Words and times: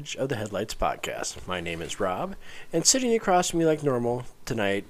Edge 0.00 0.16
of 0.16 0.30
the 0.30 0.36
Headlights 0.36 0.74
podcast. 0.74 1.46
My 1.46 1.60
name 1.60 1.82
is 1.82 2.00
Rob, 2.00 2.34
and 2.72 2.86
sitting 2.86 3.12
across 3.12 3.50
from 3.50 3.58
me 3.58 3.66
like 3.66 3.82
normal 3.82 4.24
tonight, 4.46 4.86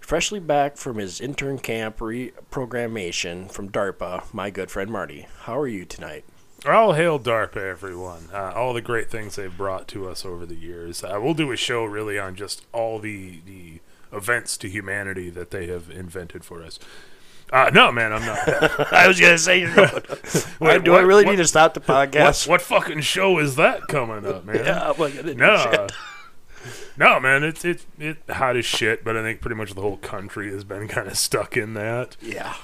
freshly 0.00 0.38
back 0.38 0.76
from 0.76 0.98
his 0.98 1.18
intern 1.18 1.58
camp 1.58 1.96
reprogrammation 1.96 3.50
from 3.50 3.70
DARPA, 3.70 4.22
my 4.34 4.50
good 4.50 4.70
friend 4.70 4.90
Marty. 4.90 5.26
How 5.44 5.58
are 5.58 5.66
you 5.66 5.86
tonight? 5.86 6.24
All 6.66 6.92
hail 6.92 7.18
DARPA, 7.18 7.56
everyone. 7.56 8.28
Uh, 8.30 8.52
all 8.54 8.74
the 8.74 8.82
great 8.82 9.10
things 9.10 9.36
they've 9.36 9.56
brought 9.56 9.88
to 9.88 10.06
us 10.06 10.26
over 10.26 10.44
the 10.44 10.56
years. 10.56 11.02
Uh, 11.02 11.18
we'll 11.22 11.32
do 11.32 11.52
a 11.52 11.56
show 11.56 11.86
really 11.86 12.18
on 12.18 12.34
just 12.34 12.66
all 12.70 12.98
the, 12.98 13.40
the 13.46 13.80
events 14.12 14.58
to 14.58 14.68
humanity 14.68 15.30
that 15.30 15.52
they 15.52 15.68
have 15.68 15.88
invented 15.88 16.44
for 16.44 16.62
us. 16.62 16.78
Uh, 17.52 17.70
no, 17.74 17.90
man, 17.90 18.12
I'm 18.12 18.24
not. 18.24 18.92
I 18.92 19.08
was 19.08 19.18
gonna 19.20 19.36
say, 19.38 19.60
you're 19.60 19.74
going, 19.74 19.90
Wait, 20.60 20.84
do 20.84 20.92
I 20.92 20.96
what- 20.98 21.04
really 21.04 21.24
what- 21.24 21.32
need 21.32 21.36
to 21.38 21.46
stop 21.46 21.74
the 21.74 21.80
podcast? 21.80 22.46
what 22.48 22.62
fucking 22.62 23.00
show 23.00 23.38
is 23.38 23.56
that 23.56 23.88
coming 23.88 24.24
up, 24.26 24.44
man? 24.44 24.56
Yeah, 24.56 24.92
well, 24.96 25.08
you 25.08 25.16
didn't 25.22 25.38
No. 25.38 25.56
shit. 25.56 25.92
No, 26.96 27.18
man, 27.18 27.42
it's 27.42 27.64
it's 27.64 27.86
it 27.98 28.18
hot 28.28 28.56
as 28.56 28.66
shit, 28.66 29.02
but 29.02 29.16
I 29.16 29.22
think 29.22 29.40
pretty 29.40 29.56
much 29.56 29.74
the 29.74 29.80
whole 29.80 29.96
country 29.96 30.50
has 30.52 30.62
been 30.64 30.86
kind 30.88 31.08
of 31.08 31.16
stuck 31.16 31.56
in 31.56 31.72
that. 31.74 32.16
Yeah, 32.20 32.54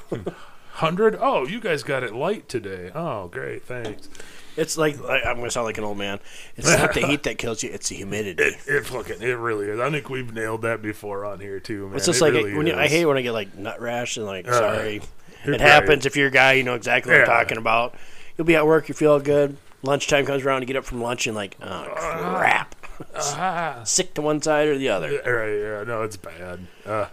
Hundred? 0.75 1.16
Oh, 1.19 1.46
you 1.46 1.58
guys 1.58 1.82
got 1.82 2.02
it 2.02 2.14
light 2.14 2.46
today. 2.48 2.91
Oh, 2.94 3.28
great, 3.28 3.64
thanks. 3.64 4.10
It's 4.56 4.77
like, 4.78 5.00
like 5.00 5.25
I'm 5.27 5.37
gonna 5.37 5.50
sound 5.50 5.67
like 5.67 5.78
an 5.78 5.84
old 5.84 5.99
man. 5.99 6.19
It's 6.56 6.69
not 6.69 6.94
the 6.94 7.06
heat 7.06 7.22
that 7.25 7.39
kills 7.39 7.62
you; 7.62 7.71
it's 7.71 7.89
the 7.89 7.97
humidity. 7.97 8.43
It, 8.43 8.55
it 8.67 8.87
fucking 8.87 9.22
it 9.22 9.33
really 9.33 9.67
is. 9.69 9.81
I 9.81 9.91
think 9.91 10.09
we've 10.11 10.33
nailed 10.33 10.62
that 10.62 10.83
before 10.83 11.25
on 11.25 11.41
here 11.41 11.61
too, 11.61 11.89
man. 11.89 11.97
It's 11.97 12.06
just 12.06 12.21
It 12.21 12.25
like 12.25 12.33
really 12.34 12.55
when 12.55 12.67
you, 12.67 12.75
I 12.75 12.89
hate 12.89 13.05
when 13.06 13.17
I 13.17 13.22
get 13.22 13.33
like 13.33 13.55
nut 13.56 13.81
rash 13.81 14.17
and 14.17 14.27
like 14.27 14.47
Uh, 14.49 14.53
sorry, 14.53 14.97
it 15.44 15.49
right. 15.50 15.61
happens. 15.61 16.06
If 16.06 16.17
you're 16.17 16.28
a 16.28 16.33
guy, 16.33 16.55
you 16.55 16.62
know 16.62 16.75
exactly 16.75 17.12
what 17.12 17.22
I'm 17.22 17.27
talking 17.27 17.59
about. 17.59 17.94
You'll 18.37 18.47
be 18.47 18.56
at 18.56 18.67
work, 18.67 18.89
you 18.89 18.94
feel 18.94 19.19
good. 19.21 19.56
Lunchtime 19.83 20.27
comes 20.27 20.44
around, 20.44 20.62
you 20.62 20.67
get 20.67 20.77
up 20.77 20.84
from 20.84 21.00
lunch 21.00 21.27
and 21.27 21.37
like, 21.37 21.56
oh 21.62 21.87
crap, 21.97 22.75
Ah. 23.15 23.81
sick 23.84 24.15
to 24.15 24.23
one 24.23 24.43
side 24.43 24.69
or 24.69 24.77
the 24.78 24.88
other. 24.88 25.12
Yeah, 25.12 25.28
Right, 25.28 25.55
yeah, 25.59 25.84
no, 25.84 26.03
it's 26.03 26.17
bad. 26.17 26.67
Uh, 26.84 27.06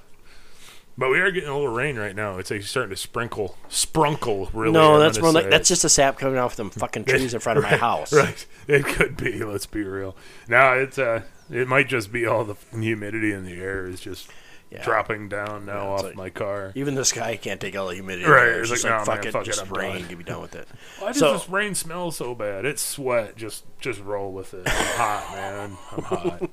but 0.97 1.09
we 1.09 1.19
are 1.19 1.31
getting 1.31 1.49
a 1.49 1.53
little 1.53 1.73
rain 1.73 1.97
right 1.97 2.15
now. 2.15 2.37
It's 2.37 2.51
like 2.51 2.63
starting 2.63 2.91
to 2.91 2.95
sprinkle, 2.95 3.57
sprinkle 3.69 4.49
Really, 4.53 4.73
no, 4.73 4.99
that's 4.99 5.19
more 5.19 5.31
like 5.31 5.49
that's 5.49 5.67
just 5.69 5.81
the 5.83 5.89
sap 5.89 6.17
coming 6.19 6.37
off 6.37 6.55
them 6.55 6.69
fucking 6.69 7.05
trees 7.05 7.33
in 7.33 7.39
front 7.39 7.57
of 7.57 7.63
my 7.63 7.75
house. 7.77 8.13
right. 8.13 8.45
It 8.67 8.85
could 8.85 9.17
be. 9.17 9.43
Let's 9.43 9.65
be 9.65 9.83
real. 9.83 10.15
Now 10.47 10.73
it's 10.73 10.97
uh, 10.97 11.23
it 11.51 11.67
might 11.67 11.87
just 11.89 12.11
be 12.11 12.25
all 12.25 12.43
the 12.45 12.55
humidity 12.71 13.31
in 13.33 13.43
the 13.45 13.53
air 13.53 13.85
is 13.85 13.99
just 13.99 14.29
Yeah. 14.71 14.83
dropping 14.83 15.29
down 15.29 15.65
now 15.65 15.83
Yeah, 15.83 15.89
off 15.89 16.03
like- 16.03 16.15
my 16.15 16.29
car. 16.29 16.71
Even 16.75 16.95
the 16.95 17.05
sky 17.05 17.35
can't 17.37 17.59
take 17.61 17.75
all 17.75 17.87
the 17.89 17.95
humidity. 17.95 18.27
Right, 18.29 18.47
It's, 18.49 18.71
it's 18.71 18.81
just 18.81 18.83
like, 18.85 18.91
like, 18.93 18.99
"Nah, 18.99 19.05
fuck 19.13 19.19
man, 19.23 19.27
it, 19.27 19.31
fuck 19.31 19.41
it, 19.43 19.45
just 19.45 19.61
I'm 19.67 19.73
rain, 19.73 19.99
done." 20.01 20.07
to 20.09 20.15
be 20.15 20.23
done 20.23 20.41
with 20.41 20.55
it. 20.55 20.67
Why 20.99 21.07
does 21.09 21.19
so- 21.19 21.33
this 21.33 21.49
rain 21.49 21.75
smell 21.75 22.11
so 22.11 22.33
bad? 22.33 22.65
It's 22.65 22.81
sweat. 22.81 23.35
Just 23.35 23.65
just 23.79 23.99
roll 24.01 24.31
with 24.31 24.53
it. 24.53 24.63
I'm 24.65 24.85
hot, 24.95 25.31
man. 25.35 25.77
I'm 25.91 26.03
hot. 26.03 26.49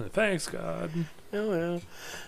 Thanks, 0.12 0.46
God. 0.48 0.90
Oh 1.32 1.54
yeah. 1.54 1.80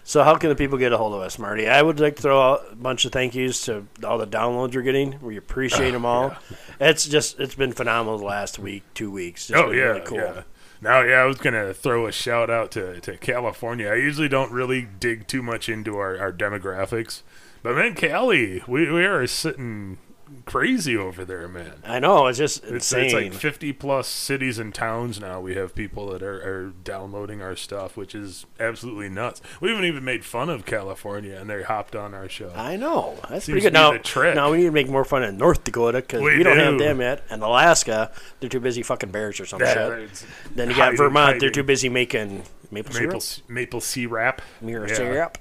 So 0.05 0.23
how 0.25 0.37
can 0.37 0.51
the 0.51 0.57
people 0.57 0.77
get 0.77 0.93
a 0.93 0.99
hold 0.99 1.15
of 1.15 1.21
us, 1.21 1.39
Marty? 1.39 1.69
I 1.69 1.81
would 1.81 2.01
like 2.01 2.17
to 2.17 2.23
throw 2.23 2.41
out 2.41 2.67
a 2.73 2.77
bunch 2.77 3.05
of 3.05 3.13
thank 3.13 3.35
yous 3.35 3.65
to 3.67 3.87
all 4.05 4.19
the 4.19 4.27
downloads 4.27 4.75
you're 4.75 4.83
getting. 4.83 5.19
We 5.21 5.37
appreciate 5.37 5.91
them 5.93 6.05
all. 6.05 6.37
It's 6.79 7.07
just 7.07 7.41
it's 7.41 7.55
been 7.55 7.73
phenomenal 7.73 8.19
the 8.19 8.25
last 8.25 8.59
week, 8.59 8.83
two 8.95 9.11
weeks. 9.11 9.49
It's 9.51 9.59
oh 9.59 9.69
been 9.69 9.79
yeah, 9.79 9.85
really 9.85 10.01
cool. 10.03 10.19
yeah. 10.19 10.43
Now, 10.83 11.03
yeah, 11.03 11.17
I 11.17 11.25
was 11.27 11.37
gonna 11.37 11.75
throw 11.75 12.07
a 12.07 12.13
shout 12.13 12.49
out 12.51 12.71
to, 12.73 13.01
to 13.01 13.17
California. 13.19 13.89
I 13.89 13.97
usually 13.97 14.29
don't 14.29 14.51
really 14.51 14.89
dig 14.99 15.27
too 15.27 15.43
much 15.43 15.69
into 15.69 15.97
our, 15.99 16.19
our 16.19 16.33
demographics, 16.33 17.23
but 17.63 17.77
man, 17.77 17.95
Cali, 17.95 18.63
we, 18.67 18.91
we 18.91 19.05
are 19.05 19.27
sitting 19.27 19.99
crazy 20.47 20.97
over 20.97 21.25
there, 21.25 21.49
man. 21.49 21.75
I 21.85 21.99
know 21.99 22.27
it's 22.27 22.39
just 22.39 22.63
It's, 22.65 22.93
insane. 22.93 23.05
it's 23.05 23.15
like 23.15 23.33
50 23.35 23.73
plus 23.75 24.07
cities 24.09 24.59
and 24.59 24.75
towns 24.75 25.21
now. 25.21 25.41
We 25.41 25.55
have 25.55 25.75
people 25.75 26.07
that 26.11 26.23
are, 26.23 26.41
are 26.43 26.73
downloading 26.85 27.43
our 27.43 27.57
stuff, 27.57 27.97
which 27.97 28.15
is 28.15 28.47
absolutely 28.59 29.09
nuts. 29.09 29.41
We 29.61 29.71
haven't 29.71 29.85
even 29.85 30.05
made 30.05 30.25
fun 30.25 30.49
of 30.51 30.65
California, 30.67 31.37
and 31.37 31.49
they 31.51 31.63
hopped 31.63 31.95
on 31.97 32.15
our 32.15 32.29
show. 32.29 32.53
I 32.55 32.77
know 32.77 33.19
that's 33.29 33.45
Seems 33.47 33.61
pretty 33.63 33.65
good. 33.65 33.73
Now, 33.73 33.93
now 34.35 34.51
we 34.51 34.59
need 34.59 34.65
to 34.65 34.71
make 34.73 34.89
more 34.89 35.05
fun 35.05 35.23
of 35.23 35.35
North 35.35 35.65
Dakota 35.65 35.99
because 36.01 36.21
We 36.23 36.39
we, 36.39 36.43
don't 36.43 36.59
have 36.59 36.79
them 36.79 37.01
yet, 37.01 37.25
and 37.31 37.43
Alaska 37.43 38.13
they're 38.41 38.49
too 38.49 38.61
busy 38.61 38.83
fucking 38.83 39.11
bears 39.11 39.41
or 39.41 39.47
some 39.47 39.61
Yeah, 39.61 39.75
shit. 39.75 40.25
Then 40.55 40.69
you 40.71 40.75
got 40.77 40.83
hiding- 40.85 40.99
Vermont; 40.99 41.41
they're 41.41 41.51
too 41.51 41.63
busy 41.63 41.89
making 41.89 42.45
maple, 42.71 42.95
maple 42.95 43.21
syrup. 43.21 43.49
maple 43.51 43.81
syrup. 43.81 44.43
Mirror 44.61 44.89
Yeah. 44.89 44.95
syrup. 44.95 45.39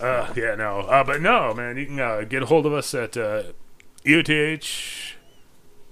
Uh, 0.00 0.32
yeah, 0.34 0.54
no. 0.54 0.80
Uh, 0.80 1.04
but 1.04 1.20
no, 1.20 1.52
man, 1.52 1.76
you 1.76 1.84
can 1.86 2.00
uh, 2.00 2.22
get 2.22 2.42
a 2.42 2.46
hold 2.46 2.64
of 2.64 2.72
us 2.72 2.94
at 2.94 3.16
uh, 3.18 3.42
EOTH 4.04 5.14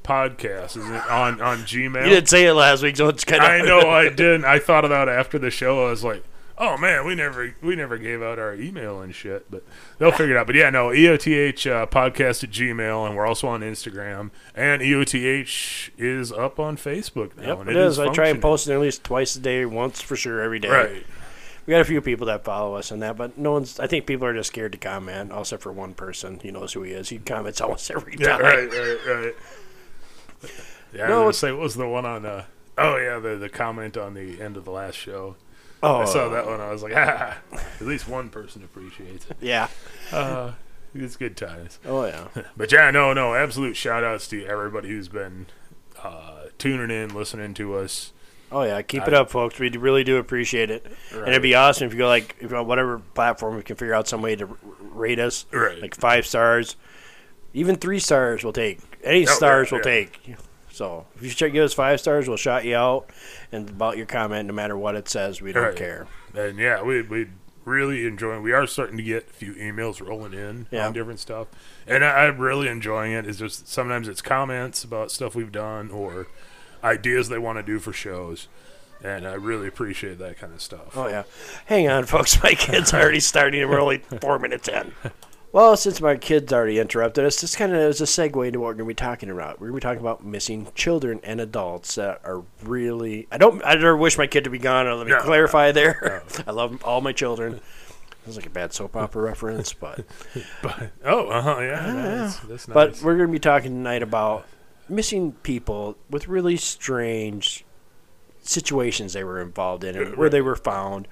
podcast. 0.02 0.76
Is 0.76 0.88
it 0.88 1.10
on 1.10 1.40
on 1.40 1.58
Gmail? 1.58 2.04
You 2.04 2.10
didn't 2.10 2.28
say 2.28 2.46
it 2.46 2.54
last 2.54 2.82
week, 2.82 2.96
so 2.96 3.08
it's 3.08 3.24
kind 3.24 3.42
of. 3.42 3.48
I 3.48 3.60
know 3.60 3.90
I 3.90 4.08
didn't. 4.08 4.44
I 4.44 4.58
thought 4.58 4.84
about 4.84 5.08
it 5.08 5.12
after 5.12 5.38
the 5.38 5.50
show. 5.50 5.86
I 5.86 5.90
was 5.90 6.02
like, 6.02 6.24
oh 6.56 6.76
man, 6.76 7.06
we 7.06 7.14
never 7.14 7.54
we 7.62 7.76
never 7.76 7.98
gave 7.98 8.22
out 8.22 8.38
our 8.38 8.54
email 8.54 9.00
and 9.00 9.14
shit, 9.14 9.50
but 9.50 9.62
they'll 9.98 10.10
figure 10.10 10.36
it 10.36 10.38
out. 10.38 10.46
But 10.46 10.56
yeah, 10.56 10.70
no, 10.70 10.88
EOTH 10.88 11.70
uh, 11.70 11.86
podcast 11.86 12.44
at 12.44 12.50
Gmail, 12.50 13.06
and 13.06 13.16
we're 13.16 13.26
also 13.26 13.48
on 13.48 13.60
Instagram, 13.60 14.30
and 14.54 14.82
EOTH 14.82 15.90
is 15.98 16.32
up 16.32 16.58
on 16.58 16.76
Facebook 16.76 17.36
now. 17.36 17.48
Yep, 17.48 17.60
and 17.60 17.70
it 17.70 17.76
is. 17.76 17.98
I 17.98 18.08
try 18.08 18.28
and 18.28 18.40
post 18.40 18.68
it 18.68 18.74
at 18.74 18.80
least 18.80 19.04
twice 19.04 19.36
a 19.36 19.40
day, 19.40 19.64
once 19.64 20.00
for 20.00 20.16
sure, 20.16 20.40
every 20.40 20.58
day. 20.58 20.68
Right. 20.68 21.06
We 21.68 21.72
got 21.72 21.82
a 21.82 21.84
few 21.84 22.00
people 22.00 22.28
that 22.28 22.44
follow 22.44 22.76
us 22.76 22.90
on 22.92 23.00
that, 23.00 23.18
but 23.18 23.36
no 23.36 23.52
one's. 23.52 23.78
I 23.78 23.86
think 23.86 24.06
people 24.06 24.26
are 24.26 24.32
just 24.32 24.48
scared 24.48 24.72
to 24.72 24.78
comment, 24.78 25.30
except 25.36 25.62
for 25.62 25.70
one 25.70 25.92
person. 25.92 26.40
He 26.42 26.50
knows 26.50 26.72
who 26.72 26.82
he 26.82 26.92
is. 26.92 27.10
He 27.10 27.18
comments 27.18 27.60
almost 27.60 27.90
every 27.90 28.16
time. 28.16 28.26
Yeah, 28.26 28.38
right, 28.38 28.70
right, 28.70 28.98
right. 29.06 29.34
Yeah, 30.94 31.08
No, 31.08 31.24
I 31.24 31.26
was 31.26 31.36
say 31.36 31.52
what 31.52 31.60
was 31.60 31.74
the 31.74 31.86
one 31.86 32.06
on 32.06 32.24
uh 32.24 32.44
oh 32.78 32.96
yeah, 32.96 33.18
the 33.18 33.36
the 33.36 33.50
comment 33.50 33.98
on 33.98 34.14
the 34.14 34.40
end 34.40 34.56
of 34.56 34.64
the 34.64 34.70
last 34.70 34.94
show. 34.94 35.36
Oh, 35.82 35.98
I 35.98 36.04
saw 36.06 36.30
that 36.30 36.46
one, 36.46 36.58
I 36.58 36.70
was 36.72 36.82
like, 36.82 36.94
ah, 36.96 37.36
at 37.52 37.82
least 37.82 38.08
one 38.08 38.30
person 38.30 38.64
appreciates 38.64 39.26
it. 39.26 39.36
Yeah. 39.38 39.68
Uh 40.10 40.52
it's 40.94 41.16
good 41.16 41.36
times. 41.36 41.80
Oh 41.84 42.06
yeah. 42.06 42.28
But 42.56 42.72
yeah, 42.72 42.90
no, 42.90 43.12
no, 43.12 43.34
absolute 43.34 43.76
shout 43.76 44.04
outs 44.04 44.26
to 44.28 44.46
everybody 44.46 44.88
who's 44.88 45.08
been 45.08 45.48
uh 46.02 46.44
tuning 46.56 46.90
in, 46.90 47.14
listening 47.14 47.52
to 47.52 47.74
us. 47.74 48.14
Oh 48.50 48.62
yeah. 48.62 48.80
Keep 48.82 49.06
it 49.08 49.14
up, 49.14 49.30
folks. 49.30 49.58
We 49.58 49.68
really 49.70 50.04
do 50.04 50.16
appreciate 50.16 50.70
it, 50.70 50.86
and 51.12 51.28
it'd 51.28 51.42
be 51.42 51.54
awesome 51.54 51.86
if 51.86 51.92
you 51.92 51.98
go 51.98 52.06
like 52.08 52.36
if 52.40 52.52
on 52.52 52.66
whatever 52.66 52.98
platform 53.14 53.56
we 53.56 53.62
can 53.62 53.76
figure 53.76 53.94
out 53.94 54.08
some 54.08 54.22
way 54.22 54.36
to 54.36 54.46
rate 54.80 55.18
us, 55.18 55.44
Right. 55.52 55.80
like 55.80 55.94
five 55.94 56.26
stars, 56.26 56.76
even 57.52 57.76
three 57.76 57.98
stars. 57.98 58.42
We'll 58.44 58.52
take 58.54 58.80
any 59.04 59.26
Oh, 59.26 59.30
stars. 59.32 59.70
yeah, 59.70 59.78
we'll 59.78 59.86
yeah. 59.86 60.04
take. 60.06 60.36
So 60.70 61.06
if 61.16 61.22
you 61.22 61.28
should 61.30 61.52
give 61.52 61.64
us 61.64 61.74
five 61.74 62.00
stars, 62.00 62.28
we'll 62.28 62.36
shout 62.36 62.64
you 62.64 62.76
out, 62.76 63.10
and 63.52 63.68
about 63.68 63.96
your 63.96 64.06
comment, 64.06 64.46
no 64.46 64.54
matter 64.54 64.78
what 64.78 64.94
it 64.94 65.08
says, 65.08 65.42
we 65.42 65.52
don't 65.52 65.64
Right. 65.64 65.76
care. 65.76 66.06
And 66.34 66.58
yeah, 66.58 66.82
we 66.82 67.02
we 67.02 67.26
really 67.64 68.06
enjoying. 68.06 68.42
We 68.42 68.52
are 68.52 68.66
starting 68.66 68.96
to 68.96 69.02
get 69.02 69.28
a 69.28 69.32
few 69.32 69.52
emails 69.54 70.00
rolling 70.00 70.32
in 70.32 70.68
Yeah. 70.70 70.86
on 70.86 70.94
different 70.94 71.20
stuff, 71.20 71.48
and 71.86 72.02
I, 72.02 72.24
I'm 72.26 72.38
really 72.38 72.68
enjoying 72.68 73.12
it. 73.12 73.26
It's 73.26 73.38
just 73.38 73.68
sometimes 73.68 74.08
it's 74.08 74.22
comments 74.22 74.84
about 74.84 75.10
stuff 75.10 75.34
we've 75.34 75.52
done 75.52 75.90
or 75.90 76.28
ideas 76.84 77.28
they 77.28 77.38
want 77.38 77.58
to 77.58 77.62
do 77.62 77.78
for 77.78 77.92
shows, 77.92 78.48
and 79.02 79.26
I 79.26 79.34
really 79.34 79.68
appreciate 79.68 80.18
that 80.18 80.38
kind 80.38 80.52
of 80.52 80.60
stuff. 80.60 80.96
Oh 80.96 81.08
yeah. 81.08 81.24
Hang 81.66 81.88
on, 81.88 82.04
folks. 82.04 82.42
My 82.42 82.54
kid's 82.54 82.92
are 82.94 83.00
already 83.00 83.20
starting, 83.20 83.60
and 83.62 83.70
we're 83.70 83.80
only 83.80 83.98
four 84.20 84.38
minutes 84.38 84.68
in. 84.68 84.92
Well, 85.50 85.78
since 85.78 85.98
my 86.02 86.16
kids 86.16 86.52
already 86.52 86.78
interrupted 86.78 87.24
us, 87.24 87.40
this 87.40 87.56
kind 87.56 87.72
of 87.72 87.78
is 87.78 88.02
a 88.02 88.04
segue 88.04 88.46
into 88.46 88.60
what 88.60 88.66
we're 88.66 88.74
going 88.74 88.84
to 88.84 88.90
be 88.90 88.94
talking 88.94 89.30
about. 89.30 89.58
We're 89.58 89.68
going 89.68 89.80
to 89.80 89.86
be 89.86 89.88
talking 89.90 90.00
about 90.02 90.22
missing 90.22 90.68
children 90.74 91.20
and 91.24 91.40
adults 91.40 91.94
that 91.94 92.20
are 92.22 92.42
really. 92.62 93.26
I 93.32 93.38
don't. 93.38 93.64
I 93.64 93.74
don't 93.76 93.98
wish 93.98 94.18
my 94.18 94.26
kid 94.26 94.44
to 94.44 94.50
be 94.50 94.58
gone. 94.58 94.86
Let 94.86 95.06
me 95.06 95.12
No, 95.14 95.20
clarify 95.22 95.72
there. 95.72 96.22
I 96.46 96.50
love 96.50 96.84
all 96.84 97.00
my 97.00 97.12
children. 97.12 97.60
That's 98.26 98.36
like 98.36 98.44
a 98.44 98.50
bad 98.50 98.74
soap 98.74 98.94
opera 98.94 99.22
reference, 99.22 99.72
but 99.72 100.04
But 100.62 100.90
oh, 101.02 101.28
uh 101.28 101.40
huh, 101.40 101.60
yeah, 101.60 101.92
nice. 101.94 102.36
that's 102.40 102.68
nice. 102.68 102.74
but 102.74 103.02
we're 103.02 103.16
going 103.16 103.28
to 103.28 103.32
be 103.32 103.38
talking 103.38 103.70
tonight 103.70 104.02
about 104.02 104.44
missing 104.88 105.32
people 105.42 105.96
with 106.10 106.28
really 106.28 106.56
strange 106.56 107.64
situations 108.42 109.12
they 109.12 109.24
were 109.24 109.40
involved 109.40 109.84
in, 109.84 109.96
and 109.96 110.16
where 110.16 110.30
they 110.30 110.40
were 110.40 110.56
found, 110.56 111.08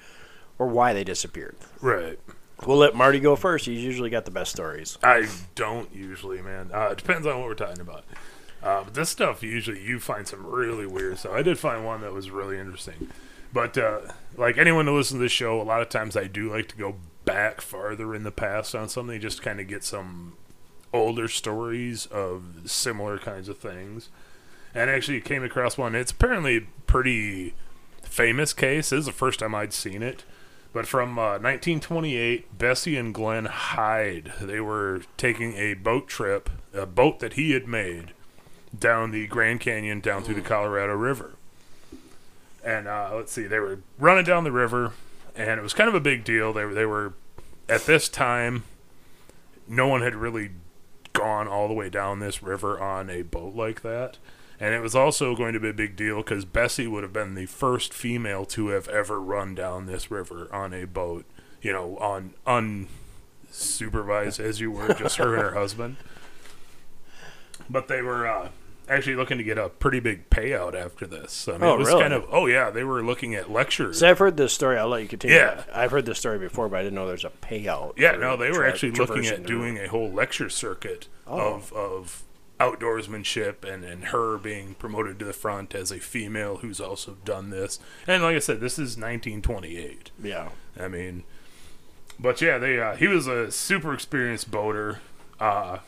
or 0.58 0.66
why 0.66 0.92
they 0.92 1.04
disappeared. 1.04 1.56
right. 1.80 2.18
We'll 2.66 2.78
let 2.78 2.94
Marty 2.94 3.20
go 3.20 3.36
first. 3.36 3.66
He's 3.66 3.84
usually 3.84 4.08
got 4.08 4.24
the 4.24 4.30
best 4.30 4.50
stories. 4.50 4.96
I 5.02 5.28
don't 5.54 5.94
usually, 5.94 6.40
man. 6.40 6.70
Uh, 6.72 6.88
it 6.92 6.96
depends 6.96 7.26
on 7.26 7.38
what 7.38 7.48
we're 7.48 7.54
talking 7.54 7.82
about. 7.82 8.04
Uh, 8.62 8.82
but 8.84 8.94
this 8.94 9.10
stuff 9.10 9.42
usually 9.42 9.82
you 9.82 10.00
find 10.00 10.26
some 10.26 10.46
really 10.46 10.86
weird 10.86 11.18
stuff. 11.18 11.32
I 11.32 11.42
did 11.42 11.58
find 11.58 11.84
one 11.84 12.00
that 12.00 12.14
was 12.14 12.30
really 12.30 12.58
interesting. 12.58 13.10
But 13.52 13.76
uh, 13.76 14.00
like 14.38 14.56
anyone 14.56 14.86
who 14.86 14.96
listens 14.96 15.18
to 15.18 15.22
this 15.24 15.32
show, 15.32 15.60
a 15.60 15.64
lot 15.64 15.82
of 15.82 15.90
times 15.90 16.16
I 16.16 16.28
do 16.28 16.50
like 16.50 16.68
to 16.68 16.76
go 16.76 16.96
back 17.26 17.60
farther 17.60 18.14
in 18.14 18.22
the 18.22 18.32
past 18.32 18.74
on 18.74 18.88
something, 18.88 19.20
just 19.20 19.42
kind 19.42 19.60
of 19.60 19.68
get 19.68 19.84
some 19.84 20.38
older 20.92 21.28
stories 21.28 22.06
of 22.06 22.62
similar 22.66 23.18
kinds 23.18 23.48
of 23.48 23.58
things. 23.58 24.08
And 24.74 24.90
actually 24.90 25.20
came 25.20 25.42
across 25.42 25.78
one. 25.78 25.94
It's 25.94 26.12
apparently 26.12 26.56
a 26.58 26.66
pretty 26.86 27.54
famous 28.02 28.52
case. 28.52 28.90
This 28.90 29.00
is 29.00 29.06
the 29.06 29.12
first 29.12 29.40
time 29.40 29.54
I'd 29.54 29.72
seen 29.72 30.02
it. 30.02 30.24
But 30.72 30.86
from 30.86 31.18
uh, 31.18 31.38
1928, 31.38 32.58
Bessie 32.58 32.98
and 32.98 33.14
Glenn 33.14 33.46
Hyde, 33.46 34.32
they 34.42 34.60
were 34.60 35.02
taking 35.16 35.54
a 35.54 35.72
boat 35.72 36.06
trip, 36.06 36.50
a 36.74 36.84
boat 36.84 37.20
that 37.20 37.34
he 37.34 37.52
had 37.52 37.66
made, 37.66 38.12
down 38.78 39.10
the 39.10 39.26
Grand 39.26 39.60
Canyon 39.60 40.00
down 40.00 40.22
through 40.22 40.34
the 40.34 40.42
Colorado 40.42 40.94
River. 40.94 41.32
And 42.62 42.88
uh, 42.88 43.12
let's 43.14 43.32
see, 43.32 43.46
they 43.46 43.58
were 43.58 43.78
running 43.98 44.24
down 44.24 44.44
the 44.44 44.52
river, 44.52 44.92
and 45.34 45.58
it 45.58 45.62
was 45.62 45.72
kind 45.72 45.88
of 45.88 45.94
a 45.94 46.00
big 46.00 46.24
deal. 46.24 46.52
They 46.52 46.64
were, 46.64 46.74
they 46.74 46.84
were 46.84 47.14
at 47.68 47.86
this 47.86 48.08
time, 48.08 48.64
no 49.66 49.88
one 49.88 50.02
had 50.02 50.14
really 50.14 50.50
gone 51.16 51.48
all 51.48 51.68
the 51.68 51.74
way 51.74 51.88
down 51.88 52.20
this 52.20 52.42
river 52.42 52.80
on 52.80 53.10
a 53.10 53.22
boat 53.22 53.54
like 53.54 53.82
that. 53.82 54.18
And 54.58 54.74
it 54.74 54.80
was 54.80 54.94
also 54.94 55.36
going 55.36 55.52
to 55.52 55.60
be 55.60 55.68
a 55.68 55.74
big 55.74 55.96
deal 55.96 56.18
because 56.18 56.44
Bessie 56.44 56.86
would 56.86 57.02
have 57.02 57.12
been 57.12 57.34
the 57.34 57.46
first 57.46 57.92
female 57.92 58.46
to 58.46 58.68
have 58.68 58.88
ever 58.88 59.20
run 59.20 59.54
down 59.54 59.86
this 59.86 60.10
river 60.10 60.48
on 60.50 60.72
a 60.72 60.86
boat, 60.86 61.26
you 61.60 61.72
know, 61.72 61.98
on 61.98 62.34
unsupervised 62.46 64.40
as 64.40 64.60
you 64.60 64.70
were, 64.70 64.94
just 64.94 65.16
her 65.16 65.34
and 65.34 65.42
her 65.42 65.54
husband. 65.54 65.96
But 67.68 67.88
they 67.88 68.00
were 68.00 68.26
uh, 68.26 68.48
actually 68.88 69.16
looking 69.16 69.38
to 69.38 69.44
get 69.44 69.58
a 69.58 69.68
pretty 69.68 70.00
big 70.00 70.30
payout 70.30 70.74
after 70.74 71.06
this. 71.06 71.48
I 71.48 71.52
mean, 71.52 71.62
Oh, 71.64 71.74
it 71.74 71.78
was 71.78 71.88
really? 71.88 72.02
kind 72.02 72.14
of, 72.14 72.24
oh, 72.30 72.46
yeah, 72.46 72.70
they 72.70 72.84
were 72.84 73.02
looking 73.02 73.34
at 73.34 73.50
lectures. 73.50 73.98
So 73.98 74.08
I've 74.10 74.18
heard 74.18 74.36
this 74.36 74.52
story. 74.52 74.78
I'll 74.78 74.88
let 74.88 75.02
you 75.02 75.08
continue. 75.08 75.36
Yeah. 75.36 75.64
I've 75.72 75.90
heard 75.90 76.06
this 76.06 76.18
story 76.18 76.38
before, 76.38 76.68
but 76.68 76.78
I 76.78 76.82
didn't 76.82 76.94
know 76.94 77.06
there's 77.06 77.24
a 77.24 77.30
payout. 77.30 77.94
Yeah, 77.98 78.12
no, 78.12 78.36
they 78.36 78.48
were 78.50 78.58
tra- 78.58 78.68
actually 78.70 78.92
looking 78.92 79.26
at 79.26 79.44
doing 79.44 79.78
a 79.78 79.88
whole 79.88 80.10
lecture 80.10 80.48
circuit 80.48 81.08
Oh. 81.26 81.54
of 81.54 81.72
of 81.72 82.22
outdoorsmanship 82.60 83.64
and, 83.64 83.84
and 83.84 84.06
her 84.06 84.38
being 84.38 84.74
promoted 84.74 85.18
to 85.18 85.24
the 85.24 85.32
front 85.32 85.74
as 85.74 85.90
a 85.90 85.98
female 85.98 86.58
who's 86.58 86.80
also 86.80 87.16
done 87.24 87.50
this. 87.50 87.78
And 88.06 88.22
like 88.22 88.36
I 88.36 88.38
said, 88.38 88.60
this 88.60 88.74
is 88.74 88.96
1928. 88.96 90.10
Yeah. 90.22 90.48
I 90.78 90.88
mean, 90.88 91.24
but 92.18 92.40
yeah, 92.40 92.58
they 92.58 92.80
uh, 92.80 92.96
he 92.96 93.08
was 93.08 93.26
a 93.26 93.50
super 93.50 93.92
experienced 93.92 94.50
boater. 94.50 95.00
Uh, 95.38 95.78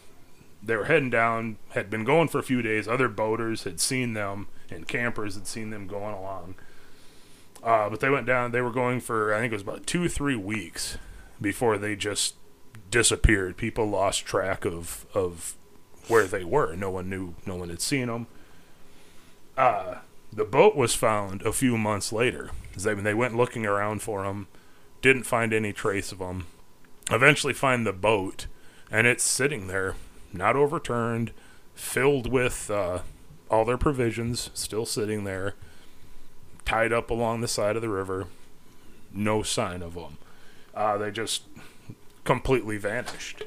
they 0.63 0.77
were 0.77 0.85
heading 0.85 1.11
down, 1.11 1.59
had 1.71 1.91
been 1.91 2.05
going 2.05 2.29
for 2.29 2.39
a 2.39 2.43
few 2.43 2.63
days. 2.63 2.89
Other 2.89 3.09
boaters 3.09 3.65
had 3.65 3.81
seen 3.81 4.15
them, 4.15 4.49
and 4.71 4.89
campers 4.89 5.35
had 5.35 5.47
seen 5.47 5.71
them 5.71 5.87
going 5.87 6.15
along. 6.15 6.55
Uh, 7.63 7.89
but 7.89 8.01
they 8.01 8.11
went 8.11 8.27
down. 8.27 8.53
They 8.53 8.61
were 8.61 8.71
going 8.71 9.01
for 9.01 9.35
I 9.35 9.41
think 9.41 9.53
it 9.53 9.57
was 9.57 9.63
about 9.63 9.87
two, 9.87 10.09
three 10.09 10.37
weeks 10.37 10.99
before 11.41 11.79
they 11.79 11.97
just 11.97 12.35
disappeared. 12.91 13.57
People 13.57 13.87
lost 13.87 14.25
track 14.25 14.65
of 14.65 15.07
of 15.15 15.57
where 16.07 16.27
they 16.27 16.45
were. 16.45 16.75
No 16.77 16.91
one 16.91 17.11
knew. 17.11 17.35
No 17.47 17.57
one 17.57 17.69
had 17.69 17.81
seen 17.81 18.07
them. 18.07 18.27
Uh, 19.57 19.97
the 20.33 20.45
boat 20.45 20.77
was 20.77 20.95
found 20.95 21.43
a 21.43 21.53
few 21.53 21.77
months 21.77 22.13
later. 22.13 22.51
They, 22.77 22.95
they 22.95 23.15
went 23.15 23.37
looking 23.37 23.67
around 23.67 24.03
for 24.03 24.23
them, 24.23 24.47
didn't 25.03 25.25
find 25.25 25.53
any 25.53 25.73
trace 25.73 26.13
of 26.13 26.19
them. 26.19 26.47
Eventually, 27.11 27.55
find 27.55 27.87
the 27.87 27.93
boat, 27.93 28.47
and 28.91 29.07
it's 29.07 29.25
sitting 29.25 29.67
there, 29.67 29.97
not 30.33 30.57
overturned, 30.57 31.33
filled 31.75 32.31
with 32.31 32.71
uh, 32.71 33.01
all 33.51 33.65
their 33.65 33.79
provisions, 33.79 34.51
still 34.55 34.87
sitting 34.87 35.25
there, 35.25 35.55
tied 36.65 36.93
up 36.93 37.11
along 37.11 37.41
the 37.41 37.49
side 37.49 37.77
of 37.77 37.83
the 37.83 37.89
river. 37.89 38.27
No 39.13 39.43
sign 39.43 39.83
of 39.83 39.95
them. 39.95 40.19
Uh, 40.75 40.99
they 40.99 41.11
just 41.11 41.43
completely 42.25 42.77
vanished. 42.77 43.43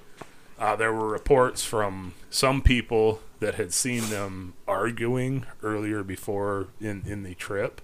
Uh, 0.58 0.76
there 0.76 0.94
were 0.94 1.08
reports 1.08 1.64
from 1.64 2.14
some 2.30 2.62
people 2.62 3.22
that 3.40 3.56
had 3.56 3.74
seen 3.74 4.10
them 4.10 4.54
arguing 4.68 5.46
earlier 5.64 6.04
before 6.04 6.68
in, 6.80 7.04
in 7.06 7.24
the 7.24 7.34
trip. 7.36 7.82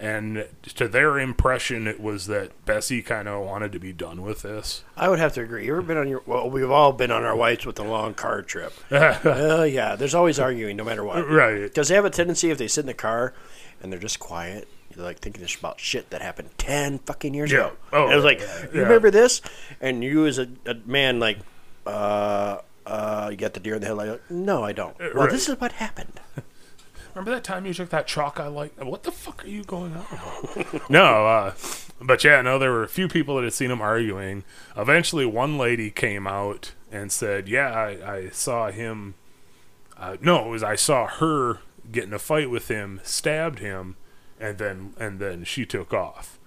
And 0.00 0.46
to 0.76 0.86
their 0.86 1.18
impression, 1.18 1.88
it 1.88 1.98
was 2.00 2.28
that 2.28 2.64
Bessie 2.64 3.02
kind 3.02 3.26
of 3.26 3.44
wanted 3.44 3.72
to 3.72 3.80
be 3.80 3.92
done 3.92 4.22
with 4.22 4.42
this. 4.42 4.84
I 4.96 5.08
would 5.08 5.18
have 5.18 5.32
to 5.34 5.42
agree. 5.42 5.66
You 5.66 5.72
ever 5.72 5.82
been 5.82 5.96
on 5.96 6.08
your? 6.08 6.22
Well, 6.24 6.48
we've 6.48 6.70
all 6.70 6.92
been 6.92 7.10
on 7.10 7.24
our 7.24 7.34
whites 7.34 7.66
with 7.66 7.80
a 7.80 7.82
long 7.82 8.14
car 8.14 8.42
trip. 8.42 8.72
uh, 8.92 9.66
yeah, 9.68 9.96
there's 9.96 10.14
always 10.14 10.38
arguing, 10.38 10.76
no 10.76 10.84
matter 10.84 11.02
what. 11.02 11.28
right. 11.28 11.62
Because 11.62 11.88
they 11.88 11.96
have 11.96 12.04
a 12.04 12.10
tendency, 12.10 12.50
if 12.50 12.58
they 12.58 12.68
sit 12.68 12.82
in 12.82 12.86
the 12.86 12.94
car 12.94 13.34
and 13.82 13.92
they're 13.92 13.98
just 13.98 14.20
quiet, 14.20 14.68
you're 14.94 15.04
like 15.04 15.18
thinking 15.18 15.42
this 15.42 15.56
about 15.56 15.80
shit 15.80 16.10
that 16.10 16.22
happened 16.22 16.50
ten 16.58 16.98
fucking 17.00 17.34
years 17.34 17.50
Yeah. 17.50 17.66
ago. 17.66 17.72
Oh, 17.92 18.04
and 18.04 18.12
it 18.12 18.16
was 18.16 18.24
like, 18.24 18.38
yeah. 18.40 18.66
you 18.72 18.82
remember 18.82 19.10
this? 19.10 19.40
And 19.80 20.04
you, 20.04 20.26
as 20.26 20.38
a, 20.38 20.48
a 20.64 20.74
man, 20.86 21.18
like, 21.18 21.38
uh, 21.86 22.58
uh, 22.86 23.28
you 23.32 23.36
got 23.36 23.52
the 23.54 23.60
deer 23.60 23.74
in 23.74 23.80
the 23.80 23.86
headlight. 23.88 24.08
Like, 24.10 24.30
no, 24.30 24.62
I 24.62 24.72
don't. 24.72 24.96
Well, 24.98 25.12
right. 25.12 25.30
this 25.30 25.48
is 25.48 25.60
what 25.60 25.72
happened. 25.72 26.20
Remember 27.18 27.32
that 27.32 27.42
time 27.42 27.66
you 27.66 27.74
took 27.74 27.88
that 27.88 28.06
chalk 28.06 28.38
I 28.38 28.46
like? 28.46 28.80
What 28.80 29.02
the 29.02 29.10
fuck 29.10 29.44
are 29.44 29.48
you 29.48 29.64
going 29.64 29.92
on 29.92 30.80
no, 30.88 31.26
uh, 31.26 31.54
but 32.00 32.22
yeah, 32.22 32.40
no, 32.42 32.60
there 32.60 32.70
were 32.70 32.84
a 32.84 32.88
few 32.88 33.08
people 33.08 33.34
that 33.34 33.42
had 33.42 33.52
seen 33.52 33.72
him 33.72 33.80
arguing. 33.80 34.44
Eventually, 34.76 35.26
one 35.26 35.58
lady 35.58 35.90
came 35.90 36.28
out 36.28 36.74
and 36.92 37.10
said, 37.10 37.48
"Yeah, 37.48 37.70
I, 37.70 38.14
I 38.14 38.28
saw 38.28 38.70
him. 38.70 39.14
Uh, 39.96 40.16
no, 40.20 40.46
it 40.46 40.50
was 40.50 40.62
I 40.62 40.76
saw 40.76 41.08
her 41.08 41.58
get 41.90 42.04
in 42.04 42.12
a 42.12 42.20
fight 42.20 42.50
with 42.50 42.68
him, 42.68 43.00
stabbed 43.02 43.58
him, 43.58 43.96
and 44.38 44.58
then 44.58 44.94
and 45.00 45.18
then 45.18 45.42
she 45.42 45.66
took 45.66 45.92
off." 45.92 46.38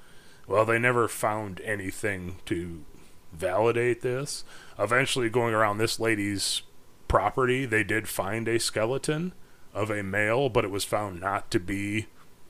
Well, 0.48 0.64
they 0.64 0.80
never 0.80 1.10
found 1.10 1.60
anything 1.66 2.38
to 2.46 2.86
validate 3.34 4.04
this. 4.04 4.46
Eventually, 4.80 5.30
going 5.30 5.54
around 5.54 5.80
this 5.80 6.00
lady's 6.00 6.62
property, 7.10 7.66
they 7.66 7.84
did 7.84 8.08
find 8.08 8.48
a 8.48 8.58
skeleton 8.58 9.34
of 9.74 9.90
a 9.90 10.04
male, 10.04 10.50
but 10.50 10.66
it 10.66 10.72
was 10.72 10.84
found 10.84 11.20
not 11.20 11.50
to 11.52 11.60
be 11.60 12.08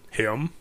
him. 0.09 0.51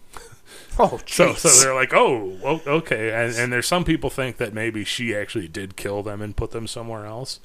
Oh, 0.79 1.01
So, 1.07 1.35
so 1.35 1.49
they're 1.49 1.75
like, 1.75 1.93
oh, 1.93 2.61
okay. 2.67 3.13
And, 3.13 3.37
and 3.37 3.53
there's 3.53 3.67
some 3.67 3.85
people 3.85 4.11
think 4.11 4.37
that 4.39 4.55
maybe 4.55 4.85
she 4.85 5.15
actually 5.15 5.49
did 5.49 5.77
kill 5.77 6.03
them 6.03 6.21
and 6.23 6.37
put 6.37 6.51
them 6.51 6.67
somewhere 6.67 7.07
else. 7.07 7.41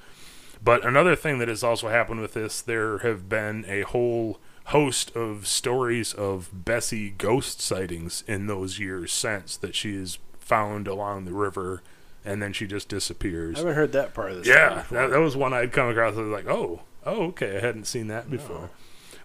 But 0.64 0.86
another 0.86 1.16
thing 1.16 1.40
that 1.40 1.48
has 1.48 1.64
also 1.64 1.90
happened 1.90 2.22
with 2.22 2.34
this, 2.34 2.62
there 2.62 3.00
have 3.00 3.30
been 3.30 3.66
a 3.68 3.82
whole 3.82 4.40
host 4.66 5.16
of 5.16 5.46
stories 5.46 6.14
of 6.14 6.50
Bessie 6.52 7.12
ghost 7.12 7.62
sightings 7.62 8.24
in 8.28 8.48
those 8.48 8.80
years 8.80 9.14
since 9.14 9.58
that 9.58 9.76
she 9.76 9.96
is 9.96 10.18
found 10.40 10.88
along 10.88 11.26
the 11.26 11.34
river 11.34 11.84
and 12.26 12.42
then 12.42 12.52
she 12.52 12.66
just 12.66 12.90
disappears. 12.90 13.58
I 13.58 13.60
haven't 13.60 13.76
heard 13.76 13.92
that 13.92 14.14
part 14.14 14.32
of 14.32 14.38
this. 14.38 14.48
story 14.48 14.60
Yeah, 14.60 14.84
that, 14.90 15.12
that 15.12 15.20
was 15.20 15.38
one 15.38 15.54
I'd 15.54 15.72
come 15.72 15.90
across. 15.90 16.16
I 16.16 16.22
was 16.22 16.30
like, 16.30 16.48
oh, 16.48 16.82
oh, 17.06 17.26
okay, 17.28 17.58
I 17.58 17.60
hadn't 17.60 17.86
seen 17.86 18.08
that 18.08 18.30
before. 18.30 18.72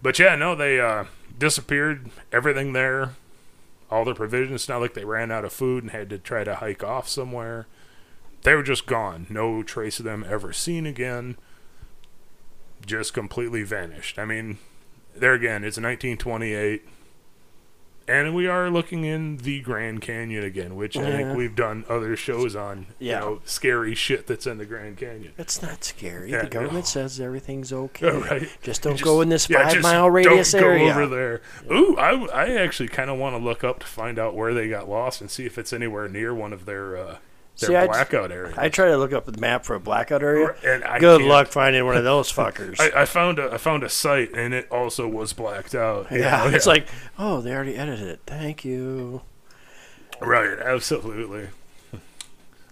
But 0.03 0.19
yeah, 0.19 0.35
no, 0.35 0.55
they 0.55 0.81
uh, 0.81 1.05
disappeared. 1.39 2.11
Everything 2.33 2.73
there, 2.73 3.15
all 3.91 4.05
their 4.05 4.15
provisions. 4.15 4.63
It's 4.63 4.69
not 4.69 4.81
like 4.81 4.95
they 4.95 5.05
ran 5.05 5.31
out 5.31 5.45
of 5.45 5.53
food 5.53 5.85
and 5.85 5.93
had 5.93 6.11
to 6.11 6.19
try 6.19 6.45
to 6.45 6.57
hike 6.57 6.83
off 6.83 7.09
somewhere. 7.09 7.67
They 8.43 8.55
were 8.55 8.63
just 8.63 8.87
gone. 8.87 9.27
No 9.29 9.63
trace 9.63 9.99
of 9.99 10.05
them 10.05 10.25
ever 10.27 10.53
seen 10.53 10.87
again. 10.87 11.37
Just 12.85 13.13
completely 13.13 13.63
vanished. 13.63 14.19
I 14.19 14.25
mean, 14.25 14.59
there 15.15 15.35
again, 15.35 15.65
it's 15.65 15.77
1928. 15.77 16.83
And 18.11 18.35
we 18.35 18.49
are 18.49 18.71
looking 18.71 19.05
in 19.05 19.37
the 19.37 19.61
Grand 19.61 20.01
Canyon 20.01 20.43
again, 20.43 20.75
which 20.75 20.97
I 20.97 21.11
think 21.13 21.37
we've 21.37 21.55
done 21.55 21.85
other 21.89 22.17
shows 22.17 22.57
on. 22.57 22.87
Yeah. 22.99 23.13
You 23.13 23.21
know, 23.21 23.41
scary 23.45 23.95
shit 23.95 24.27
that's 24.27 24.49
in 24.49 24.59
the 24.59 24.67
Grand 24.67 24.97
Canyon. 24.97 25.33
It's 25.39 25.63
not 25.63 25.85
scary. 25.85 26.33
Yeah, 26.33 26.43
the 26.43 26.49
government 26.49 26.75
no. 26.75 26.81
says 26.83 27.21
everything's 27.21 27.73
okay. 27.73 28.07
Oh, 28.07 28.21
right. 28.31 28.49
Just 28.63 28.83
don't 28.83 28.95
Just- 28.95 29.05
go 29.05 29.21
in 29.21 29.29
this 29.29 29.49
yeah, 29.49 29.69
five 29.69 29.81
mile 29.83 30.11
radius 30.11 30.51
don't 30.51 30.65
area. 30.65 30.93
Go 30.93 31.03
over 31.03 31.07
there. 31.07 31.41
Ooh, 31.71 31.97
I, 31.97 32.25
I 32.27 32.57
actually 32.57 32.89
kind 32.89 33.11
of 33.11 33.19
want 33.19 33.37
to 33.37 33.45
look 33.45 33.63
up 33.63 33.79
to 33.79 33.87
find 33.87 34.19
out 34.19 34.35
where 34.35 34.55
they 34.55 34.69
got 34.69 34.89
lost 34.89 35.21
and 35.21 35.31
see 35.31 35.47
if 35.47 35.57
it's 35.57 35.73
anywhere 35.73 36.09
near 36.09 36.35
one 36.35 36.53
of 36.53 36.67
their 36.67 36.97
uh, 36.97 37.05
their 37.05 37.30
See, 37.67 37.77
I- 37.77 37.87
blackout 37.87 38.31
areas. 38.33 38.57
I 38.59 38.69
try 38.69 38.87
to 38.89 38.97
look 38.97 39.13
up 39.13 39.27
the 39.27 39.39
map 39.41 39.65
for 39.65 39.75
a 39.75 39.81
blackout 39.81 40.23
area. 40.23 40.55
and 40.65 40.83
I 40.85 40.99
Good 40.99 41.19
can't. 41.21 41.29
luck 41.31 41.49
finding 41.49 41.85
one 41.85 41.97
of 41.97 42.05
those 42.05 42.33
fuckers. 42.33 42.81
I, 42.95 43.03
I 43.03 43.05
found 43.05 43.39
a 43.39 43.53
I 43.53 43.59
found 43.59 43.83
a 43.83 43.89
site 43.89 44.33
and 44.35 44.55
it 44.55 44.71
also 44.71 45.07
was 45.09 45.33
blacked 45.33 45.75
out. 45.75 46.11
you 46.11 46.21
yeah, 46.21 46.49
it's 46.55 46.67
like, 46.67 46.87
oh, 47.19 47.41
they 47.41 47.53
already 47.55 47.77
edited 47.77 48.09
it. 48.09 48.21
Thank 48.27 48.65
you. 48.65 49.23
right, 50.21 50.59
absolutely. 50.59 51.49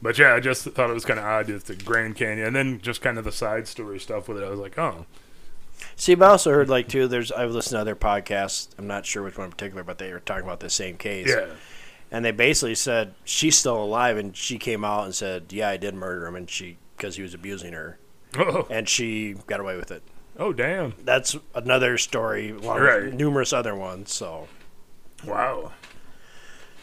But 0.00 0.16
yeah, 0.16 0.34
I 0.34 0.40
just 0.40 0.62
thought 0.64 0.90
it 0.90 0.94
was 0.94 1.04
kind 1.04 1.18
of 1.18 1.24
odd 1.26 1.48
with 1.48 1.64
the 1.64 1.74
Grand 1.74 2.14
Canyon, 2.14 2.46
and 2.46 2.54
then 2.56 2.80
just 2.80 3.00
kind 3.02 3.18
of 3.18 3.24
the 3.24 3.32
side 3.32 3.66
story 3.66 3.98
stuff 3.98 4.28
with 4.28 4.38
it. 4.38 4.44
I 4.44 4.48
was 4.48 4.60
like, 4.60 4.78
oh, 4.78 5.06
See, 5.96 6.14
but 6.14 6.26
I 6.26 6.30
also 6.30 6.50
heard 6.52 6.68
like 6.68 6.88
too. 6.88 7.08
There's 7.08 7.32
I've 7.32 7.50
listened 7.50 7.76
to 7.76 7.80
other 7.80 7.96
podcasts. 7.96 8.68
I'm 8.78 8.86
not 8.86 9.06
sure 9.06 9.22
which 9.24 9.36
one 9.36 9.46
in 9.46 9.50
particular, 9.50 9.82
but 9.82 9.98
they 9.98 10.12
were 10.12 10.20
talking 10.20 10.44
about 10.44 10.60
the 10.60 10.70
same 10.70 10.96
case. 10.96 11.28
yeah, 11.28 11.46
And 12.10 12.24
they 12.24 12.30
basically 12.30 12.74
said 12.74 13.14
she's 13.24 13.58
still 13.58 13.82
alive, 13.82 14.16
and 14.16 14.34
she 14.36 14.56
came 14.58 14.84
out 14.84 15.04
and 15.04 15.14
said, 15.14 15.52
"Yeah, 15.52 15.68
I 15.68 15.76
did 15.76 15.94
murder 15.94 16.26
him," 16.26 16.36
and 16.36 16.48
she 16.48 16.78
because 16.96 17.16
he 17.16 17.22
was 17.22 17.34
abusing 17.34 17.72
her, 17.74 17.98
oh, 18.38 18.66
and 18.70 18.88
she 18.88 19.34
got 19.46 19.60
away 19.60 19.76
with 19.76 19.90
it. 19.90 20.02
oh, 20.38 20.52
damn, 20.52 20.94
That's 21.04 21.36
another 21.54 21.98
story, 21.98 22.50
along 22.50 22.78
Right. 22.80 23.02
with 23.04 23.14
numerous 23.14 23.52
other 23.52 23.74
ones. 23.74 24.12
So, 24.12 24.48
wow, 25.24 25.72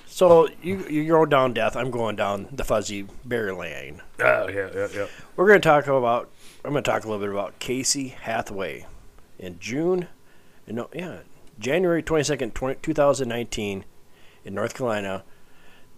so 0.05 0.47
you 0.61 0.85
you 0.89 1.07
go 1.07 1.25
down 1.25 1.53
death. 1.53 1.75
I'm 1.75 1.91
going 1.91 2.15
down 2.15 2.47
the 2.51 2.63
fuzzy 2.63 3.07
bear 3.25 3.53
lane. 3.53 4.01
oh 4.19 4.47
yeah, 4.47 4.69
yeah, 4.73 4.87
yeah. 4.93 5.07
We're 5.35 5.47
going 5.47 5.61
to 5.61 5.67
talk 5.67 5.87
about. 5.87 6.29
I'm 6.63 6.71
going 6.71 6.83
to 6.83 6.89
talk 6.89 7.03
a 7.03 7.07
little 7.09 7.23
bit 7.25 7.31
about 7.31 7.59
Casey 7.59 8.09
Hathaway 8.09 8.85
in 9.37 9.59
June. 9.59 10.07
No, 10.67 10.89
yeah, 10.93 11.19
January 11.59 12.01
22nd, 12.01 12.53
20, 12.55 12.79
2019, 12.81 13.85
in 14.45 14.53
North 14.53 14.75
Carolina. 14.75 15.23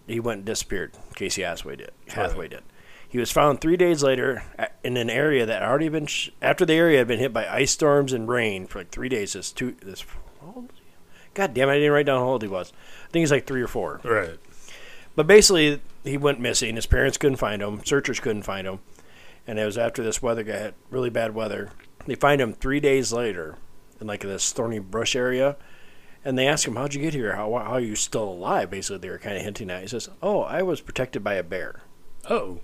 He 0.06 0.18
went 0.18 0.38
and 0.38 0.46
disappeared. 0.46 0.94
Casey 1.14 1.42
Hathaway 1.42 1.76
did. 1.76 1.92
Hathaway 2.08 2.48
did. 2.48 2.62
He 3.08 3.18
was 3.18 3.30
found 3.30 3.60
three 3.60 3.76
days 3.76 4.02
later 4.02 4.42
in 4.82 4.96
an 4.96 5.08
area 5.08 5.46
that 5.46 5.62
had 5.62 5.68
already 5.68 5.88
been 5.88 6.06
sh- 6.06 6.30
after 6.42 6.66
the 6.66 6.74
area 6.74 6.98
had 6.98 7.08
been 7.08 7.18
hit 7.18 7.32
by 7.32 7.46
ice 7.46 7.70
storms 7.70 8.12
and 8.12 8.28
rain 8.28 8.66
for 8.66 8.80
like 8.80 8.90
three 8.90 9.08
days. 9.08 9.32
This 9.34 9.52
two 9.52 9.76
this. 9.82 10.04
how 10.40 10.52
old 10.56 10.70
is 10.72 10.78
he? 10.78 10.84
God 11.32 11.54
damn! 11.54 11.68
it, 11.68 11.72
I 11.72 11.76
didn't 11.76 11.92
write 11.92 12.06
down 12.06 12.20
how 12.20 12.28
old 12.28 12.42
he 12.42 12.48
was. 12.48 12.72
I 13.06 13.10
think 13.10 13.22
he's 13.22 13.30
like 13.30 13.46
three 13.46 13.62
or 13.62 13.68
four. 13.68 14.00
Right. 14.04 14.38
But 15.16 15.26
basically, 15.26 15.80
he 16.04 16.16
went 16.16 16.40
missing. 16.40 16.76
His 16.76 16.86
parents 16.86 17.18
couldn't 17.18 17.36
find 17.36 17.62
him. 17.62 17.82
Searchers 17.84 18.20
couldn't 18.20 18.42
find 18.42 18.66
him. 18.66 18.80
And 19.46 19.58
it 19.58 19.64
was 19.64 19.78
after 19.78 20.02
this 20.04 20.22
weather 20.22 20.42
got 20.42 20.74
really 20.90 21.10
bad 21.10 21.34
weather. 21.34 21.70
They 22.06 22.14
find 22.14 22.40
him 22.40 22.52
three 22.52 22.80
days 22.80 23.12
later 23.12 23.56
in 24.00 24.06
like 24.06 24.20
this 24.20 24.52
thorny 24.52 24.78
brush 24.78 25.16
area. 25.16 25.56
And 26.28 26.36
they 26.36 26.46
ask 26.46 26.68
him, 26.68 26.76
How'd 26.76 26.92
you 26.92 27.00
get 27.00 27.14
here? 27.14 27.36
How, 27.36 27.50
how 27.54 27.72
are 27.72 27.80
you 27.80 27.96
still 27.96 28.24
alive? 28.24 28.68
Basically, 28.68 28.98
they 28.98 29.08
were 29.08 29.16
kind 29.16 29.38
of 29.38 29.42
hinting 29.42 29.70
at. 29.70 29.80
He 29.80 29.88
says, 29.88 30.10
Oh, 30.22 30.42
I 30.42 30.60
was 30.60 30.82
protected 30.82 31.24
by 31.24 31.34
a 31.36 31.42
bear. 31.42 31.80
Oh. 32.28 32.60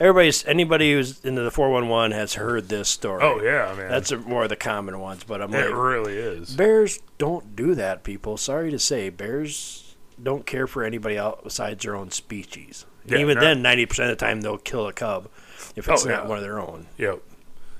Everybody's, 0.00 0.44
anybody 0.46 0.92
who's 0.92 1.24
into 1.24 1.42
the 1.42 1.52
411 1.52 2.10
has 2.10 2.34
heard 2.34 2.68
this 2.68 2.88
story. 2.88 3.22
Oh 3.22 3.40
yeah, 3.40 3.72
man. 3.76 3.88
That's 3.88 4.10
a, 4.10 4.16
more 4.16 4.42
of 4.42 4.48
the 4.48 4.56
common 4.56 4.98
ones. 4.98 5.22
But 5.22 5.40
I'm 5.40 5.54
it 5.54 5.66
like, 5.70 5.76
really 5.76 6.16
is. 6.16 6.56
Bears 6.56 6.98
don't 7.18 7.54
do 7.54 7.76
that, 7.76 8.02
people. 8.02 8.36
Sorry 8.36 8.72
to 8.72 8.80
say, 8.80 9.10
bears 9.10 9.94
don't 10.20 10.44
care 10.44 10.66
for 10.66 10.82
anybody 10.82 11.16
else 11.16 11.40
besides 11.44 11.84
their 11.84 11.94
own 11.94 12.10
species. 12.10 12.84
Yeah, 13.06 13.18
even 13.18 13.36
no. 13.36 13.42
then, 13.42 13.62
ninety 13.62 13.86
percent 13.86 14.10
of 14.10 14.18
the 14.18 14.24
time 14.26 14.40
they'll 14.40 14.58
kill 14.58 14.88
a 14.88 14.92
cub 14.92 15.28
if 15.76 15.86
it's 15.86 16.04
Oh, 16.04 16.08
not 16.08 16.24
yeah. 16.24 16.28
one 16.28 16.38
of 16.38 16.42
their 16.42 16.58
own. 16.58 16.88
Yep. 16.98 17.22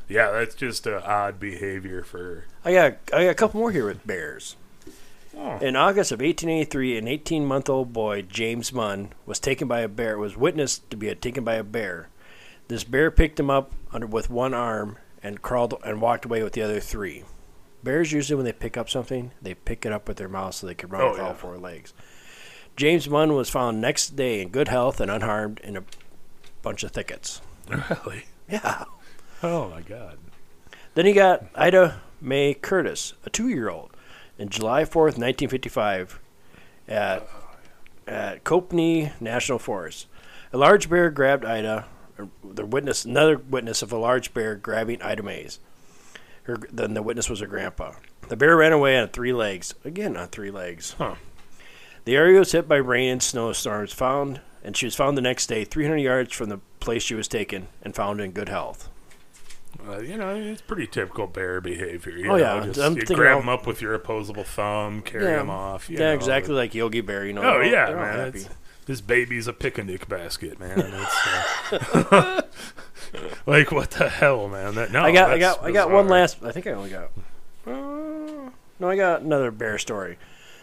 Yeah, 0.08 0.30
that's 0.30 0.54
just 0.54 0.86
an 0.86 1.02
odd 1.04 1.40
behavior 1.40 2.04
for. 2.04 2.44
I 2.64 2.72
got 2.72 2.98
I 3.12 3.24
got 3.24 3.30
a 3.30 3.34
couple 3.34 3.58
more 3.58 3.72
here 3.72 3.86
with 3.86 4.06
bears. 4.06 4.54
Oh. 5.36 5.58
In 5.58 5.76
August 5.76 6.12
of 6.12 6.20
1883, 6.20 6.98
an 6.98 7.06
18-month-old 7.06 7.92
boy, 7.92 8.22
James 8.22 8.72
Munn, 8.72 9.12
was 9.26 9.38
taken 9.38 9.66
by 9.68 9.80
a 9.80 9.88
bear. 9.88 10.12
It 10.14 10.18
was 10.18 10.36
witnessed 10.36 10.90
to 10.90 10.96
be 10.96 11.12
taken 11.14 11.42
by 11.44 11.54
a 11.54 11.64
bear. 11.64 12.08
This 12.68 12.84
bear 12.84 13.10
picked 13.10 13.40
him 13.40 13.50
up 13.50 13.72
under 13.92 14.06
with 14.06 14.30
one 14.30 14.54
arm 14.54 14.96
and 15.22 15.42
crawled 15.42 15.74
and 15.84 16.00
walked 16.00 16.24
away 16.24 16.42
with 16.42 16.52
the 16.52 16.62
other 16.62 16.80
three. 16.80 17.24
Bears 17.82 18.12
usually, 18.12 18.36
when 18.36 18.44
they 18.44 18.52
pick 18.52 18.76
up 18.76 18.88
something, 18.88 19.32
they 19.40 19.54
pick 19.54 19.84
it 19.84 19.92
up 19.92 20.06
with 20.06 20.16
their 20.16 20.28
mouth 20.28 20.54
so 20.54 20.66
they 20.66 20.74
can 20.74 20.88
run 20.90 21.02
Oh, 21.02 21.10
with 21.12 21.20
all 21.20 21.34
four 21.34 21.56
legs. 21.56 21.92
James 22.76 23.08
Munn 23.08 23.34
was 23.34 23.50
found 23.50 23.80
next 23.80 24.16
day 24.16 24.40
in 24.40 24.48
good 24.50 24.68
health 24.68 25.00
and 25.00 25.10
unharmed 25.10 25.60
in 25.60 25.76
a 25.76 25.84
bunch 26.62 26.82
of 26.84 26.92
thickets. 26.92 27.40
Really? 27.68 28.24
Yeah. 28.48 28.84
Oh 29.42 29.68
my 29.70 29.80
god. 29.80 30.18
Then 30.94 31.06
he 31.06 31.12
got 31.12 31.44
Ida 31.54 32.00
Mae 32.20 32.54
Curtis, 32.54 33.14
a 33.26 33.30
two-year-old, 33.30 33.91
in 34.38 34.48
July 34.48 34.84
4th, 34.84 35.18
1955, 35.18 36.20
at, 36.88 37.28
at 38.06 38.44
Copney 38.44 39.12
National 39.20 39.58
Forest. 39.58 40.06
A 40.52 40.58
large 40.58 40.90
bear 40.90 41.10
grabbed 41.10 41.44
Ida. 41.44 41.86
The 42.44 42.66
witness, 42.66 43.04
another 43.04 43.38
witness 43.38 43.82
of 43.82 43.92
a 43.92 43.96
large 43.96 44.34
bear 44.34 44.54
grabbing 44.54 45.00
Ida 45.02 45.22
Mays. 45.22 45.60
Her, 46.44 46.58
then 46.70 46.94
the 46.94 47.02
witness 47.02 47.30
was 47.30 47.40
her 47.40 47.46
grandpa. 47.46 47.92
The 48.28 48.36
bear 48.36 48.56
ran 48.56 48.72
away 48.72 48.98
on 48.98 49.08
three 49.08 49.32
legs. 49.32 49.74
Again, 49.84 50.16
on 50.16 50.28
three 50.28 50.50
legs. 50.50 50.94
Huh. 50.98 51.14
The 52.04 52.16
area 52.16 52.38
was 52.38 52.52
hit 52.52 52.68
by 52.68 52.76
rain 52.76 53.12
and 53.12 53.22
snowstorms. 53.22 53.92
Found, 53.92 54.40
and 54.64 54.76
she 54.76 54.86
was 54.86 54.96
found 54.96 55.16
the 55.16 55.22
next 55.22 55.46
day, 55.46 55.64
300 55.64 55.98
yards 55.98 56.32
from 56.32 56.48
the 56.48 56.60
place 56.80 57.02
she 57.02 57.14
was 57.14 57.28
taken, 57.28 57.68
and 57.82 57.94
found 57.94 58.20
in 58.20 58.32
good 58.32 58.48
health. 58.48 58.90
Uh, 59.88 59.98
you 60.00 60.16
know, 60.16 60.34
it's 60.34 60.60
pretty 60.62 60.86
typical 60.86 61.26
bear 61.26 61.60
behavior. 61.60 62.12
You 62.16 62.26
Oh, 62.30 62.36
know, 62.36 62.36
yeah. 62.36 62.64
just, 62.66 62.78
I'm 62.80 62.92
you 62.94 63.00
thinking 63.00 63.16
grab 63.16 63.38
them 63.38 63.48
up 63.48 63.66
with 63.66 63.80
your 63.82 63.94
opposable 63.94 64.44
thumb, 64.44 65.02
carry 65.02 65.24
Yeah. 65.24 65.36
them 65.36 65.50
off. 65.50 65.90
you 65.90 65.98
yeah, 65.98 66.06
know. 66.10 66.14
exactly 66.14 66.54
like 66.54 66.74
Yogi 66.74 67.00
Bear. 67.00 67.26
You 67.26 67.32
know. 67.32 67.40
Oh 67.42 67.44
they're 67.44 67.62
all- 67.62 67.66
yeah, 67.66 67.86
they're 67.86 67.98
all 67.98 68.04
man. 68.04 68.18
happy. 68.26 68.38
It's, 68.40 68.48
this 68.86 69.00
baby's 69.00 69.46
a 69.46 69.52
picnic 69.52 70.08
basket, 70.08 70.58
man. 70.58 70.78
It's, 71.72 71.94
uh, 72.12 72.42
like 73.46 73.70
what 73.72 73.90
the 73.92 74.08
hell, 74.08 74.48
man? 74.48 74.74
That 74.74 74.90
no, 74.92 75.02
I 75.02 75.12
got, 75.12 75.30
I 75.30 75.38
that's 75.38 75.56
got, 75.58 75.64
I 75.66 75.72
got 75.72 75.90
one 75.90 76.04
bizarre. 76.06 76.18
last. 76.20 76.42
I 76.42 76.52
think 76.52 76.66
I 76.66 76.72
only 76.72 76.90
got. 76.90 77.10
Uh, 77.66 78.50
no, 78.80 78.88
I 78.88 78.96
got 78.96 79.22
another 79.22 79.50
bear 79.50 79.78
story. 79.78 80.18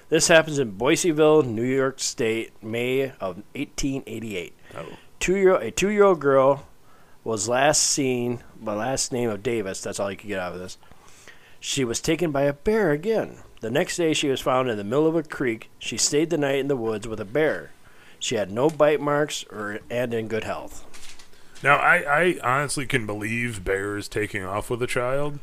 This 0.10 0.28
happens 0.28 0.58
in 0.60 0.72
Boiseville, 0.74 1.46
New 1.46 1.64
York 1.64 2.00
State, 2.00 2.52
May 2.64 3.12
of 3.22 3.38
1888. 3.56 4.54
Oh. 4.76 4.86
Two 5.20 5.36
year, 5.36 5.56
a 5.56 5.70
two-year-old 5.72 6.20
girl 6.20 6.66
was 7.24 7.50
last 7.50 7.84
seen. 7.84 8.44
by 8.60 8.74
last 8.74 9.12
name 9.12 9.30
of 9.30 9.44
Davis. 9.44 9.82
That's 9.82 10.00
all 10.00 10.12
you 10.12 10.18
could 10.18 10.28
get 10.28 10.40
out 10.40 10.54
of 10.54 10.60
this. 10.60 10.78
She 11.60 11.84
was 11.84 12.00
taken 12.00 12.32
by 12.32 12.44
a 12.44 12.54
bear 12.54 12.92
again. 12.92 13.40
The 13.62 13.70
next 13.70 13.98
day, 13.98 14.14
she 14.14 14.30
was 14.30 14.40
found 14.40 14.70
in 14.70 14.78
the 14.78 14.84
middle 14.84 15.08
of 15.08 15.16
a 15.16 15.24
creek. 15.24 15.70
She 15.80 15.98
stayed 15.98 16.30
the 16.30 16.38
night 16.38 16.60
in 16.60 16.70
the 16.70 16.78
woods 16.78 17.08
with 17.08 17.20
a 17.20 17.26
bear. 17.26 17.72
She 18.20 18.36
had 18.36 18.52
no 18.52 18.70
bite 18.70 19.02
marks 19.02 19.44
or 19.52 19.80
and 19.90 20.14
in 20.14 20.28
good 20.28 20.46
health. 20.46 20.86
Now, 21.62 21.76
I, 21.76 21.98
I 21.98 22.40
honestly 22.42 22.86
can 22.86 23.06
believe 23.06 23.66
bears 23.66 24.08
taking 24.08 24.44
off 24.44 24.70
with 24.70 24.82
a 24.82 24.88
child. 24.88 25.40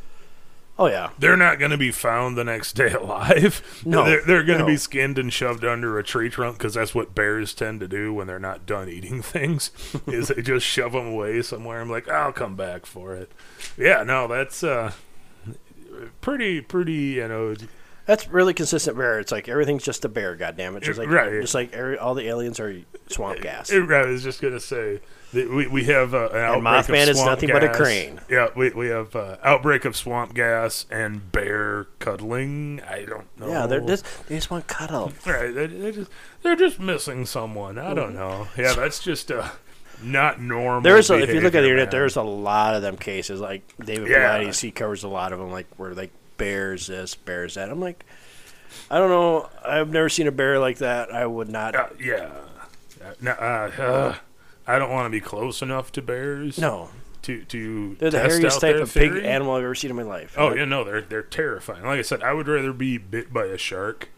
Oh 0.79 0.89
yeah, 0.89 1.09
They're 1.19 1.39
not 1.39 1.59
going 1.59 1.71
to 1.71 1.79
be 1.79 1.91
found 1.91 2.37
the 2.37 2.45
next 2.45 2.75
day 2.75 2.93
alive. 2.93 3.83
No, 3.87 4.05
they're, 4.05 4.21
they're 4.23 4.45
going 4.45 4.59
to 4.59 4.65
no. 4.65 4.71
be 4.71 4.77
skinned 4.77 5.19
and 5.19 5.33
shoved 5.33 5.65
under 5.65 5.99
a 5.99 6.05
tree 6.05 6.29
trunk 6.29 6.59
because 6.59 6.75
that's 6.75 6.95
what 6.95 7.15
bears 7.15 7.55
tend 7.55 7.81
to 7.81 7.89
do 7.89 8.13
when 8.13 8.27
they're 8.27 8.39
not 8.39 8.67
done 8.67 8.89
eating 8.89 9.23
things. 9.23 9.71
is 10.07 10.29
they 10.29 10.43
just 10.43 10.67
shove 10.67 10.93
them 10.93 11.07
away 11.07 11.41
somewhere. 11.41 11.81
I'm 11.81 11.89
like, 11.89 12.09
I'll 12.11 12.33
come 12.33 12.57
back 12.57 12.85
for 12.85 13.15
it. 13.15 13.33
Yeah, 13.79 14.03
no, 14.03 14.29
that's 14.29 14.63
uh, 14.63 14.93
pretty, 16.21 16.61
pretty. 16.61 16.93
You 16.93 17.29
know, 17.29 17.55
That's 18.05 18.29
really 18.29 18.53
consistent 18.55 18.97
bear. 18.97 19.19
It's 19.19 19.33
like 19.33 19.49
everything's 19.49 19.83
just 19.85 20.05
a 20.05 20.09
bear. 20.09 20.37
Goddamn 20.37 20.77
it! 20.77 20.83
Just 20.83 20.99
like 20.99 21.09
Right. 21.09 21.41
just 21.41 21.55
like 21.55 21.73
every, 21.73 21.99
all 21.99 22.15
the 22.15 22.27
aliens 22.29 22.61
are 22.61 22.83
swamp 23.09 23.41
gas. 23.41 23.73
I 23.73 23.79
was 24.07 24.23
just 24.23 24.41
gonna 24.43 24.61
say 24.61 25.01
we 25.33 25.67
we 25.67 25.85
have 25.85 26.15
uh, 26.15 26.29
an 26.33 26.37
And 26.37 26.67
outbreak 26.67 26.85
Mothman 26.87 27.03
of 27.05 27.09
is 27.11 27.17
swamp 27.17 27.31
nothing 27.31 27.51
but 27.51 27.65
a 27.65 27.69
crane. 27.73 28.21
Yeah, 28.29 28.49
we 28.55 28.71
we 28.71 28.89
have 28.89 29.15
uh, 29.15 29.37
outbreak 29.43 29.85
of 29.85 29.97
swamp 29.97 30.35
gas 30.35 30.87
and 30.91 31.31
bear 31.33 31.87
cuddling. 31.99 32.81
I 32.89 33.05
don't 33.05 33.27
know. 33.39 33.49
yeah, 33.49 33.67
they're 33.67 33.81
just 33.81 34.05
they 34.29 34.37
just 34.37 34.51
want 34.51 34.67
cuddle. 34.67 35.13
right. 35.27 35.55
They, 35.55 35.67
they 35.67 35.93
just 35.93 36.11
they're 36.43 36.57
just 36.57 36.79
missing 36.79 37.27
someone. 37.27 37.79
I 37.79 37.95
don't 37.95 38.15
know. 38.15 38.49
Yeah, 38.57 38.73
that's 38.75 39.03
just 39.03 39.31
uh, 39.31 39.49
not 40.03 40.41
normal. 40.41 40.83
There's 40.83 41.11
a, 41.11 41.19
if 41.19 41.31
you 41.31 41.41
look 41.41 41.55
at 41.55 41.61
the 41.61 41.65
internet, 41.65 41.87
man. 41.87 41.91
there's 41.91 42.17
a 42.17 42.23
lot 42.23 42.75
of 42.75 42.83
them 42.83 42.97
cases. 42.97 43.41
Like 43.41 43.63
David 43.85 44.09
Yeah. 44.09 44.39
Paulides, 44.39 44.61
he 44.61 44.71
covers 44.71 45.05
a 45.05 45.09
lot 45.09 45.33
of 45.33 45.39
them. 45.39 45.51
Like 45.51 45.67
where 45.77 45.95
like 45.95 46.13
bears 46.37 46.87
this, 46.87 47.15
bears 47.15 47.55
that. 47.55 47.69
I'm 47.69 47.81
like, 47.81 48.05
I 48.91 48.99
don't 48.99 49.11
know. 49.11 49.49
I've 49.65 49.91
never 49.91 50.09
seen 50.09 50.27
a 50.27 50.33
bear 50.33 50.59
like 50.59 50.79
that. 50.79 51.13
I 51.13 51.27
would 51.27 51.49
not. 51.49 51.75
Uh, 51.75 51.89
yeah. 52.01 52.31
Uh, 53.05 53.13
no, 53.21 53.31
uh, 53.33 53.71
uh, 53.79 54.15
I 54.67 54.79
don't 54.79 54.91
want 54.91 55.07
to 55.07 55.11
be 55.11 55.21
close 55.21 55.63
enough 55.63 55.93
to 55.93 56.03
bears. 56.03 56.59
No, 56.59 56.91
To 57.23 57.45
to 57.45 57.97
they're 57.99 58.11
the 58.11 58.19
hairiest 58.19 58.61
type 58.61 58.77
of 58.77 58.93
pig 58.93 59.13
theory. 59.13 59.27
animal 59.27 59.55
I've 59.55 59.65
ever 59.65 59.75
seen 59.75 59.91
in 59.91 59.97
my 59.97 60.03
life. 60.03 60.35
Oh 60.37 60.55
yeah, 60.55 60.65
no, 60.65 60.85
they're 60.85 61.03
they're 61.03 61.23
terrifying. 61.23 61.85
Like 61.85 61.99
I 61.99 62.03
said, 62.03 62.23
I 62.23 62.33
would 62.33 62.49
rather 62.49 62.73
be 62.73 62.99
bit 62.99 63.33
by 63.33 63.45
a 63.47 63.59
shark 63.59 64.09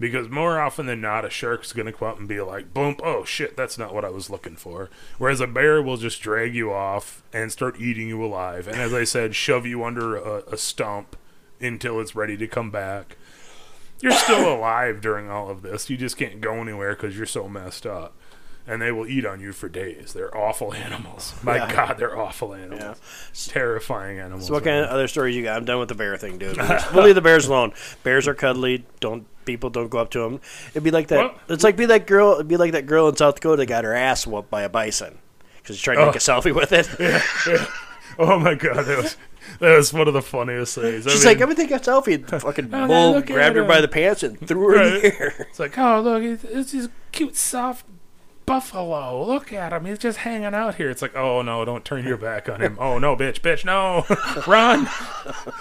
because 0.00 0.28
more 0.28 0.60
often 0.60 0.86
than 0.86 1.00
not, 1.00 1.24
a 1.24 1.30
shark's 1.30 1.72
gonna 1.72 1.92
come 1.92 2.08
up 2.08 2.18
and 2.18 2.26
be 2.28 2.40
like, 2.40 2.72
"Boom! 2.74 2.96
Oh 3.02 3.24
shit, 3.24 3.56
that's 3.56 3.78
not 3.78 3.94
what 3.94 4.04
I 4.04 4.10
was 4.10 4.30
looking 4.30 4.56
for." 4.56 4.88
Whereas 5.18 5.40
a 5.40 5.46
bear 5.46 5.80
will 5.82 5.96
just 5.96 6.20
drag 6.22 6.54
you 6.54 6.72
off 6.72 7.22
and 7.32 7.50
start 7.52 7.80
eating 7.80 8.08
you 8.08 8.24
alive, 8.24 8.66
and 8.68 8.76
as 8.78 8.92
I 8.94 9.04
said, 9.04 9.34
shove 9.34 9.66
you 9.66 9.84
under 9.84 10.16
a, 10.16 10.42
a 10.52 10.56
stump 10.56 11.16
until 11.60 12.00
it's 12.00 12.16
ready 12.16 12.36
to 12.36 12.46
come 12.48 12.70
back. 12.70 13.16
You're 14.00 14.10
still 14.12 14.52
alive 14.52 15.00
during 15.00 15.30
all 15.30 15.48
of 15.48 15.62
this. 15.62 15.88
You 15.88 15.96
just 15.96 16.16
can't 16.16 16.40
go 16.40 16.54
anywhere 16.54 16.94
because 16.96 17.16
you're 17.16 17.24
so 17.26 17.48
messed 17.48 17.86
up. 17.86 18.16
And 18.66 18.80
they 18.80 18.92
will 18.92 19.08
eat 19.08 19.26
on 19.26 19.40
you 19.40 19.52
for 19.52 19.68
days. 19.68 20.12
They're 20.12 20.36
awful 20.36 20.72
animals. 20.88 21.34
My 21.42 21.56
Yeah. 21.56 21.72
God, 21.74 21.98
they're 21.98 22.16
awful 22.16 22.54
animals. 22.54 22.80
Yeah. 22.80 23.52
Terrifying 23.52 24.20
animals. 24.20 24.46
So 24.46 24.52
what 24.54 24.64
kind 24.64 24.84
of 24.84 24.90
other 24.90 25.08
stories 25.08 25.34
you 25.34 25.42
got? 25.42 25.56
I'm 25.56 25.64
done 25.64 25.80
with 25.80 25.88
the 25.88 25.94
bear 25.96 26.16
thing, 26.16 26.38
dude. 26.38 26.56
We'll, 26.56 26.66
just- 26.68 26.92
we'll 26.94 27.04
leave 27.04 27.14
the 27.16 27.20
bears 27.20 27.46
alone. 27.46 27.72
Bears 28.04 28.28
are 28.28 28.34
cuddly. 28.34 28.84
Don't 29.00 29.26
people 29.44 29.70
don't 29.70 29.88
go 29.88 29.98
up 29.98 30.10
to 30.12 30.20
them. 30.20 30.40
It'd 30.70 30.84
be 30.84 30.92
like 30.92 31.08
that. 31.08 31.16
Well- 31.18 31.34
it's 31.48 31.64
like 31.64 31.76
be 31.76 31.86
that 31.86 32.06
girl. 32.06 32.34
It'd 32.34 32.46
be 32.48 32.56
like 32.56 32.72
that 32.72 32.86
girl 32.86 33.08
in 33.08 33.16
South 33.16 33.34
Dakota 33.34 33.56
that 33.58 33.66
got 33.66 33.82
her 33.84 33.94
ass 33.94 34.26
whooped 34.26 34.50
by 34.50 34.62
a 34.62 34.68
bison 34.68 35.18
because 35.56 35.76
she 35.76 35.82
tried 35.82 35.96
to 35.96 36.06
make 36.06 36.14
Oh. 36.14 36.18
a 36.18 36.20
selfie 36.20 36.54
with 36.54 36.72
it. 36.72 36.88
Oh 38.18 38.38
my 38.38 38.54
god, 38.54 38.84
that 38.84 38.98
was 39.02 39.16
that 39.60 39.74
was 39.74 39.90
one 39.94 40.06
of 40.06 40.12
the 40.12 40.20
funniest 40.20 40.74
things. 40.74 41.06
I 41.06 41.10
She's 41.10 41.24
mean, 41.24 41.28
like, 41.32 41.40
"Let 41.40 41.48
me 41.48 41.54
take 41.54 41.70
a 41.70 41.80
selfie." 41.80 42.14
And 42.30 42.42
fucking 42.42 42.68
Oh, 42.70 42.86
bull 42.86 43.22
grabbed 43.22 43.56
her 43.56 43.64
by 43.64 43.80
the 43.80 43.88
pants 43.88 44.22
and 44.22 44.38
threw 44.46 44.68
her 44.68 44.82
in 44.82 44.92
the 45.00 45.18
air. 45.18 45.46
it's 45.48 45.58
like, 45.58 45.78
oh 45.78 45.98
look, 46.02 46.22
it's, 46.22 46.44
it's 46.44 46.72
this 46.72 46.88
cute 47.10 47.36
soft 47.36 47.86
buffalo. 48.46 49.24
Look 49.26 49.52
at 49.52 49.72
him, 49.72 49.84
he's 49.84 49.98
just 49.98 50.18
hanging 50.18 50.54
out 50.54 50.76
here. 50.76 50.90
It's 50.90 51.02
like, 51.02 51.16
oh 51.16 51.42
no, 51.42 51.64
don't 51.64 51.84
turn 51.84 52.04
your 52.06 52.16
back 52.16 52.48
on 52.48 52.60
him. 52.60 52.76
Oh 52.80 52.98
no, 52.98 53.16
bitch, 53.16 53.40
bitch, 53.40 53.64
no, 53.64 54.04
run! 54.46 54.88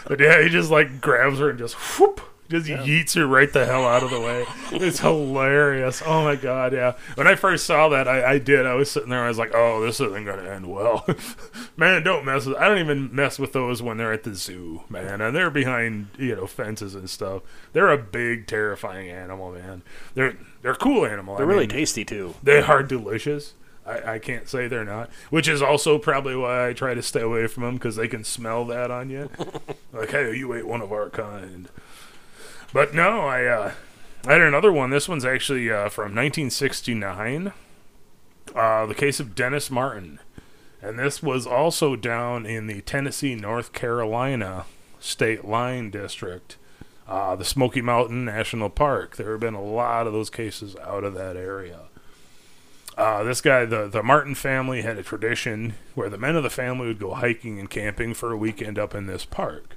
But 0.08 0.20
yeah, 0.20 0.42
he 0.42 0.50
just 0.50 0.70
like 0.72 1.00
grabs 1.00 1.40
her 1.40 1.50
and 1.50 1.60
just 1.60 1.76
whoop. 2.00 2.22
Just 2.51 2.67
yeets 2.67 3.15
her 3.15 3.25
right 3.25 3.51
the 3.51 3.65
hell 3.65 3.86
out 3.86 4.03
of 4.03 4.10
the 4.10 4.20
way. 4.20 4.46
It's 4.72 5.00
hilarious. 5.00 6.03
Oh 6.05 6.24
my 6.24 6.36
god, 6.36 6.74
yeah. 6.74 6.96
When 7.15 7.27
I 7.27 7.36
first 7.36 7.65
saw 7.65 7.89
that, 7.89 8.08
I, 8.08 8.34
I 8.34 8.38
did. 8.39 8.65
I 8.65 8.75
was 8.75 8.91
sitting 8.91 9.10
there. 9.10 9.24
I 9.24 9.29
was 9.29 9.38
like, 9.38 9.51
"Oh, 9.55 9.81
this 9.81 10.00
isn't 10.00 10.25
gonna 10.25 10.50
end 10.50 10.70
well." 10.70 11.05
man, 11.77 12.03
don't 12.03 12.25
mess 12.25 12.46
with. 12.46 12.58
I 12.58 12.67
don't 12.67 12.79
even 12.79 13.15
mess 13.15 13.39
with 13.39 13.53
those 13.53 13.81
when 13.81 13.98
they're 13.98 14.13
at 14.13 14.24
the 14.24 14.36
zoo, 14.36 14.84
man. 14.89 15.22
And 15.22 15.36
they're 15.36 15.50
behind, 15.50 16.08
you 16.17 16.36
know, 16.36 16.46
fences 16.46 16.93
and 16.93 17.10
stuff. 17.10 17.41
They're 17.74 17.89
a 17.89 17.98
big, 17.98 18.48
terrifying 18.48 19.10
animal, 19.10 19.51
man. 19.53 19.84
They're 20.13 20.36
they're 20.62 20.74
a 20.74 20.77
cool 20.77 21.05
animal. 21.05 21.38
They're 21.38 21.46
I 21.46 21.50
really 21.50 21.67
mean, 21.67 21.77
tasty 21.77 22.03
too. 22.03 22.36
they 22.43 22.60
are 22.62 22.84
delicious. 22.84 23.53
I, 23.86 24.13
I 24.15 24.20
can't 24.20 24.48
say 24.48 24.67
they're 24.67 24.86
not, 24.86 25.10
which 25.29 25.48
is 25.48 25.62
also 25.62 25.98
probably 25.98 26.36
why 26.36 26.67
I 26.67 26.74
try 26.74 26.93
to 26.93 27.01
stay 27.01 27.22
away 27.22 27.48
from 27.48 27.63
them 27.63 27.75
because 27.75 27.96
they 27.96 28.08
can 28.08 28.24
smell 28.24 28.65
that 28.65 28.91
on 28.91 29.10
you. 29.10 29.29
like, 29.93 30.12
hey, 30.12 30.36
you 30.36 30.53
ate 30.53 30.67
one 30.67 30.81
of 30.81 30.91
our 30.91 31.10
kind. 31.10 31.67
But 32.74 32.94
no, 32.94 33.22
I 33.22 33.46
uh, 33.46 33.72
I 34.25 34.34
had 34.34 34.42
another 34.42 34.72
one. 34.72 34.90
This 34.90 35.10
one's 35.10 35.25
actually 35.25 35.70
uh, 35.70 35.90
from 35.90 36.16
1969. 36.16 37.54
Uh, 38.56 38.86
the 38.86 38.96
case 38.96 39.20
of 39.20 39.36
Dennis 39.36 39.72
Martin. 39.72 40.20
And 40.82 40.98
this 40.98 41.22
was 41.22 41.46
also 41.46 41.96
down 41.96 42.46
in 42.46 42.68
the 42.68 42.82
Tennessee 42.82 43.36
North 43.36 43.72
Carolina 43.72 44.66
state 45.00 45.46
line 45.46 45.92
district, 45.92 46.58
uh, 47.08 47.36
the 47.36 47.46
Smoky 47.46 47.82
Mountain 47.82 48.25
National 48.25 48.70
Park. 48.70 49.16
There 49.16 49.32
have 49.32 49.40
been 49.40 49.54
a 49.54 49.63
lot 49.63 50.08
of 50.08 50.13
those 50.13 50.30
cases 50.30 50.75
out 50.78 51.04
of 51.04 51.13
that 51.13 51.36
area. 51.36 51.82
Uh, 52.98 53.24
this 53.24 53.42
guy, 53.42 53.66
the, 53.66 53.88
the 53.88 54.04
Martin 54.04 54.36
family, 54.36 54.82
had 54.82 54.98
a 54.98 55.04
tradition 55.04 55.75
where 55.96 56.10
the 56.10 56.17
men 56.17 56.36
of 56.36 56.43
the 56.43 56.50
family 56.50 56.88
would 56.88 57.00
go 57.00 57.13
hiking 57.13 57.60
and 57.60 57.69
camping 57.69 58.13
for 58.13 58.32
a 58.32 58.38
weekend 58.38 58.78
up 58.78 58.93
in 58.93 59.06
this 59.06 59.24
park. 59.24 59.76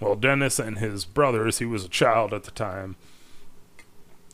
Well, 0.00 0.16
Dennis 0.16 0.58
and 0.58 0.78
his 0.78 1.04
brothers, 1.04 1.58
he 1.58 1.66
was 1.66 1.84
a 1.84 1.88
child 1.88 2.32
at 2.32 2.44
the 2.44 2.50
time, 2.50 2.96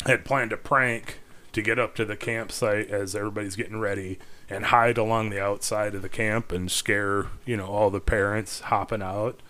had 0.07 0.25
planned 0.25 0.53
a 0.53 0.57
prank 0.57 1.19
to 1.53 1.63
get 1.63 1.79
up 1.79 1.95
to 1.97 2.05
the 2.05 2.17
campsite 2.17 2.89
as 2.89 3.17
everybody's 3.17 3.57
getting 3.57 3.81
ready 3.81 4.19
and 4.49 4.67
hide 4.67 4.97
along 4.97 5.31
the 5.31 5.43
outside 5.43 5.95
of 5.95 6.03
the 6.03 6.09
camp 6.09 6.53
and 6.53 6.71
scare, 6.71 7.27
you 7.45 7.57
know, 7.57 7.67
all 7.67 7.91
the 7.91 8.01
parents 8.01 8.61
hopping 8.61 9.03
out. 9.03 9.41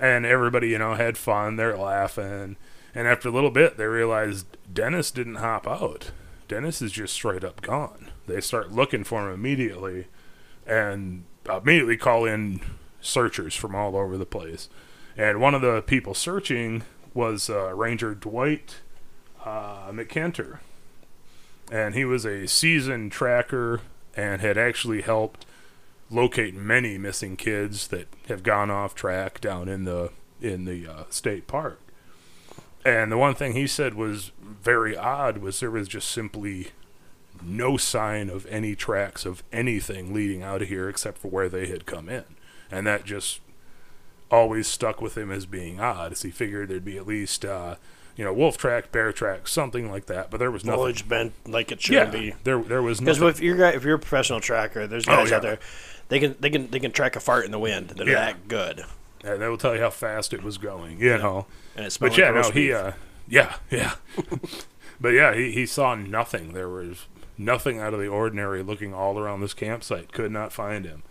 And 0.00 0.26
everybody, 0.26 0.70
you 0.70 0.78
know, 0.78 0.94
had 0.94 1.18
fun. 1.18 1.56
They're 1.56 1.76
laughing. 1.76 2.56
And 2.94 3.06
after 3.06 3.28
a 3.28 3.32
little 3.32 3.50
bit, 3.50 3.76
they 3.76 3.84
realized 3.84 4.46
Dennis 4.72 5.10
didn't 5.10 5.36
hop 5.36 5.68
out. 5.68 6.10
Dennis 6.48 6.82
is 6.82 6.90
just 6.90 7.14
straight 7.14 7.44
up 7.44 7.60
gone. 7.60 8.10
They 8.26 8.40
start 8.40 8.72
looking 8.72 9.04
for 9.04 9.28
him 9.28 9.34
immediately 9.34 10.06
and 10.66 11.24
immediately 11.48 11.96
call 11.96 12.24
in 12.24 12.60
searchers 13.00 13.54
from 13.54 13.74
all 13.74 13.94
over 13.94 14.16
the 14.16 14.26
place. 14.26 14.68
And 15.16 15.40
one 15.40 15.54
of 15.54 15.62
the 15.62 15.82
people 15.82 16.14
searching 16.14 16.82
was 17.14 17.50
uh, 17.50 17.74
Ranger 17.74 18.14
Dwight 18.14 18.76
uh. 19.44 19.92
And 21.72 21.94
he 21.94 22.04
was 22.04 22.24
a 22.24 22.46
seasoned 22.46 23.12
tracker 23.12 23.80
and 24.16 24.40
had 24.40 24.58
actually 24.58 25.02
helped 25.02 25.46
locate 26.10 26.54
many 26.54 26.98
missing 26.98 27.36
kids 27.36 27.88
that 27.88 28.08
have 28.28 28.42
gone 28.42 28.70
off 28.70 28.94
track 28.94 29.40
down 29.40 29.68
in 29.68 29.84
the 29.84 30.10
in 30.40 30.64
the 30.64 30.86
uh, 30.86 31.04
state 31.10 31.46
park. 31.46 31.78
And 32.84 33.12
the 33.12 33.18
one 33.18 33.34
thing 33.34 33.52
he 33.52 33.66
said 33.66 33.94
was 33.94 34.32
very 34.42 34.96
odd 34.96 35.38
was 35.38 35.60
there 35.60 35.70
was 35.70 35.86
just 35.86 36.10
simply 36.10 36.68
no 37.42 37.76
sign 37.76 38.30
of 38.30 38.46
any 38.46 38.74
tracks 38.74 39.24
of 39.24 39.42
anything 39.52 40.14
leading 40.14 40.42
out 40.42 40.62
of 40.62 40.68
here 40.68 40.88
except 40.88 41.18
for 41.18 41.28
where 41.28 41.48
they 41.48 41.66
had 41.66 41.86
come 41.86 42.08
in. 42.08 42.24
And 42.70 42.86
that 42.86 43.04
just 43.04 43.40
always 44.30 44.66
stuck 44.68 45.00
with 45.00 45.16
him 45.18 45.30
as 45.30 45.46
being 45.46 45.80
odd, 45.80 46.12
as 46.12 46.22
he 46.22 46.30
figured 46.30 46.68
there'd 46.68 46.84
be 46.84 46.96
at 46.96 47.06
least 47.06 47.44
uh, 47.44 47.76
you 48.16 48.24
know, 48.24 48.32
wolf 48.32 48.58
track, 48.58 48.92
bear 48.92 49.12
track, 49.12 49.48
something 49.48 49.90
like 49.90 50.06
that. 50.06 50.30
But 50.30 50.38
there 50.38 50.50
was 50.50 50.64
nothing. 50.64 50.78
Foliage 50.78 51.08
bent 51.08 51.32
like 51.46 51.72
it 51.72 51.80
should 51.80 51.94
yeah, 51.94 52.04
be. 52.06 52.34
there 52.44 52.60
there 52.62 52.82
was 52.82 53.00
Because 53.00 53.20
if 53.22 53.40
you're 53.40 53.62
if 53.64 53.84
you're 53.84 53.94
a 53.94 53.98
professional 53.98 54.40
tracker, 54.40 54.86
there's 54.86 55.06
Oh, 55.08 55.12
guys 55.16 55.32
out 55.32 55.42
yeah. 55.42 55.50
there. 55.50 55.58
They 56.08 56.20
can 56.20 56.36
they 56.40 56.50
can 56.50 56.68
they 56.70 56.80
can 56.80 56.92
track 56.92 57.16
a 57.16 57.20
fart 57.20 57.44
in 57.44 57.50
the 57.50 57.58
wind. 57.58 57.90
They're 57.90 58.08
Yeah. 58.08 58.26
that 58.26 58.48
good. 58.48 58.84
and 59.24 59.40
they 59.40 59.48
will 59.48 59.56
tell 59.58 59.74
you 59.74 59.80
how 59.80 59.90
fast 59.90 60.32
it 60.34 60.42
was 60.42 60.58
going. 60.58 60.98
You 61.00 61.18
know. 61.18 61.46
And 61.76 61.86
it's 61.86 61.98
But 61.98 62.16
yeah, 62.18 62.30
no, 62.30 62.50
he, 62.50 62.72
uh, 62.72 62.92
yeah, 63.28 63.54
yeah. 63.70 63.94
but 65.00 65.10
yeah, 65.10 65.34
he, 65.34 65.52
he 65.52 65.66
saw 65.66 65.94
nothing. 65.94 66.52
There 66.52 66.68
was 66.68 67.06
nothing 67.38 67.78
out 67.78 67.94
of 67.94 68.00
the 68.00 68.08
ordinary 68.08 68.62
looking 68.62 68.92
all 68.92 69.18
around 69.18 69.40
this 69.40 69.54
campsite. 69.54 70.12
Could 70.12 70.32
not 70.32 70.52
find 70.52 70.84
him. 70.84 71.04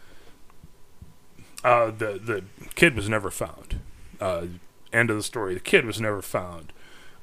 Uh, 1.64 1.88
the 1.92 2.20
the 2.24 2.44
kid 2.76 2.96
was 2.96 3.10
never 3.10 3.30
found. 3.30 3.80
Uh, 4.20 4.46
end 4.94 5.10
of 5.10 5.16
the 5.18 5.24
story. 5.24 5.54
The 5.54 5.60
kid 5.60 5.86
was 5.86 6.00
never 6.00 6.22
found. 6.22 6.72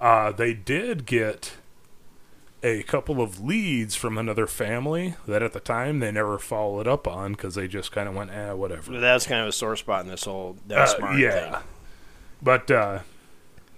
Uh, 0.01 0.31
they 0.33 0.53
did 0.55 1.07
get 1.07 1.55
a 2.63 2.83
couple 2.85 3.21
of 3.23 3.41
leads 3.41 3.95
from 3.95 4.19
another 4.19 4.47
family 4.47 5.15
that 5.27 5.43
at 5.43 5.53
the 5.53 5.61
time 5.61 6.01
they 6.01 6.11
never 6.11 6.39
followed 6.39 6.87
up 6.89 7.07
on 7.07 7.33
because 7.33 7.55
they 7.55 7.69
just 7.69 7.93
kind 7.93 8.09
of 8.09 8.15
went, 8.15 8.31
eh, 8.31 8.53
whatever. 8.53 8.99
that's 8.99 9.27
kind 9.27 9.43
of 9.43 9.49
a 9.49 9.53
sore 9.53 9.77
spot 9.77 10.05
in 10.05 10.11
this 10.11 10.25
whole 10.25 10.57
Uh, 10.71 10.87
Martin 11.01 11.19
yeah. 11.21 11.51
thing. 11.59 11.63
But 12.43 12.71
uh, 12.71 12.99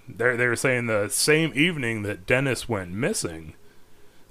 they 0.09 0.37
they 0.37 0.47
were 0.47 0.57
saying 0.57 0.87
the 0.87 1.09
same 1.09 1.53
evening 1.55 2.03
that 2.03 2.27
Dennis 2.27 2.69
went 2.69 2.93
missing, 2.93 3.55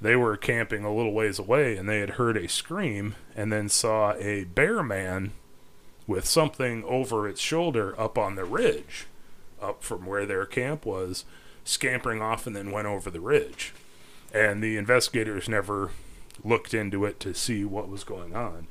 they 0.01 0.15
were 0.15 0.35
camping 0.37 0.83
a 0.83 0.93
little 0.93 1.13
ways 1.13 1.39
away 1.39 1.77
and 1.77 1.87
they 1.87 1.99
had 1.99 2.11
heard 2.11 2.35
a 2.37 2.47
scream 2.49 3.15
and 3.35 3.51
then 3.51 3.69
saw 3.69 4.13
a 4.13 4.43
bear 4.45 4.81
man 4.83 5.31
with 6.07 6.25
something 6.25 6.83
over 6.85 7.27
its 7.27 7.41
shoulder 7.41 7.99
up 7.99 8.17
on 8.17 8.35
the 8.35 8.45
ridge, 8.45 9.05
up 9.61 9.83
from 9.83 10.05
where 10.05 10.25
their 10.25 10.45
camp 10.45 10.85
was, 10.85 11.25
scampering 11.65 12.21
off 12.21 12.47
and 12.47 12.55
then 12.55 12.71
went 12.71 12.87
over 12.87 13.11
the 13.11 13.19
ridge. 13.19 13.73
And 14.33 14.63
the 14.63 14.77
investigators 14.77 15.49
never 15.49 15.91
looked 16.43 16.73
into 16.73 17.05
it 17.05 17.19
to 17.19 17.33
see 17.33 17.65
what 17.65 17.89
was 17.89 18.03
going 18.03 18.35
on. 18.35 18.67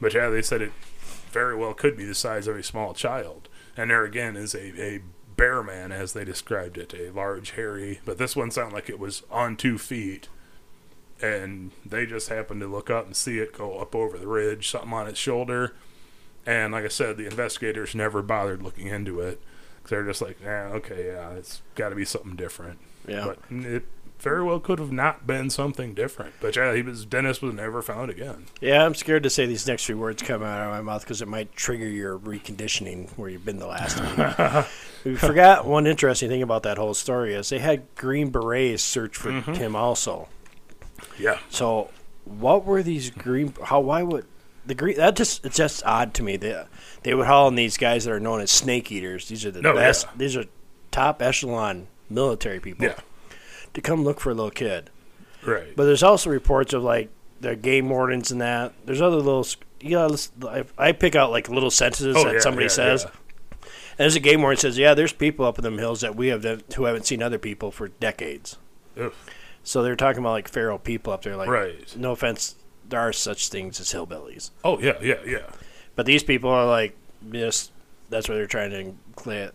But 0.00 0.14
yeah, 0.14 0.28
they 0.28 0.42
said 0.42 0.60
it 0.60 0.72
very 1.30 1.56
well 1.56 1.74
could 1.74 1.96
be 1.96 2.04
the 2.04 2.14
size 2.14 2.46
of 2.46 2.56
a 2.56 2.62
small 2.62 2.94
child. 2.94 3.48
And 3.76 3.90
there 3.90 4.04
again 4.04 4.36
is 4.36 4.54
a, 4.54 4.80
a 4.80 5.00
bear 5.36 5.62
man, 5.62 5.90
as 5.90 6.12
they 6.12 6.24
described 6.24 6.78
it, 6.78 6.94
a 6.94 7.10
large, 7.10 7.52
hairy, 7.52 8.00
but 8.04 8.18
this 8.18 8.36
one 8.36 8.50
sounded 8.50 8.74
like 8.74 8.88
it 8.88 8.98
was 8.98 9.22
on 9.30 9.56
two 9.56 9.78
feet. 9.78 10.28
And 11.20 11.70
they 11.84 12.06
just 12.06 12.28
happened 12.28 12.60
to 12.60 12.66
look 12.66 12.90
up 12.90 13.06
and 13.06 13.16
see 13.16 13.38
it 13.38 13.56
go 13.56 13.78
up 13.78 13.94
over 13.94 14.18
the 14.18 14.26
ridge, 14.26 14.68
something 14.68 14.92
on 14.92 15.06
its 15.06 15.18
shoulder. 15.18 15.72
And 16.46 16.72
like 16.72 16.84
I 16.84 16.88
said, 16.88 17.16
the 17.16 17.24
investigators 17.26 17.94
never 17.94 18.22
bothered 18.22 18.62
looking 18.62 18.86
into 18.88 19.20
it. 19.20 19.40
they're 19.88 20.04
just 20.04 20.20
like, 20.22 20.38
yeah, 20.42 20.68
okay, 20.74 21.06
yeah, 21.06 21.30
it's 21.30 21.62
got 21.74 21.88
to 21.90 21.94
be 21.94 22.04
something 22.04 22.36
different. 22.36 22.78
Yeah. 23.08 23.26
But 23.26 23.38
it 23.50 23.84
very 24.18 24.42
well 24.42 24.58
could 24.60 24.78
have 24.78 24.92
not 24.92 25.26
been 25.26 25.50
something 25.50 25.92
different. 25.92 26.32
But 26.40 26.56
yeah, 26.56 26.74
he 26.74 26.80
was 26.82 27.04
Dennis 27.04 27.42
was 27.42 27.52
never 27.54 27.82
found 27.82 28.10
again. 28.10 28.46
Yeah, 28.60 28.84
I'm 28.84 28.94
scared 28.94 29.22
to 29.24 29.30
say 29.30 29.44
these 29.44 29.66
next 29.66 29.84
few 29.84 29.98
words 29.98 30.22
come 30.22 30.42
out 30.42 30.62
of 30.66 30.70
my 30.70 30.80
mouth 30.80 31.02
because 31.02 31.20
it 31.20 31.28
might 31.28 31.54
trigger 31.54 31.86
your 31.88 32.18
reconditioning 32.18 33.10
where 33.18 33.28
you've 33.28 33.44
been 33.44 33.58
the 33.58 33.66
last 33.66 34.00
we 35.04 35.16
forgot 35.16 35.66
one 35.66 35.86
interesting 35.86 36.30
thing 36.30 36.40
about 36.42 36.62
that 36.62 36.78
whole 36.78 36.94
story 36.94 37.34
is 37.34 37.50
they 37.50 37.58
had 37.58 37.82
Green 37.96 38.30
Berets 38.30 38.82
search 38.82 39.16
for 39.16 39.30
Mm-hmm. 39.30 39.52
him 39.54 39.76
also. 39.76 40.28
Yeah. 41.18 41.38
So, 41.50 41.90
what 42.24 42.64
were 42.64 42.82
these 42.82 43.10
green? 43.10 43.52
How? 43.64 43.80
Why 43.80 44.02
would 44.02 44.24
the 44.66 44.74
green? 44.74 44.96
That 44.96 45.16
just 45.16 45.44
it's 45.44 45.56
just 45.56 45.84
odd 45.86 46.14
to 46.14 46.22
me. 46.22 46.36
They 46.36 46.64
they 47.02 47.14
would 47.14 47.26
haul 47.26 47.48
in 47.48 47.54
these 47.54 47.76
guys 47.76 48.04
that 48.04 48.12
are 48.12 48.20
known 48.20 48.40
as 48.40 48.50
snake 48.50 48.90
eaters. 48.92 49.28
These 49.28 49.44
are 49.44 49.50
the 49.50 49.58
oh, 49.60 49.62
No, 49.62 49.74
best. 49.74 50.06
yeah. 50.06 50.12
These 50.16 50.36
are 50.36 50.44
top 50.90 51.20
echelon 51.22 51.86
military 52.10 52.60
people 52.60 52.84
Yeah. 52.86 52.94
to 53.74 53.80
come 53.80 54.04
look 54.04 54.20
for 54.20 54.30
a 54.30 54.34
little 54.34 54.50
kid. 54.50 54.90
Right. 55.44 55.74
But 55.76 55.84
there's 55.84 56.02
also 56.02 56.30
reports 56.30 56.72
of 56.72 56.82
like 56.82 57.10
the 57.40 57.56
game 57.56 57.88
wardens 57.88 58.30
and 58.30 58.40
that. 58.40 58.72
There's 58.86 59.00
other 59.02 59.16
little. 59.16 59.40
s- 59.40 59.56
You 59.80 59.90
gotta 59.90 60.28
I, 60.48 60.64
I 60.88 60.92
pick 60.92 61.14
out 61.14 61.30
like 61.30 61.48
little 61.48 61.70
sentences 61.70 62.16
Oh, 62.16 62.24
that 62.24 62.34
yeah, 62.34 62.40
somebody 62.40 62.64
yeah, 62.66 62.70
says. 62.70 63.04
yeah. 63.04 63.10
And 63.96 63.98
there's 64.06 64.16
a 64.16 64.20
game 64.20 64.40
warden 64.42 64.58
says, 64.58 64.76
"Yeah, 64.76 64.94
there's 64.94 65.12
people 65.12 65.44
up 65.44 65.56
in 65.58 65.62
them 65.62 65.78
hills 65.78 66.00
that 66.00 66.16
we 66.16 66.28
have 66.28 66.42
that- 66.42 66.72
who 66.72 66.84
haven't 66.84 67.06
seen 67.06 67.22
other 67.22 67.38
people 67.38 67.70
for 67.70 67.88
decades." 67.88 68.56
Ugh. 68.98 69.12
So 69.62 69.82
they're 69.82 69.94
talking 69.96 70.18
about 70.20 70.32
like 70.32 70.48
feral 70.48 70.78
people 70.78 71.12
up 71.12 71.22
there. 71.22 71.36
Like, 71.36 71.48
Right. 71.48 71.96
no 71.96 72.10
offense, 72.12 72.54
there 72.88 73.00
are 73.00 73.12
such 73.12 73.48
things 73.48 73.80
as 73.80 73.92
hillbillies, 73.92 74.50
Oh 74.64 74.78
yeah, 74.78 74.98
yeah, 75.02 75.20
yeah. 75.26 75.46
but 75.96 76.06
these 76.06 76.22
people 76.22 76.50
are 76.50 76.66
like 76.66 76.96
just. 77.30 77.70
That's 78.10 78.28
what 78.28 78.34
they're 78.34 78.46
trying 78.46 78.70
to 78.70 79.52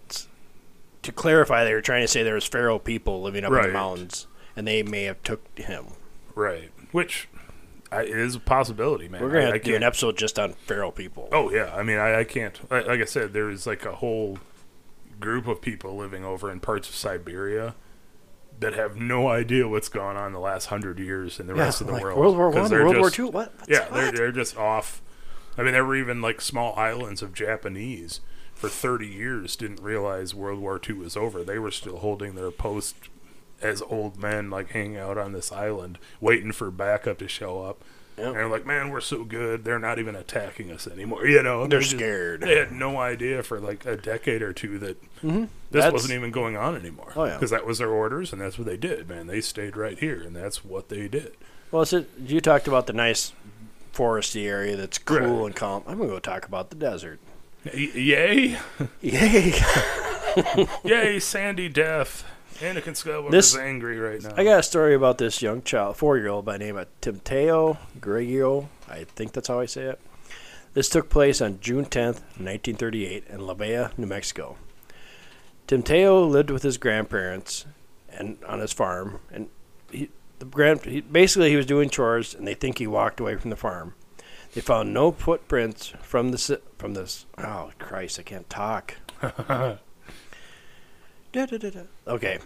to 1.04 1.12
clarify. 1.12 1.64
They 1.64 1.74
were 1.74 1.82
trying 1.82 2.02
to 2.02 2.08
say 2.08 2.24
there 2.24 2.34
was 2.34 2.46
feral 2.46 2.80
people 2.80 3.22
living 3.22 3.46
up 3.46 3.52
in 3.52 3.62
the 3.62 3.68
mountains, 3.70 4.28
and 4.56 4.68
they 4.68 4.84
may 4.84 5.04
have 5.04 5.22
took 5.24 5.58
him. 5.58 5.86
Right. 6.36 6.72
Which 6.92 7.30
I, 7.92 8.02
is 8.04 8.36
a 8.36 8.40
possibility, 8.40 9.08
man. 9.08 9.22
We're 9.22 9.30
gonna 9.30 9.42
I- 9.42 9.46
have 9.46 9.56
I 9.56 9.58
to 9.60 9.64
do 9.64 9.76
an 9.76 9.84
episode 9.84 10.18
just 10.18 10.38
on 10.40 10.54
feral 10.54 10.92
people. 10.92 11.30
Oh 11.32 11.52
yeah, 11.52 11.74
I 11.76 11.84
mean, 11.84 11.98
I, 11.98 12.20
I 12.20 12.24
can't. 12.24 12.60
Like, 12.72 12.88
like 12.88 13.02
I 13.02 13.06
said, 13.06 13.34
there's 13.34 13.66
like 13.68 13.86
a 13.86 13.96
whole 13.96 14.40
group 15.20 15.48
of 15.48 15.62
people 15.62 15.96
living 15.96 16.24
over 16.26 16.52
in 16.52 16.60
parts 16.60 16.90
of 16.90 16.96
Siberia 16.96 17.76
that 18.60 18.74
have 18.74 18.98
no 18.98 19.28
idea 19.30 19.68
what's 19.68 19.90
gone 19.90 20.18
on 20.18 20.34
the 20.34 20.40
last 20.40 20.66
hundred 20.68 21.00
years 21.00 21.40
in 21.40 21.48
the 21.48 21.54
rest 21.56 21.82
of 21.82 21.88
the 21.88 21.94
like 21.94 22.04
world. 22.04 22.18
World 22.20 22.38
War 22.38 22.50
One, 22.50 22.70
World 22.72 22.98
War 22.98 23.10
Two. 23.10 23.26
What? 23.28 23.54
What's- 23.58 23.70
Yeah, 23.70 23.88
they're 23.90 24.12
they're 24.12 24.32
just 24.32 24.58
off. 24.58 25.02
I 25.58 25.64
mean, 25.64 25.74
there 25.74 25.86
were 25.86 25.96
even 25.96 26.22
like 26.22 26.42
small 26.42 26.74
islands 26.78 27.22
of 27.22 27.34
Japanese 27.34 28.22
for 28.54 28.68
30 28.70 29.08
years 29.08 29.56
didn't 29.56 29.82
realize 29.82 30.36
World 30.36 30.60
War 30.60 30.80
II 30.88 30.96
was 30.96 31.16
over. 31.16 31.44
They 31.44 31.60
were 31.60 31.72
still 31.72 31.98
holding 32.00 32.36
their 32.36 32.52
post 32.52 32.96
as 33.62 33.82
old 33.84 34.18
men, 34.22 34.50
like 34.50 34.72
hanging 34.72 34.98
out 34.98 35.18
on 35.18 35.32
this 35.34 35.52
island, 35.52 35.98
waiting 36.20 36.52
for 36.52 36.70
backup 36.72 37.18
to 37.20 37.28
show 37.28 37.62
up. 37.64 37.82
Yep. 38.20 38.34
they're 38.34 38.48
like, 38.50 38.66
man, 38.66 38.90
we're 38.90 39.02
so 39.02 39.24
good, 39.24 39.64
they're 39.64 39.80
not 39.80 39.98
even 40.00 40.16
attacking 40.16 40.72
us 40.72 40.86
anymore. 40.88 41.26
You 41.26 41.42
know, 41.44 41.66
They're 41.68 41.80
just- 41.80 41.92
scared. 41.96 42.42
They 42.42 42.58
had 42.58 42.72
no 42.72 42.98
idea 42.98 43.42
for 43.44 43.60
like 43.60 43.86
a 43.86 43.96
decade 43.98 44.42
or 44.42 44.54
two 44.54 44.78
that 44.80 45.02
mm-hmm. 45.24 45.40
this 45.42 45.48
That's- 45.72 45.94
wasn't 45.94 46.14
even 46.14 46.32
going 46.32 46.56
on 46.58 46.76
anymore. 46.76 47.12
Oh, 47.16 47.26
yeah. 47.26 47.34
because 47.36 47.52
that 47.52 47.66
was 47.66 47.78
their 47.80 47.90
orders, 47.90 48.32
and 48.34 48.42
that's 48.42 48.58
what 48.58 48.68
they 48.68 48.78
did. 48.78 49.08
Man, 49.10 49.28
they 49.28 49.42
stayed 49.42 49.76
right 49.78 49.98
here, 49.98 50.22
and 50.22 50.36
that's 50.36 50.64
what 50.66 50.90
they 50.90 51.08
did. 51.08 51.34
Well, 51.72 51.86
so 51.86 52.06
you 52.26 52.42
talked 52.42 52.68
about 52.68 52.88
the 52.88 52.94
nice 52.94 53.32
foresty 53.94 54.46
area 54.48 54.76
that's 54.76 54.98
cool 54.98 55.18
Right. 55.20 55.46
and 55.48 55.56
calm. 55.56 55.84
I'm 55.88 55.98
gonna 55.98 56.10
go 56.10 56.20
talk 56.20 56.46
about 56.46 56.70
the 56.70 56.76
desert. 56.76 57.20
Y- 57.66 57.92
yay, 57.94 58.58
Yay! 59.02 59.54
yay, 60.84 61.20
Sandy 61.20 61.68
Death. 61.70 62.24
Anakin 62.60 62.94
Skywalker 62.94 63.32
This- 63.32 63.54
is 63.54 63.58
angry 63.60 64.00
right 64.00 64.22
now. 64.22 64.32
I 64.36 64.44
got 64.44 64.60
a 64.60 64.64
story 64.64 64.94
about 64.94 65.18
this 65.18 65.42
young 65.42 65.62
child, 65.62 65.96
four-year-old 65.98 66.44
by 66.46 66.58
the 66.58 66.66
name 66.66 66.78
of 66.78 66.88
Timoteo 67.02 67.78
Greggio. 68.00 68.68
I 68.88 69.06
think 69.06 69.32
that's 69.34 69.48
how 69.48 69.60
I 69.60 69.66
say 69.66 69.84
it. 69.84 70.00
This 70.74 70.90
took 70.90 71.10
place 71.10 71.42
on 71.42 71.60
June 71.62 71.86
10th, 71.86 72.20
1938, 72.38 73.26
in 73.30 73.40
La 73.48 73.54
Bella, 73.54 73.92
New 73.98 74.06
Mexico. 74.08 74.58
Timoteo 75.68 76.24
lived 76.26 76.50
with 76.50 76.64
his 76.64 76.78
grandparents 76.78 77.66
and 78.10 78.38
on 78.46 78.60
his 78.60 78.74
farm, 78.74 79.20
and 79.32 79.50
he, 79.92 80.10
the 80.40 80.46
grand 80.46 80.82
he, 80.84 81.02
basically 81.02 81.50
he 81.50 81.56
was 81.56 81.66
doing 81.66 81.90
chores, 81.90 82.34
and 82.34 82.48
they 82.48 82.54
think 82.56 82.78
he 82.78 82.88
walked 82.88 83.20
away 83.20 83.36
from 83.36 83.50
the 83.52 83.56
farm. 83.56 83.94
They 84.54 84.62
found 84.62 84.94
no 84.94 85.12
footprints 85.12 85.94
from 86.02 86.32
the 86.32 86.60
from 86.78 86.94
this. 86.96 87.26
Oh 87.38 87.72
Christ! 87.78 88.20
I 88.20 88.24
can't 88.24 88.50
talk. 88.50 88.96
Da-da-da-da. 91.32 91.84
Okay. 92.08 92.40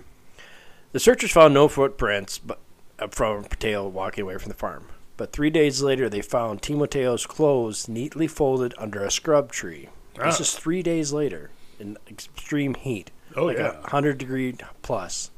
The 0.91 1.00
searchers 1.00 1.32
found 1.32 1.54
no 1.54 1.67
footprints 1.67 2.38
but, 2.38 2.60
uh, 3.00 3.08
from 3.08 3.41
Mateo 3.43 3.88
walking 3.88 4.24
away 4.24 4.38
from 4.38 4.50
the 4.50 4.58
farm. 4.58 4.88
But 5.17 5.32
three 5.32 5.50
days 5.50 5.82
later, 5.82 6.10
they 6.10 6.22
found 6.22 6.62
Timoteo's 6.62 7.26
clothes 7.26 7.88
neatly 7.88 8.28
folded 8.28 8.74
under 8.78 9.04
a 9.04 9.12
scrub 9.12 9.52
tree. 9.52 9.89
This 10.15 10.38
Ah. 10.38 10.41
is 10.41 10.54
three 10.54 10.84
days 10.84 11.12
later 11.13 11.50
in 11.80 11.98
extreme 12.10 12.76
heat, 12.76 13.10
oh 13.36 13.46
like 13.46 13.58
yeah, 13.58 13.80
a 13.84 13.89
hundred 13.89 14.17
degree 14.19 14.56
plus. 14.84 15.32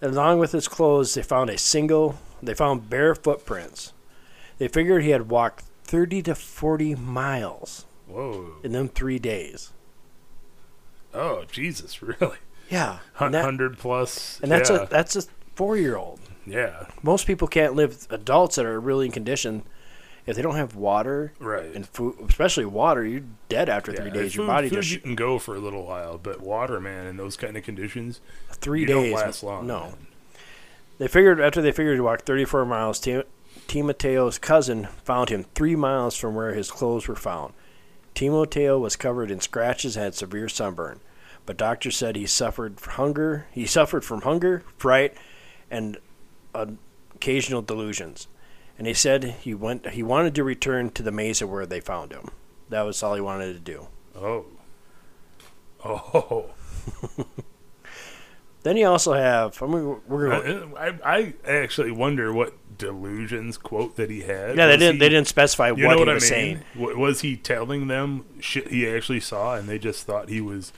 Along 0.00 0.38
with 0.38 0.52
his 0.52 0.68
clothes, 0.68 1.14
they 1.14 1.22
found 1.22 1.50
a 1.50 1.58
single. 1.58 2.18
They 2.42 2.54
found 2.54 2.88
bare 2.90 3.14
footprints. 3.14 3.92
They 4.58 4.68
figured 4.68 5.02
he 5.02 5.10
had 5.10 5.28
walked 5.28 5.64
thirty 5.84 6.22
to 6.22 6.34
forty 6.34 6.94
miles 6.94 7.84
whoa, 8.06 8.54
in 8.62 8.72
them 8.72 8.88
three 8.88 9.18
days. 9.18 9.72
Oh 11.14 11.44
Jesus, 11.50 12.02
really? 12.20 12.38
Yeah, 12.70 12.98
Hundred 13.14 13.78
plus, 13.78 14.40
and 14.42 14.50
that's 14.50 14.70
yeah. 14.70 14.82
a 14.82 14.86
that's 14.86 15.16
a 15.16 15.22
four 15.54 15.76
year 15.76 15.96
old. 15.96 16.20
yeah, 16.46 16.86
most 17.02 17.26
people 17.26 17.46
can't 17.48 17.74
live 17.74 18.06
adults 18.10 18.56
that 18.56 18.66
are 18.66 18.80
really 18.80 19.06
in 19.06 19.12
condition 19.12 19.62
if 20.26 20.36
they 20.36 20.42
don't 20.42 20.56
have 20.56 20.74
water 20.74 21.34
right. 21.38 21.74
and 21.74 21.86
food 21.86 22.16
especially 22.28 22.64
water 22.64 23.04
you're 23.04 23.22
dead 23.50 23.68
after 23.68 23.92
Yeah, 23.92 24.00
three 24.00 24.10
days 24.10 24.34
your 24.34 24.46
body 24.46 24.68
food 24.70 24.76
just 24.76 24.90
you 24.90 24.98
can 24.98 25.14
go 25.14 25.38
for 25.38 25.54
a 25.54 25.58
little 25.58 25.84
while, 25.84 26.16
but 26.18 26.40
water, 26.40 26.80
man, 26.80 27.06
in 27.06 27.16
those 27.18 27.36
kind 27.36 27.56
of 27.56 27.62
conditions, 27.62 28.20
three 28.50 28.86
days 28.86 29.12
don't 29.12 29.20
last 29.20 29.42
long. 29.42 29.66
no 29.66 29.80
man. 29.80 30.06
they 30.98 31.08
figured 31.08 31.40
after 31.40 31.60
they 31.60 31.72
figured 31.72 31.96
he 31.96 32.00
walked 32.00 32.24
34 32.26 32.64
miles 32.64 32.98
T, 32.98 33.22
Timoteo's 33.68 34.38
cousin 34.38 34.88
found 35.04 35.28
him 35.28 35.44
three 35.54 35.76
miles 35.76 36.16
from 36.16 36.34
where 36.34 36.54
his 36.54 36.70
clothes 36.70 37.06
were 37.06 37.14
found 37.16 37.52
Timoteo 38.14 38.78
was 38.78 38.96
covered 38.96 39.30
in 39.30 39.40
scratches 39.40 39.96
and 39.96 40.04
had 40.04 40.14
severe 40.14 40.48
sunburn 40.48 41.00
but 41.46 41.56
doctors 41.56 41.96
said 41.96 42.16
he 42.16 42.26
suffered 42.26 42.80
from 42.80 42.92
hunger 42.94 43.46
he 43.52 43.66
suffered 43.66 44.04
from 44.04 44.22
hunger 44.22 44.62
fright 44.78 45.14
and 45.70 45.96
uh, 46.54 46.66
occasional 47.14 47.62
delusions 47.62 48.28
and 48.78 48.86
he 48.86 48.94
said 48.94 49.24
he 49.40 49.54
went 49.54 49.88
he 49.90 50.02
wanted 50.02 50.34
to 50.34 50.42
return 50.44 50.90
to 50.90 51.02
the 51.02 51.12
mesa 51.12 51.46
where 51.46 51.66
they 51.66 51.80
found 51.80 52.12
him 52.12 52.30
that 52.70 52.82
was 52.82 53.02
all 53.02 53.14
he 53.14 53.20
wanted 53.20 53.52
to 53.52 53.60
do 53.60 53.86
Oh, 54.16 54.46
oh. 55.84 56.46
then 58.62 58.76
you 58.76 58.86
also 58.86 59.12
have 59.12 59.60
I 59.62 59.66
mean, 59.66 60.00
we're 60.08 60.28
gonna, 60.30 60.74
I, 60.76 60.86
I, 61.04 61.34
I 61.46 61.50
actually 61.56 61.90
wonder 61.90 62.32
what 62.32 62.54
delusions 62.78 63.56
quote 63.58 63.96
that 63.96 64.10
he 64.10 64.22
had. 64.22 64.56
yeah 64.56 64.66
they 64.66 64.76
didn't 64.76 64.94
he- 64.94 64.98
they 65.00 65.08
didn't 65.08 65.28
specify 65.28 65.68
You 65.68 65.84
what 65.86 65.90
know 65.90 65.96
he 65.96 66.00
what 66.00 66.08
I 66.08 66.14
was 66.14 66.30
mean? 66.30 66.62
saying 66.76 66.98
Was 66.98 67.20
he 67.20 67.36
telling 67.36 67.86
them 67.88 68.24
shit 68.40 68.68
he 68.68 68.88
actually 68.88 69.20
saw, 69.20 69.54
and 69.56 69.68
they 69.68 69.78
just 69.78 70.06
thought 70.06 70.28
he 70.28 70.40
was 70.40 70.72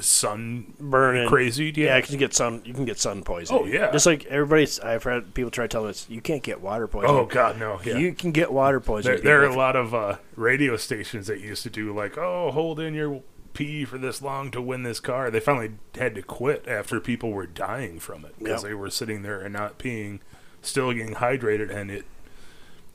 sun 0.00 0.74
burning 0.78 1.28
crazy? 1.28 1.72
Yeah, 1.74 1.96
you 1.96 2.02
can 2.02 2.16
get 2.18 2.34
sun. 2.34 2.62
You 2.64 2.72
can 2.74 2.84
get 2.84 2.98
sun 2.98 3.22
poisoning. 3.22 3.62
Oh, 3.62 3.66
yeah. 3.66 3.90
just 3.90 4.06
like 4.06 4.24
everybody's. 4.26 4.78
I've 4.80 5.02
had 5.04 5.34
people 5.34 5.50
try 5.50 5.64
to 5.64 5.68
tell 5.68 5.86
us 5.86 6.06
you 6.08 6.20
can't 6.20 6.42
get 6.42 6.60
water 6.60 6.86
poisoning. 6.86 7.16
Oh 7.16 7.26
God, 7.26 7.58
no. 7.58 7.80
Yeah. 7.84 7.96
You 7.98 8.12
can 8.14 8.32
get 8.32 8.52
water 8.52 8.80
poisoning. 8.80 9.22
there, 9.22 9.40
there 9.40 9.42
are 9.42 9.52
a 9.52 9.56
lot 9.56 9.76
of 9.76 9.94
uh, 9.94 10.16
radio 10.36 10.76
stations 10.76 11.26
that 11.26 11.40
used 11.40 11.62
to 11.64 11.70
do 11.70 11.94
like, 11.94 12.16
oh, 12.16 12.50
hold 12.52 12.78
in 12.80 12.94
your 12.94 13.22
pee 13.54 13.84
for 13.84 13.98
this 13.98 14.22
long 14.22 14.50
to 14.50 14.62
win 14.62 14.82
this 14.82 15.00
car. 15.00 15.30
They 15.30 15.40
finally 15.40 15.72
had 15.96 16.14
to 16.14 16.22
quit 16.22 16.66
after 16.66 17.00
people 17.00 17.32
were 17.32 17.46
dying 17.46 17.98
from 17.98 18.24
it 18.24 18.38
because 18.38 18.62
Yep. 18.62 18.70
they 18.70 18.74
were 18.74 18.88
sitting 18.90 19.22
there 19.22 19.40
and 19.40 19.52
not 19.52 19.78
peeing, 19.78 20.20
still 20.62 20.92
getting 20.92 21.16
hydrated, 21.16 21.70
and 21.74 21.90
it 21.90 22.04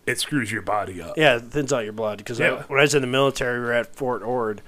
it 0.05 0.19
screws 0.21 0.53
your 0.53 0.61
body 0.61 1.01
up. 1.01 1.17
Yeah, 1.17 1.35
it 1.35 1.41
thins 1.51 1.73
out 1.73 1.83
your 1.83 1.91
blood. 1.91 2.19
Because 2.19 2.39
Yeah. 2.39 2.63
when 2.67 2.79
I 2.79 2.83
was 2.83 2.95
in 2.95 3.01
the 3.01 3.07
military, 3.07 3.59
we 3.59 3.65
were 3.65 3.73
at 3.73 3.93
Fort 3.93 4.23
Ord, 4.23 4.61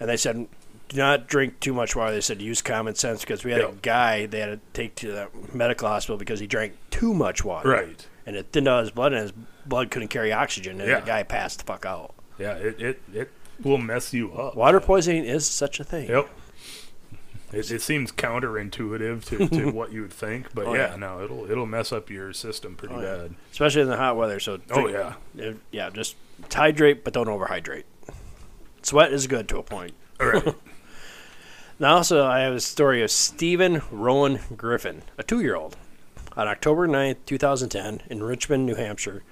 and 0.00 0.10
they 0.10 0.16
said 0.16 0.48
do 0.88 0.96
not 0.98 1.26
drink 1.26 1.58
too 1.60 1.74
much 1.74 1.96
water. 1.96 2.12
They 2.12 2.20
said 2.20 2.40
use 2.40 2.62
common 2.62 2.94
sense 2.94 3.20
because 3.20 3.44
we 3.44 3.52
had 3.52 3.60
a 3.60 3.72
guy 3.82 4.26
they 4.26 4.40
had 4.40 4.46
to 4.50 4.60
take 4.72 4.94
to 4.96 5.12
the 5.12 5.28
medical 5.52 5.88
hospital 5.88 6.16
because 6.16 6.38
he 6.40 6.46
drank 6.46 6.74
too 6.90 7.12
much 7.14 7.44
water. 7.44 7.68
Right. 7.68 8.06
And 8.26 8.36
it 8.36 8.46
thinned 8.52 8.66
out 8.68 8.80
his 8.80 8.90
blood, 8.90 9.12
and 9.12 9.22
his 9.22 9.32
blood 9.66 9.90
couldn't 9.90 10.08
carry 10.08 10.32
oxygen, 10.32 10.80
and 10.80 10.88
Yeah. 10.90 11.00
the 11.00 11.06
guy 11.06 11.22
passed 11.22 11.58
the 11.58 11.64
fuck 11.64 11.84
out. 11.86 12.14
Yeah. 12.38 12.54
It 12.54 12.80
it 12.80 13.02
it 13.14 13.30
will 13.62 13.78
mess 13.78 14.12
you 14.12 14.32
up. 14.34 14.54
Water 14.56 14.80
poisoning 14.80 15.24
is 15.24 15.46
such 15.46 15.80
a 15.80 15.84
thing. 15.84 16.08
Yep. 16.08 16.28
It, 17.52 17.70
it 17.70 17.80
seems 17.80 18.10
counterintuitive 18.10 19.24
to, 19.26 19.48
to 19.48 19.70
what 19.70 19.92
you 19.92 20.02
would 20.02 20.12
think, 20.12 20.48
but 20.52 20.66
Oh, 20.66 20.74
yeah, 20.74 20.90
yeah. 20.90 20.96
no, 20.96 21.22
it'll 21.22 21.48
it'll 21.50 21.64
mess 21.66 21.92
up 21.92 22.10
your 22.10 22.32
system 22.32 22.74
pretty 22.74 22.94
Oh, 22.96 23.00
yeah. 23.00 23.16
bad. 23.16 23.34
Especially 23.52 23.82
in 23.82 23.88
the 23.88 23.96
hot 23.96 24.16
weather. 24.16 24.40
So 24.40 24.58
Oh 24.70 24.88
yeah, 24.88 25.14
yeah, 25.70 25.90
just 25.90 26.16
hydrate, 26.52 27.04
but 27.04 27.12
don't 27.12 27.28
overhydrate. 27.28 27.84
Sweat 28.82 29.12
is 29.12 29.26
good 29.28 29.48
to 29.48 29.58
a 29.58 29.62
point. 29.62 29.94
all 30.20 30.26
right. 30.28 30.54
Now, 31.78 31.96
also, 31.96 32.24
I 32.24 32.40
have 32.40 32.54
a 32.54 32.60
story 32.60 33.02
of 33.02 33.10
Stephen 33.10 33.82
Rowan 33.90 34.40
Griffin, 34.56 35.02
a 35.18 35.22
two 35.22 35.42
year 35.42 35.56
old. 35.56 35.76
On 36.34 36.48
October 36.48 36.86
9, 36.86 37.16
2010, 37.26 38.02
in 38.08 38.22
Richmond, 38.22 38.64
New 38.64 38.76
Hampshire, 38.76 39.22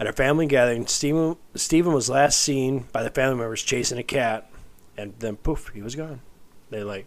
at 0.00 0.08
a 0.08 0.12
family 0.12 0.46
gathering, 0.46 0.88
Stephen, 0.88 1.36
Stephen 1.54 1.92
was 1.92 2.10
last 2.10 2.38
seen 2.38 2.86
by 2.92 3.04
the 3.04 3.10
family 3.10 3.38
members 3.38 3.62
chasing 3.62 3.98
a 3.98 4.02
cat, 4.02 4.50
and 4.96 5.14
then 5.20 5.36
poof, 5.36 5.70
he 5.72 5.82
was 5.82 5.94
gone. 5.94 6.20
They 6.70 6.82
like, 6.82 7.06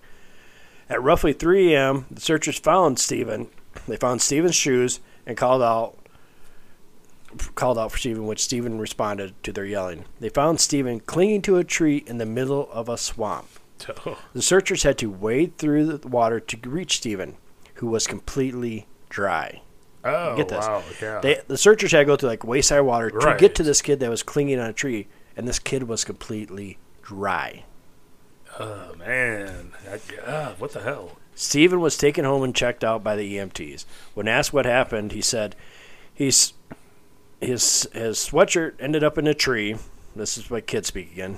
at 0.90 1.04
roughly 1.04 1.34
3 1.34 1.74
a.m., 1.74 2.06
the 2.10 2.22
searchers 2.22 2.58
found 2.58 2.98
Stephen. 2.98 3.48
They 3.90 3.98
found 3.98 4.22
Stephen's 4.22 4.56
shoes 4.56 5.02
and 5.26 5.36
called 5.36 5.62
out 5.62 5.98
called 7.56 7.78
out 7.78 7.92
for 7.92 7.98
Stephen, 7.98 8.26
which 8.26 8.44
Stephen 8.44 8.80
responded 8.80 9.34
to 9.44 9.52
their 9.52 9.66
yelling. 9.66 10.06
They 10.22 10.30
found 10.30 10.62
Stephen 10.62 11.02
clinging 11.02 11.42
to 11.42 11.58
a 11.58 11.66
tree 11.66 12.06
in 12.08 12.20
the 12.20 12.26
middle 12.26 12.70
of 12.72 12.88
a 12.88 12.98
swamp. 12.98 13.48
Oh, 14.06 14.18
The 14.34 14.42
searchers 14.42 14.84
had 14.84 14.98
to 15.00 15.10
wade 15.10 15.58
through 15.58 15.86
the 15.98 16.08
water 16.08 16.40
to 16.40 16.70
reach 16.70 16.98
Stephen, 16.98 17.36
who 17.76 17.88
was 17.88 18.08
completely 18.08 18.88
dry. 19.10 19.62
oh 20.04 20.36
Get 20.38 20.50
this. 20.50 20.66
wow, 20.66 20.84
yeah. 21.02 21.20
They, 21.22 21.42
the 21.48 21.58
searchers 21.58 21.92
had 21.92 22.00
to 22.00 22.06
go 22.06 22.16
through 22.16 22.30
like 22.30 22.44
waist 22.44 22.70
high 22.70 22.82
water 22.82 23.10
to 23.12 23.18
Right. 23.18 23.38
get 23.40 23.56
to 23.56 23.64
this 23.64 23.82
kid 23.82 24.00
that 24.00 24.10
was 24.10 24.24
clinging 24.24 24.60
on 24.60 24.70
a 24.70 24.74
tree, 24.74 25.08
and 25.38 25.48
this 25.48 25.60
kid 25.60 25.84
was 25.84 26.04
completely 26.04 26.78
dry. 27.02 27.64
oh 28.60 28.96
man, 28.98 29.74
I, 29.90 30.00
ah, 30.26 30.54
what 30.58 30.72
the 30.72 30.82
hell? 30.82 31.18
Stephen 31.38 31.82
was 31.82 31.98
taken 31.98 32.24
home 32.24 32.44
and 32.44 32.56
checked 32.56 32.84
out 32.84 33.04
by 33.04 33.16
the 33.18 33.36
EMTs. 33.36 33.84
When 34.14 34.28
asked 34.28 34.54
what 34.54 34.66
happened, 34.66 35.12
he 35.12 35.22
said 35.22 35.54
he's 36.14 36.54
his 37.42 37.88
his 37.92 38.18
sweatshirt 38.18 38.76
ended 38.80 39.04
up 39.04 39.18
in 39.18 39.28
a 39.28 39.34
tree. 39.34 39.76
This 40.16 40.38
is 40.38 40.50
what 40.50 40.66
kids 40.66 40.88
speak 40.88 41.12
again. 41.12 41.38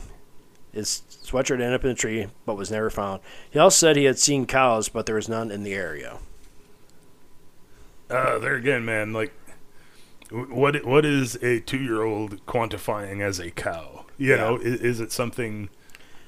His 0.73 1.01
sweatshirt 1.09 1.53
ended 1.53 1.73
up 1.73 1.85
in 1.85 1.91
a 1.91 1.95
tree, 1.95 2.27
but 2.45 2.57
was 2.57 2.71
never 2.71 2.89
found. 2.89 3.21
He 3.49 3.59
also 3.59 3.87
said 3.87 3.95
he 3.95 4.03
had 4.05 4.19
seen 4.19 4.45
cows, 4.45 4.89
but 4.89 5.05
there 5.05 5.15
was 5.15 5.29
none 5.29 5.51
in 5.51 5.63
the 5.63 5.73
area. 5.73 6.17
Uh, 8.09 8.37
there 8.39 8.55
again, 8.55 8.85
man. 8.85 9.13
Like, 9.13 9.33
what 10.31 10.85
what 10.85 11.05
is 11.05 11.35
a 11.41 11.59
two 11.61 11.79
year 11.79 12.03
old 12.03 12.45
quantifying 12.45 13.21
as 13.21 13.39
a 13.39 13.51
cow? 13.51 14.05
You 14.17 14.31
Yeah. 14.31 14.37
know, 14.37 14.57
is, 14.57 14.81
is 14.81 14.99
it 14.99 15.11
something 15.11 15.69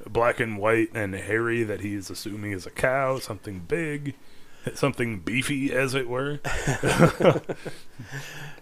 black 0.10 0.40
and 0.40 0.58
white 0.58 0.90
and 0.94 1.14
hairy 1.14 1.64
that 1.64 1.82
he 1.82 1.94
is 1.96 2.10
assuming 2.10 2.52
is 2.52 2.66
a 2.66 2.72
cow? 2.72 3.20
Something 3.20 3.60
big, 3.68 4.16
something 4.74 5.20
beefy, 5.20 5.72
as 5.74 5.96
it 5.96 6.08
were. 6.10 6.40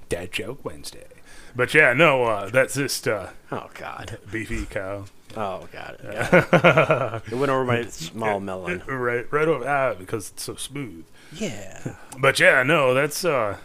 Dad 0.09 0.31
joke 0.31 0.63
Wednesday. 0.63 1.07
But 1.55 1.73
yeah, 1.73 1.93
no, 1.93 2.23
uh, 2.25 2.49
that's 2.49 2.75
just 2.75 3.07
uh, 3.07 3.27
Oh 3.51 3.69
God! 3.73 4.19
beefy 4.31 4.65
cow. 4.65 5.05
Oh 5.35 5.67
God! 5.71 5.99
Yeah. 6.03 7.19
it 7.31 7.35
went 7.35 7.51
over 7.51 7.65
my 7.65 7.83
small 7.85 8.39
melon. 8.39 8.81
right, 8.87 9.31
right 9.31 9.47
over 9.47 9.67
ah, 9.67 9.93
because 9.93 10.29
it's 10.31 10.43
so 10.43 10.55
smooth. 10.55 11.05
Yeah. 11.33 11.95
But 12.19 12.39
yeah, 12.39 12.63
no, 12.63 12.93
that's 12.95 13.23
uh 13.25 13.57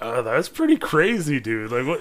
Uh, 0.00 0.20
that's 0.22 0.48
pretty 0.48 0.76
crazy, 0.76 1.40
dude. 1.40 1.70
Like 1.70 1.86
what? 1.86 2.00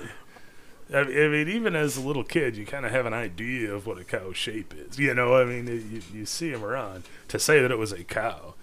I 0.93 1.03
mean, 1.05 1.17
I 1.17 1.27
mean, 1.29 1.47
even 1.49 1.75
as 1.75 1.95
a 1.95 2.01
little 2.01 2.23
kid, 2.25 2.57
you 2.57 2.65
kind 2.65 2.85
of 2.85 2.91
have 2.91 3.05
an 3.05 3.13
idea 3.13 3.73
of 3.73 3.87
what 3.87 3.97
a 3.97 4.03
cow's 4.03 4.35
shape 4.35 4.73
is. 4.75 4.99
You 4.99 5.13
know, 5.13 5.35
I 5.35 5.45
mean, 5.45 5.67
you, 5.67 6.01
you 6.19 6.25
see 6.25 6.49
him 6.49 6.63
around. 6.63 7.05
To 7.29 7.39
say 7.39 7.61
that 7.61 7.71
it 7.71 7.77
was 7.77 7.91
a 7.93 8.03
cow, 8.03 8.55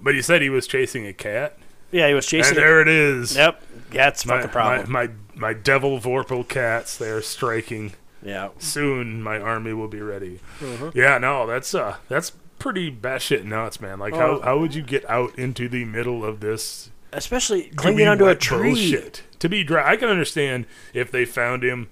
but 0.00 0.14
you 0.14 0.22
said 0.22 0.42
he 0.42 0.50
was 0.50 0.66
chasing 0.66 1.06
a 1.06 1.12
cat, 1.12 1.58
Yeah, 1.90 2.08
he 2.08 2.14
was 2.14 2.26
chasing. 2.26 2.50
and 2.50 2.58
it. 2.58 2.60
there 2.60 2.80
it 2.82 2.88
is. 2.88 3.34
Yep, 3.36 3.62
that's 3.90 4.26
my, 4.26 4.36
fucking 4.36 4.50
problem. 4.50 4.92
My, 4.92 5.06
my 5.06 5.12
my 5.34 5.52
devil 5.54 5.98
vorpal 5.98 6.46
cats. 6.46 6.96
They 6.96 7.08
are 7.10 7.22
striking. 7.22 7.92
Yeah, 8.26 8.48
Soon, 8.58 9.22
my 9.22 9.38
army 9.38 9.72
will 9.72 9.88
be 9.88 10.00
ready. 10.02 10.40
Mhm. 10.60 10.94
Yeah, 10.94 11.18
no, 11.18 11.46
that's 11.46 11.74
uh, 11.74 11.96
that's 12.08 12.32
pretty 12.58 12.90
batshit 12.90 13.44
nuts, 13.44 13.80
man. 13.80 13.98
Like, 13.98 14.14
Oh. 14.14 14.18
how 14.18 14.40
how 14.40 14.58
would 14.58 14.74
you 14.74 14.82
get 14.82 15.08
out 15.08 15.38
into 15.38 15.68
the 15.68 15.84
middle 15.84 16.24
of 16.24 16.40
this? 16.40 16.90
especially 17.12 17.70
clinging 17.76 18.06
onto 18.06 18.26
a 18.26 18.34
tree, 18.34 18.70
Bullshit. 18.74 19.22
To 19.38 19.48
be 19.48 19.64
dry, 19.64 19.92
I 19.92 19.96
can 19.96 20.08
understand 20.10 20.66
if 20.92 21.10
they 21.10 21.24
found 21.24 21.62
him 21.62 21.88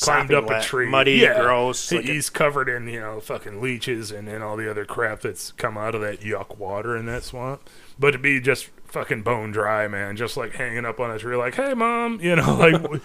climbed 0.00 0.32
up 0.32 0.46
wet, 0.46 0.64
a 0.64 0.66
tree, 0.66 0.88
muddy, 0.88 1.12
yeah, 1.14 1.40
gross. 1.40 1.92
like 1.92 2.04
a- 2.04 2.12
he's 2.12 2.30
covered 2.30 2.68
in 2.68 2.88
you 2.88 2.98
know 3.00 3.20
fucking 3.20 3.60
leeches 3.60 4.10
and, 4.10 4.26
and 4.28 4.42
all 4.42 4.56
the 4.56 4.70
other 4.70 4.84
crap 4.86 5.20
that's 5.20 5.52
come 5.52 5.76
out 5.76 5.94
of 5.94 6.00
that 6.00 6.20
yuck 6.20 6.56
water 6.56 6.96
in 6.96 7.04
that 7.06 7.24
swamp. 7.24 7.68
But 7.98 8.12
to 8.12 8.18
be 8.18 8.40
just 8.40 8.70
fucking 8.94 9.22
bone 9.22 9.50
dry, 9.50 9.88
man, 9.88 10.16
just 10.16 10.36
like 10.36 10.52
hanging 10.52 10.84
up 10.84 11.00
on 11.00 11.10
a 11.10 11.18
tree, 11.18 11.34
like, 11.36 11.56
"Hey, 11.56 11.74
mom," 11.74 12.20
you 12.22 12.36
know, 12.36 12.54
like, 12.54 13.02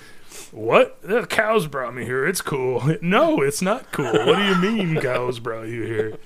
what? 0.52 1.02
The 1.02 1.26
cows 1.26 1.68
brought 1.68 1.96
me 1.96 2.06
here. 2.06 2.26
It's 2.26 2.42
cool. 2.42 2.82
No, 3.02 3.42
it's 3.42 3.62
not 3.62 3.92
cool. 3.92 4.12
What 4.12 4.38
do 4.38 4.44
you 4.44 4.56
mean, 4.56 5.02
cows 5.02 5.40
brought 5.40 5.68
you 5.68 5.84
here? 5.84 6.18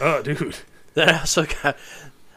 Oh, 0.00 0.22
dude. 0.24 0.56
Then 0.94 1.10
I 1.10 1.20
also 1.20 1.44
got, 1.44 1.76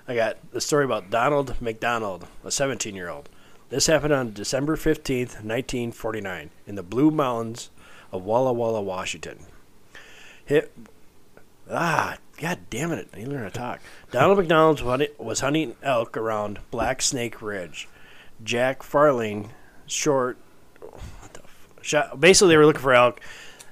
I 0.08 0.16
got 0.16 0.38
the 0.52 0.60
story 0.60 0.84
about 0.84 1.10
Donald 1.10 1.56
McDonald, 1.62 2.28
a 2.44 2.52
17 2.52 2.94
year 2.94 3.10
old. 3.10 3.30
This 3.70 3.88
happened 3.88 4.14
on 4.14 4.34
December 4.34 4.76
15th, 4.76 5.42
1949, 5.44 6.50
in 6.68 6.76
the 6.76 6.84
Blue 6.84 7.10
Mountains 7.10 7.70
of 8.12 8.24
Walla 8.24 8.52
Walla, 8.52 8.82
Washington. 8.82 9.46
Hit, 10.46 10.74
ah, 11.72 12.18
god 12.44 12.60
damn 12.70 12.92
it, 12.92 13.08
I 13.14 13.18
need 13.18 13.26
to 13.26 13.32
learn 13.32 13.44
how 13.44 13.50
to 13.50 13.52
talk. 13.58 13.80
Donald 14.12 14.38
McDonald 14.38 14.82
was 15.18 15.40
hunting- 15.40 15.76
elk 15.82 16.18
around 16.18 16.60
Black 16.72 17.02
Snake 17.02 17.42
Ridge. 17.42 17.88
Jack 18.44 18.82
Farling, 18.84 19.50
short, 19.88 20.38
what 20.82 21.34
the 21.34 21.42
f- 21.44 21.70
shot, 21.82 22.20
basically 22.20 22.50
they 22.50 22.58
were 22.58 22.66
looking 22.66 22.82
for 22.82 22.94
elk, 22.94 23.22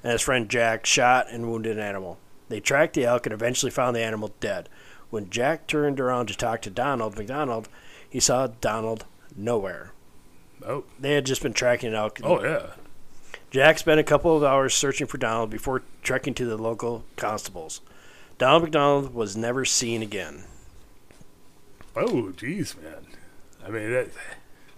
and 0.02 0.12
his 0.12 0.22
friend 0.22 0.48
Jack 0.48 0.86
shot 0.86 1.26
and 1.30 1.50
wounded 1.50 1.76
an 1.76 1.82
animal. 1.84 2.18
They 2.48 2.60
tracked 2.60 2.94
the 2.94 3.04
elk 3.04 3.26
and 3.26 3.32
eventually 3.32 3.70
found 3.70 3.94
the 3.94 4.00
animal 4.02 4.32
dead. 4.40 4.68
When 5.10 5.28
Jack 5.30 5.66
turned 5.66 6.00
around 6.00 6.26
to 6.28 6.36
talk 6.36 6.62
to 6.62 6.70
Donald 6.70 7.16
McDonald, 7.16 7.68
he 8.08 8.20
saw 8.20 8.46
Donald 8.46 9.04
nowhere. 9.36 9.92
Oh, 10.66 10.84
They 10.98 11.12
had 11.14 11.26
just 11.26 11.42
been 11.42 11.52
tracking 11.52 11.90
an 11.90 11.94
elk. 11.96 12.20
oh 12.24 12.42
yeah. 12.42 12.68
Jack 13.50 13.78
spent 13.78 14.00
a 14.00 14.04
couple 14.04 14.34
of 14.34 14.42
hours 14.42 14.72
searching 14.72 15.06
for 15.06 15.18
Donald 15.18 15.50
before 15.50 15.82
trekking 16.02 16.32
to 16.34 16.46
the 16.46 16.56
local 16.56 17.04
constables. 17.16 17.82
Donald 18.38 18.62
McDonald 18.62 19.14
was 19.14 19.36
never 19.36 19.64
seen 19.64 20.02
again. 20.02 20.44
Oh, 21.94 22.32
jeez, 22.36 22.80
man. 22.82 23.06
I 23.64 23.70
mean, 23.70 23.92
that. 23.92 24.08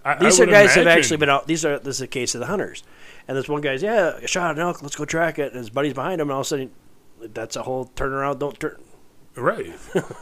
I, 0.03 0.15
These 0.19 0.39
I 0.39 0.43
are 0.43 0.47
guys 0.47 0.75
have 0.75 0.87
actually 0.87 1.17
been 1.17 1.29
out. 1.29 1.47
These 1.47 1.65
are 1.65 1.79
this 1.79 1.95
is 1.95 2.01
a 2.01 2.07
case 2.07 2.35
of 2.35 2.39
the 2.39 2.45
hunters, 2.45 2.83
and 3.27 3.35
this 3.35 3.49
one 3.49 3.61
guy's 3.61 3.81
yeah, 3.81 4.19
I 4.21 4.25
shot 4.27 4.51
an 4.55 4.61
elk. 4.61 4.83
Let's 4.83 4.95
go 4.95 5.05
track 5.05 5.39
it. 5.39 5.51
And 5.51 5.57
his 5.57 5.71
buddy's 5.71 5.93
behind 5.93 6.21
him, 6.21 6.27
and 6.27 6.33
all 6.33 6.41
of 6.41 6.45
a 6.45 6.49
sudden, 6.49 6.71
that's 7.19 7.55
a 7.55 7.63
whole 7.63 7.87
turnaround. 7.95 8.37
Don't 8.37 8.59
turn. 8.59 8.79
Right. 9.35 9.73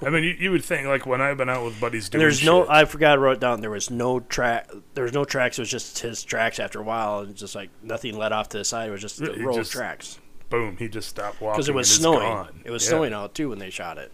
I 0.01 0.09
mean, 0.09 0.23
you, 0.23 0.31
you 0.31 0.51
would 0.51 0.63
think 0.63 0.87
like 0.87 1.05
when 1.05 1.21
I've 1.21 1.37
been 1.37 1.49
out 1.49 1.65
with 1.65 1.79
buddies 1.79 2.05
And 2.05 2.13
doing 2.13 2.21
there's 2.21 2.45
no. 2.45 2.67
I 2.67 2.85
forgot. 2.85 3.19
I 3.19 3.21
wrote 3.21 3.41
down. 3.41 3.59
There 3.59 3.69
was 3.69 3.91
no 3.91 4.21
track. 4.21 4.71
There 4.93 5.03
was 5.03 5.13
no 5.13 5.25
tracks. 5.25 5.59
It 5.59 5.63
was 5.63 5.69
just 5.69 5.99
his 5.99 6.23
tracks. 6.23 6.59
After 6.59 6.79
a 6.79 6.83
while, 6.83 7.19
and 7.19 7.35
just 7.35 7.53
like 7.53 7.69
nothing 7.83 8.17
led 8.17 8.31
off 8.31 8.49
to 8.49 8.59
the 8.59 8.65
side. 8.65 8.87
It 8.87 8.91
was 8.91 9.01
just 9.01 9.19
a 9.19 9.33
It 9.33 9.41
row 9.41 9.53
just 9.53 9.73
of 9.73 9.79
tracks 9.79 10.19
boom, 10.53 10.77
he 10.77 10.87
just 10.87 11.09
stopped 11.09 11.41
walking 11.41 11.55
because 11.57 11.67
it 11.69 11.73
was 11.75 11.89
snowing. 11.93 12.19
gone. 12.19 12.61
It 12.63 12.69
was 12.71 12.83
Yeah. 12.83 12.89
snowing 12.89 13.13
out 13.13 13.33
too 13.33 13.49
when 13.49 13.59
they 13.59 13.69
shot 13.71 13.97
it. 13.97 14.11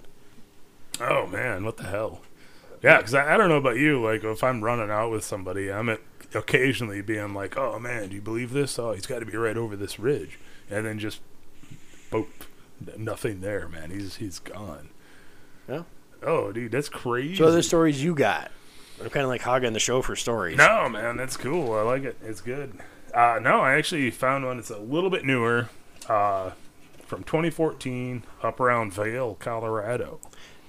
Oh 1.01 1.27
man, 1.27 1.65
what 1.65 1.77
the 1.77 1.83
hell? 1.83 2.21
Yeah, 2.81 2.97
because 2.97 3.13
I, 3.13 3.33
I 3.33 3.37
don't 3.37 3.49
know 3.49 3.57
about 3.57 3.75
you. 3.77 4.01
Like 4.01 4.23
if 4.23 4.43
I'm 4.43 4.63
running 4.63 4.89
out 4.89 5.11
with 5.11 5.23
somebody, 5.25 5.69
I'm 5.71 5.89
at, 5.89 5.99
occasionally 6.33 7.01
being 7.01 7.33
like, 7.33 7.57
"Oh 7.57 7.77
man, 7.79 8.09
do 8.09 8.15
you 8.15 8.21
believe 8.21 8.53
this? 8.53 8.79
Oh, 8.79 8.93
he's 8.93 9.05
got 9.05 9.19
to 9.19 9.25
be 9.25 9.35
right 9.35 9.57
over 9.57 9.75
this 9.75 9.99
ridge," 9.99 10.39
and 10.69 10.85
then 10.85 10.97
just, 10.97 11.19
boop, 12.11 12.27
nothing 12.97 13.41
there, 13.41 13.67
man. 13.67 13.91
He's 13.91 14.15
he's 14.15 14.39
gone. 14.39 14.89
Yeah. 15.67 15.83
Oh, 16.23 16.51
dude, 16.51 16.71
that's 16.71 16.89
crazy. 16.89 17.35
So 17.35 17.45
other 17.45 17.61
stories 17.61 18.03
you 18.03 18.13
got? 18.15 18.51
I'm 19.01 19.09
kind 19.09 19.23
of 19.23 19.29
like 19.29 19.41
hogging 19.41 19.73
the 19.73 19.79
show 19.79 20.01
for 20.01 20.15
stories. 20.15 20.57
No, 20.57 20.87
man, 20.89 21.15
that's 21.17 21.37
cool. 21.37 21.73
I 21.73 21.81
like 21.81 22.03
it. 22.03 22.17
It's 22.23 22.41
good. 22.41 22.77
Uh, 23.13 23.39
no, 23.41 23.61
I 23.61 23.73
actually 23.75 24.11
found 24.11 24.45
one 24.45 24.57
that's 24.57 24.69
a 24.69 24.77
little 24.77 25.09
bit 25.09 25.23
newer, 25.25 25.69
uh, 26.09 26.51
from 27.05 27.23
2014, 27.23 28.23
up 28.43 28.59
around 28.59 28.93
Vail, 28.93 29.35
Colorado. 29.39 30.19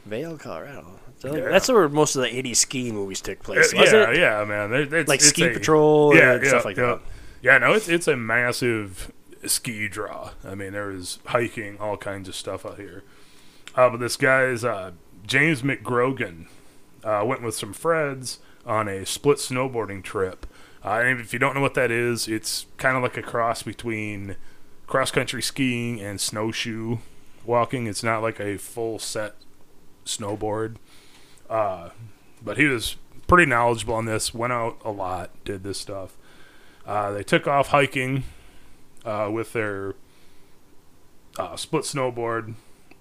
Vail, 0.07 0.39
Colorado. 0.39 0.99
So 1.19 1.37
Yeah. 1.37 1.49
That's 1.51 1.69
where 1.69 1.89
most 1.89 2.17
of 2.17 2.23
the 2.23 2.29
'80s 2.29 2.57
ski 2.57 2.91
movies 2.93 3.21
took 3.21 3.43
place, 3.43 3.75
Uh, 3.75 3.77
wasn't 3.79 4.03
yeah, 4.17 4.39
it? 4.39 4.41
yeah, 4.41 4.45
man. 4.45 4.73
It's, 4.73 5.09
Like 5.09 5.21
it's 5.21 5.29
Ski 5.29 5.45
a- 5.49 5.53
Patrol 5.53 6.17
and 6.17 6.47
stuff 6.47 6.65
like 6.65 6.77
yeah. 6.79 6.87
that. 6.87 7.01
Yeah, 7.43 7.59
no, 7.59 7.73
it's 7.75 7.89
it's 7.89 8.09
a 8.09 8.17
massive 8.17 9.13
ski 9.47 9.89
draw. 9.89 10.31
I 10.47 10.55
mean, 10.55 10.73
there 10.73 10.91
is 10.91 11.19
hiking, 11.27 11.79
all 11.79 11.97
kinds 11.99 12.29
of 12.29 12.35
stuff 12.35 12.65
out 12.65 12.79
here. 12.79 13.03
Uh, 13.75 13.91
but 13.91 14.01
this 14.01 14.17
guy's 14.17 14.65
uh, 14.65 14.93
James 15.27 15.61
McGrogan 15.63 16.47
uh, 17.05 17.23
went 17.27 17.43
with 17.43 17.55
some 17.55 17.73
friends 17.75 18.39
on 18.67 18.89
a 18.89 19.05
split 19.07 19.39
snowboarding 19.39 20.03
trip. 20.03 20.47
Uh, 20.85 21.01
and 21.05 21.21
if 21.21 21.33
you 21.35 21.39
don't 21.39 21.55
know 21.55 21.61
what 21.61 21.75
that 21.75 21.91
is, 21.91 22.29
it's 22.29 22.65
kind 22.79 22.97
of 22.97 23.03
like 23.03 23.17
a 23.19 23.23
cross 23.23 23.63
between 23.63 24.37
cross 24.91 25.13
country 25.13 25.41
skiing 25.41 26.01
and 26.01 26.21
snowshoe 26.21 26.99
walking. 27.47 27.87
It's 27.87 28.03
not 28.03 28.23
like 28.23 28.41
a 28.41 28.59
full 28.59 28.99
set 28.99 29.37
snowboard. 30.05 30.77
Uh, 31.49 31.91
but 32.43 32.59
he 32.59 32.67
was 32.67 32.97
pretty 33.27 33.49
knowledgeable 33.49 33.95
on 33.95 34.05
this. 34.05 34.35
Went 34.35 34.53
out 34.53 34.79
a 34.85 34.91
lot, 34.91 35.31
did 35.45 35.63
this 35.63 35.79
stuff. 35.79 36.17
Uh, 36.85 37.13
they 37.13 37.23
took 37.23 37.47
off 37.47 37.69
hiking 37.69 38.25
uh, 39.05 39.31
with 39.33 39.53
their 39.53 39.95
uh, 41.39 41.55
split 41.57 41.85
snowboard. 41.85 42.55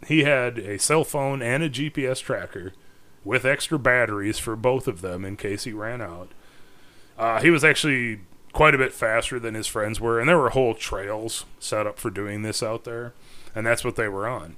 He 0.08 0.24
had 0.24 0.60
a 0.60 0.78
cell 0.78 1.04
phone 1.04 1.42
and 1.42 1.64
a 1.64 1.70
GPS 1.70 2.22
tracker 2.22 2.74
with 3.26 3.46
extra 3.46 3.80
batteries 3.80 4.38
for 4.38 4.56
both 4.56 4.88
of 4.88 5.02
them 5.02 5.26
in 5.26 5.36
case 5.36 5.64
he 5.64 5.74
ran 5.74 6.02
out. 6.02 6.30
Uh, 7.18 7.42
he 7.42 7.50
was 7.50 7.64
actually 7.64 8.22
quite 8.54 8.76
a 8.76 8.80
bit 8.80 8.94
faster 8.94 9.40
than 9.40 9.54
his 9.54 9.68
friends 9.68 10.00
were, 10.00 10.20
and 10.20 10.28
there 10.28 10.38
were 10.38 10.50
whole 10.50 10.74
trails 10.74 11.46
set 11.60 11.88
up 11.88 12.00
for 12.00 12.10
doing 12.10 12.42
this 12.42 12.64
out 12.64 12.84
there, 12.84 13.14
and 13.56 13.66
that's 13.66 13.84
what 13.84 13.96
they 13.96 14.08
were 14.08 14.28
on. 14.28 14.56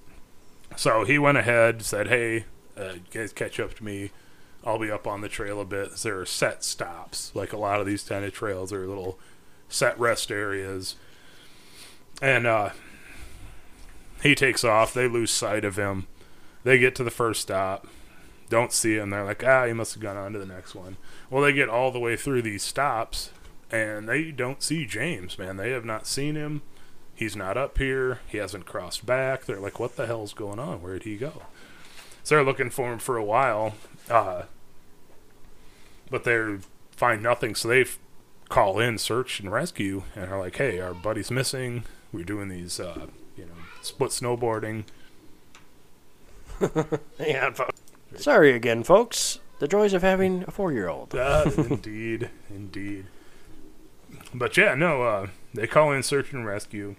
So 0.75 1.03
he 1.03 1.17
went 1.17 1.37
ahead, 1.37 1.83
said, 1.83 2.07
"Hey, 2.07 2.45
uh, 2.77 2.95
guys 3.11 3.33
catch 3.33 3.59
up 3.59 3.73
to 3.75 3.83
me. 3.83 4.11
I'll 4.65 4.79
be 4.79 4.91
up 4.91 5.07
on 5.07 5.21
the 5.21 5.29
trail 5.29 5.59
a 5.59 5.65
bit. 5.65 5.95
There 5.97 6.19
are 6.19 6.25
set 6.25 6.63
stops, 6.63 7.31
like 7.33 7.51
a 7.51 7.57
lot 7.57 7.79
of 7.79 7.85
these 7.85 8.03
kind 8.03 8.23
of 8.23 8.33
trails. 8.33 8.71
Are 8.71 8.87
little 8.87 9.19
set 9.69 9.99
rest 9.99 10.31
areas." 10.31 10.95
And 12.21 12.45
uh, 12.45 12.69
he 14.21 14.35
takes 14.35 14.63
off. 14.63 14.93
They 14.93 15.07
lose 15.07 15.31
sight 15.31 15.65
of 15.65 15.77
him. 15.77 16.07
They 16.63 16.77
get 16.77 16.95
to 16.95 17.03
the 17.03 17.09
first 17.09 17.41
stop, 17.41 17.87
don't 18.51 18.73
see 18.73 18.95
him. 18.97 19.09
They're 19.09 19.23
like, 19.23 19.43
"Ah, 19.43 19.65
he 19.65 19.73
must 19.73 19.93
have 19.93 20.03
gone 20.03 20.17
on 20.17 20.33
to 20.33 20.39
the 20.39 20.45
next 20.45 20.75
one." 20.75 20.97
Well, 21.29 21.41
they 21.41 21.53
get 21.53 21.69
all 21.69 21.91
the 21.91 21.99
way 21.99 22.15
through 22.15 22.43
these 22.43 22.61
stops, 22.61 23.31
and 23.71 24.07
they 24.07 24.31
don't 24.31 24.61
see 24.61 24.85
James. 24.85 25.37
Man, 25.39 25.57
they 25.57 25.71
have 25.71 25.85
not 25.85 26.05
seen 26.05 26.35
him. 26.35 26.61
He's 27.15 27.35
not 27.35 27.57
up 27.57 27.77
here. 27.77 28.19
He 28.27 28.37
hasn't 28.37 28.65
crossed 28.65 29.05
back. 29.05 29.45
They're 29.45 29.59
like, 29.59 29.79
"What 29.79 29.95
the 29.95 30.07
hell's 30.07 30.33
going 30.33 30.59
on? 30.59 30.81
Where'd 30.81 31.03
he 31.03 31.17
go?" 31.17 31.43
So 32.23 32.35
they're 32.35 32.43
looking 32.43 32.69
for 32.69 32.91
him 32.91 32.99
for 32.99 33.17
a 33.17 33.23
while, 33.23 33.75
uh, 34.09 34.43
but 36.09 36.23
they 36.23 36.57
find 36.91 37.21
nothing. 37.23 37.55
So 37.55 37.67
they 37.67 37.85
call 38.49 38.79
in 38.79 38.97
search 38.97 39.39
and 39.39 39.51
rescue, 39.51 40.03
and 40.15 40.31
are 40.31 40.39
like, 40.39 40.57
"Hey, 40.57 40.79
our 40.79 40.93
buddy's 40.93 41.31
missing. 41.31 41.83
We're 42.11 42.23
doing 42.23 42.49
these, 42.49 42.79
uh, 42.79 43.07
you 43.37 43.45
know, 43.45 43.53
split 43.81 44.11
snowboarding." 44.11 44.83
Hang 47.17 47.37
on, 47.37 47.53
folks. 47.53 47.81
Sorry 48.17 48.51
again, 48.53 48.83
folks. 48.83 49.39
The 49.59 49.67
joys 49.67 49.93
of 49.93 50.01
having 50.01 50.43
a 50.47 50.51
four-year-old. 50.51 51.15
Uh, 51.15 51.49
indeed, 51.55 52.29
indeed. 52.49 53.05
But 54.33 54.55
yeah, 54.57 54.75
no, 54.75 55.03
uh, 55.03 55.27
they 55.53 55.67
call 55.67 55.91
in 55.91 56.03
search 56.03 56.31
and 56.31 56.45
rescue. 56.45 56.95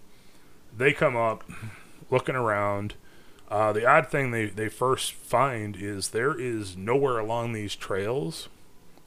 They 0.76 0.92
come 0.92 1.16
up, 1.16 1.44
looking 2.10 2.36
around. 2.36 2.94
Uh, 3.50 3.72
the 3.72 3.86
odd 3.86 4.08
thing 4.08 4.30
they, 4.30 4.46
they 4.46 4.68
first 4.68 5.12
find 5.12 5.76
is 5.76 6.08
there 6.08 6.38
is 6.38 6.76
nowhere 6.76 7.18
along 7.18 7.52
these 7.52 7.74
trails 7.74 8.48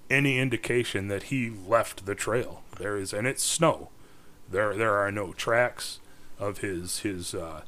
any 0.10 0.38
indication 0.38 1.08
that 1.08 1.24
he 1.24 1.50
left 1.50 2.06
the 2.06 2.16
trail. 2.16 2.62
There 2.78 2.98
is, 2.98 3.14
and 3.14 3.26
it's 3.26 3.44
snow. 3.44 3.90
There 4.50 4.76
there 4.76 4.96
are 4.96 5.12
no 5.12 5.34
tracks 5.34 6.00
of 6.40 6.60
his 6.60 7.00
his 7.00 7.34
uh, 7.34 7.62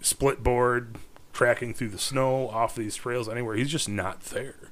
split 0.00 0.42
board 0.42 0.96
tracking 1.32 1.74
through 1.74 1.88
the 1.88 1.98
snow 1.98 2.48
off 2.48 2.74
these 2.74 2.96
trails 2.96 3.28
anywhere. 3.28 3.56
He's 3.56 3.70
just 3.70 3.88
not 3.88 4.20
there. 4.22 4.70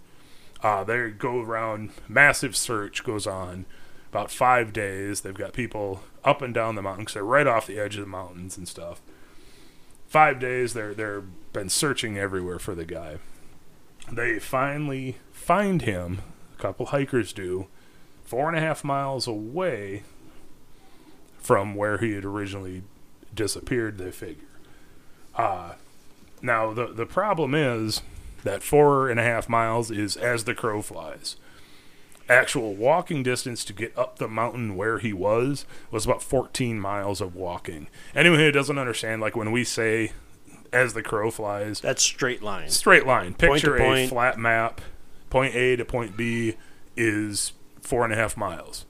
Uh, 0.63 0.85
they 0.85 1.11
go 1.11 1.41
around, 1.41 1.91
massive 2.09 2.57
search 2.57 3.03
goes 3.03 3.27
on, 3.27 3.67
about 4.13 4.31
five 4.31 4.75
days. 4.75 5.23
They've 5.23 5.33
got 5.33 5.55
people 5.55 6.03
up 6.23 6.43
and 6.43 6.53
down 6.53 6.75
the 6.75 6.83
mountain 6.83 7.07
'cause 7.07 7.15
they're 7.15 7.25
right 7.25 7.47
off 7.47 7.67
the 7.67 7.79
edge 7.79 7.97
of 7.97 8.03
the 8.03 8.07
mountains 8.07 8.59
and 8.59 8.69
stuff. 8.69 9.01
Five 10.07 10.39
days, 10.39 10.75
they're 10.75 10.93
they're 10.93 11.23
been 11.55 11.71
searching 11.71 12.19
everywhere 12.19 12.59
for 12.59 12.75
the 12.75 12.85
guy. 12.85 13.17
They 14.11 14.39
finally 14.39 15.17
find 15.33 15.83
him. 15.83 16.21
A 16.59 16.61
couple 16.61 16.87
hikers 16.87 17.33
do, 17.33 17.69
four 18.25 18.49
and 18.49 18.57
a 18.57 18.61
half 18.61 18.85
miles 18.85 19.27
away 19.27 20.03
from 21.41 21.75
where 21.75 21.99
he 21.99 22.13
had 22.13 22.25
originally 22.25 22.83
disappeared. 23.35 23.97
They 23.97 24.11
figure. 24.11 24.45
Uh, 25.35 25.73
now 26.43 26.75
the 26.75 26.89
the 26.89 27.07
problem 27.07 27.55
is 27.55 28.03
that 28.45 28.63
four 28.63 29.09
and 29.09 29.19
a 29.19 29.23
half 29.23 29.49
miles 29.49 29.91
is 29.91 30.19
as 30.19 30.45
the 30.45 30.55
crow 30.55 30.83
flies. 30.83 31.37
Actual 32.29 32.75
walking 32.75 33.23
distance 33.23 33.65
to 33.65 33.73
get 33.73 33.97
up 33.99 34.19
the 34.19 34.29
mountain 34.29 34.77
where 34.77 34.99
he 34.99 35.13
was 35.13 35.67
was 35.91 36.05
about 36.05 36.23
14 36.23 36.79
miles 36.81 37.21
of 37.21 37.35
walking. 37.35 37.89
Anyone 38.15 38.39
who 38.39 38.53
doesn't 38.53 38.79
understand, 38.79 39.21
like 39.21 39.37
when 39.37 39.53
we 39.53 39.65
say 39.65 40.13
as 40.73 40.95
the 40.95 41.03
crow 41.03 41.31
flies, 41.31 41.81
That's 41.81 42.03
straight 42.03 42.43
line. 42.43 42.69
straight 42.71 43.07
line. 43.07 43.35
Point 43.35 43.55
Picture 43.55 43.77
a 43.77 44.07
flat 44.07 44.39
map. 44.39 44.81
Point 45.31 45.55
A 45.55 45.77
to 45.77 45.85
point 45.85 46.17
B 46.17 46.55
is 46.97 47.53
four 47.81 48.05
and 48.05 48.13
a 48.13 48.17
half 48.17 48.37
miles. 48.37 48.87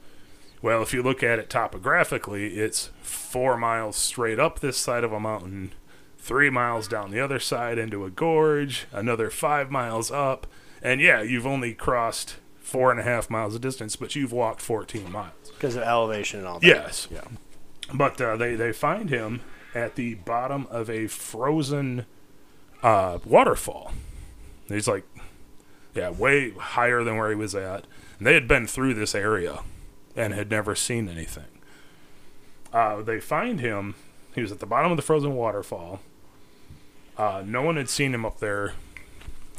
Well, 0.60 0.82
if 0.82 0.94
you 0.94 1.02
look 1.02 1.22
at 1.24 1.40
it 1.40 1.50
topographically, 1.50 2.54
it's 2.58 2.90
four 3.02 3.56
miles 3.56 3.96
straight 3.96 4.38
up 4.38 4.60
this 4.60 4.76
side 4.76 5.02
of 5.02 5.12
a 5.12 5.18
mountain, 5.18 5.72
three 6.18 6.50
miles 6.50 6.86
down 6.86 7.10
the 7.10 7.18
other 7.20 7.40
side 7.40 7.78
into 7.78 8.04
a 8.04 8.10
gorge, 8.10 8.86
another 8.92 9.28
five 9.28 9.72
miles 9.72 10.12
up, 10.12 10.46
and 10.80 11.00
yeah, 11.00 11.20
you've 11.20 11.46
only 11.46 11.74
crossed 11.74 12.36
four 12.62 12.90
and 12.90 13.00
a 13.00 13.02
half 13.02 13.28
miles 13.28 13.54
of 13.54 13.60
distance, 13.60 13.96
but 13.96 14.14
you've 14.14 14.32
walked 14.32 14.60
14 14.60 15.10
miles. 15.10 15.32
Because 15.54 15.76
of 15.76 15.82
elevation 15.82 16.38
and 16.40 16.48
all 16.48 16.60
that. 16.60 16.66
Yes. 16.66 17.08
Yeah. 17.10 17.24
But 17.92 18.20
uh, 18.20 18.36
they 18.36 18.54
they 18.54 18.72
find 18.72 19.10
him 19.10 19.40
at 19.74 19.96
the 19.96 20.14
bottom 20.14 20.66
of 20.70 20.88
a 20.88 21.06
frozen 21.06 22.06
uh, 22.82 23.18
waterfall. 23.24 23.92
He's 24.68 24.88
like, 24.88 25.04
yeah, 25.94 26.10
way 26.10 26.50
higher 26.52 27.04
than 27.04 27.16
where 27.16 27.28
he 27.28 27.34
was 27.34 27.54
at. 27.54 27.86
And 28.18 28.26
they 28.26 28.34
had 28.34 28.48
been 28.48 28.66
through 28.66 28.94
this 28.94 29.14
area 29.14 29.60
and 30.16 30.32
had 30.32 30.50
never 30.50 30.74
seen 30.74 31.08
anything. 31.08 31.44
Uh, 32.72 33.02
they 33.02 33.20
find 33.20 33.60
him. 33.60 33.94
He 34.34 34.40
was 34.40 34.52
at 34.52 34.60
the 34.60 34.66
bottom 34.66 34.90
of 34.90 34.96
the 34.96 35.02
frozen 35.02 35.34
waterfall. 35.34 36.00
Uh, 37.18 37.42
no 37.44 37.60
one 37.62 37.76
had 37.76 37.90
seen 37.90 38.14
him 38.14 38.24
up 38.24 38.38
there 38.38 38.72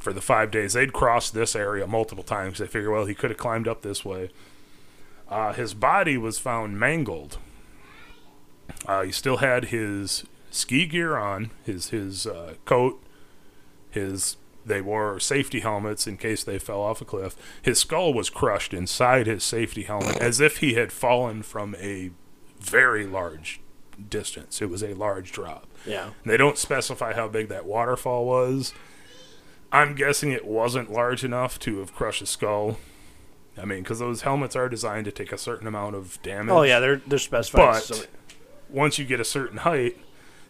for 0.03 0.13
the 0.13 0.21
five 0.21 0.51
days. 0.51 0.73
They'd 0.73 0.93
crossed 0.93 1.33
this 1.33 1.55
area 1.55 1.87
multiple 1.87 2.23
times. 2.23 2.59
They 2.59 2.67
figure, 2.67 2.91
well, 2.91 3.05
he 3.05 3.15
could 3.15 3.31
have 3.31 3.37
climbed 3.37 3.67
up 3.67 3.81
this 3.81 4.03
way. 4.03 4.29
Uh, 5.29 5.53
his 5.53 5.73
body 5.73 6.17
was 6.17 6.37
found 6.37 6.77
mangled. 6.77 7.37
Uh, 8.85 9.03
he 9.03 9.11
still 9.11 9.37
had 9.37 9.65
his 9.65 10.25
ski 10.51 10.85
gear 10.85 11.17
on, 11.17 11.51
his 11.65 11.89
his 11.89 12.27
uh, 12.27 12.55
coat, 12.65 13.01
his 13.89 14.37
they 14.65 14.81
wore 14.81 15.19
safety 15.19 15.61
helmets 15.61 16.07
in 16.07 16.17
case 16.17 16.43
they 16.43 16.59
fell 16.59 16.81
off 16.81 17.01
a 17.01 17.05
cliff. 17.05 17.35
His 17.61 17.79
skull 17.79 18.13
was 18.13 18.29
crushed 18.29 18.73
inside 18.73 19.27
his 19.27 19.43
safety 19.43 19.83
helmet 19.83 20.17
as 20.17 20.39
if 20.39 20.57
he 20.57 20.75
had 20.75 20.91
fallen 20.91 21.43
from 21.43 21.75
a 21.75 22.11
very 22.59 23.05
large 23.05 23.59
distance. 24.09 24.61
It 24.61 24.69
was 24.69 24.83
a 24.83 24.93
large 24.93 25.31
drop. 25.31 25.67
Yeah. 25.85 26.11
They 26.25 26.37
don't 26.37 26.57
specify 26.57 27.13
how 27.13 27.27
big 27.27 27.49
that 27.49 27.65
waterfall 27.65 28.25
was. 28.25 28.73
I'm 29.73 29.95
guessing 29.95 30.31
it 30.31 30.45
wasn't 30.45 30.91
large 30.91 31.23
enough 31.25 31.59
to 31.59 31.79
have 31.79 31.93
crushed 31.93 32.19
his 32.21 32.29
skull. 32.29 32.77
I 33.57 33.65
mean, 33.65 33.79
because 33.83 33.99
those 33.99 34.21
helmets 34.21 34.55
are 34.55 34.69
designed 34.69 35.05
to 35.05 35.11
take 35.11 35.31
a 35.31 35.37
certain 35.37 35.67
amount 35.67 35.95
of 35.95 36.21
damage. 36.21 36.51
Oh 36.51 36.61
yeah, 36.63 36.79
they're 36.79 37.01
they're 37.05 37.19
specified. 37.19 37.73
But 37.73 37.83
so- 37.83 38.05
once 38.69 38.97
you 38.97 39.05
get 39.05 39.19
a 39.19 39.25
certain 39.25 39.57
height, 39.59 39.97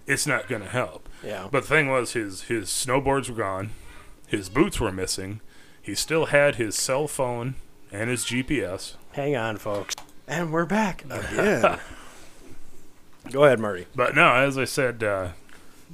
it's 0.08 0.26
not 0.28 0.48
going 0.48 0.62
to 0.62 0.70
help. 0.70 1.10
yeah. 1.24 1.48
But 1.52 1.64
the 1.64 1.68
thing 1.70 1.90
was, 1.90 2.14
his 2.14 2.44
his 2.44 2.68
snowboards 2.70 3.30
were 3.30 3.36
gone, 3.36 3.72
his 4.28 4.48
boots 4.50 4.80
were 4.80 4.92
missing. 4.92 5.42
He 5.82 5.96
still 5.96 6.28
had 6.28 6.56
his 6.56 6.76
cell 6.76 7.08
phone 7.10 7.56
and 7.92 8.10
his 8.10 8.24
GPS. 8.24 8.94
Hang 9.14 9.36
on, 9.36 9.58
folks. 9.58 9.96
And 10.28 10.54
we're 10.54 10.66
back 10.66 11.04
again. 11.10 11.80
Go 13.32 13.44
ahead, 13.44 13.60
Marty. 13.60 13.88
But 13.96 14.16
no, 14.16 14.34
as 14.34 14.58
I 14.58 14.64
said, 14.66 15.04
uh, 15.04 15.30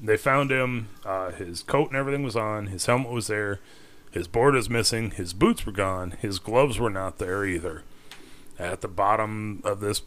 they 0.02 0.18
found 0.18 0.52
him. 0.52 0.88
Uh, 1.06 1.32
his 1.32 1.64
coat 1.64 1.88
and 1.90 1.98
everything 1.98 2.24
was 2.24 2.36
on. 2.36 2.68
His 2.68 2.86
helmet 2.86 3.12
was 3.12 3.28
there. 3.28 3.60
His 4.12 4.28
board 4.28 4.56
was 4.56 4.70
missing. 4.70 5.12
His 5.12 5.34
boots 5.34 5.66
were 5.66 5.72
gone. 5.72 6.12
His 6.20 6.40
gloves 6.40 6.80
were 6.80 6.90
not 6.90 7.18
there 7.20 7.46
either. 7.46 7.84
At 8.58 8.82
the 8.82 8.88
bottom 8.88 9.62
of 9.64 9.80
this 9.80 10.02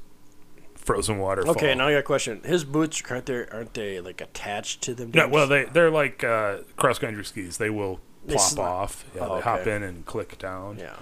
frozen 0.75 1.19
waterfall. 1.19 1.53
Okay, 1.53 1.75
now 1.75 1.87
I 1.89 1.93
got 1.93 1.99
a 1.99 2.03
question. 2.03 2.43
His 2.45 2.65
boots 2.65 3.01
aren't 3.09 3.27
they 3.27 3.47
aren't 3.53 3.75
they 3.75 4.01
like 4.01 4.21
attached 4.21 4.83
to 4.83 4.95
them? 4.95 5.13
No, 5.15 5.29
well, 5.29 5.47
they 5.47 5.65
they're 5.67 5.91
like 5.91 6.23
uh, 6.25 6.59
cross 6.77 6.99
country 6.99 7.25
skis. 7.25 7.59
They 7.59 7.71
will 7.71 8.01
They 8.27 8.35
plop 8.35 8.59
off. 8.59 9.05
Yeah, 9.15 9.27
Oh, 9.29 9.37
they 9.37 9.41
hop 9.43 9.67
in 9.67 9.83
and 9.83 10.05
click 10.05 10.39
down. 10.39 10.79
yeah. 10.79 10.97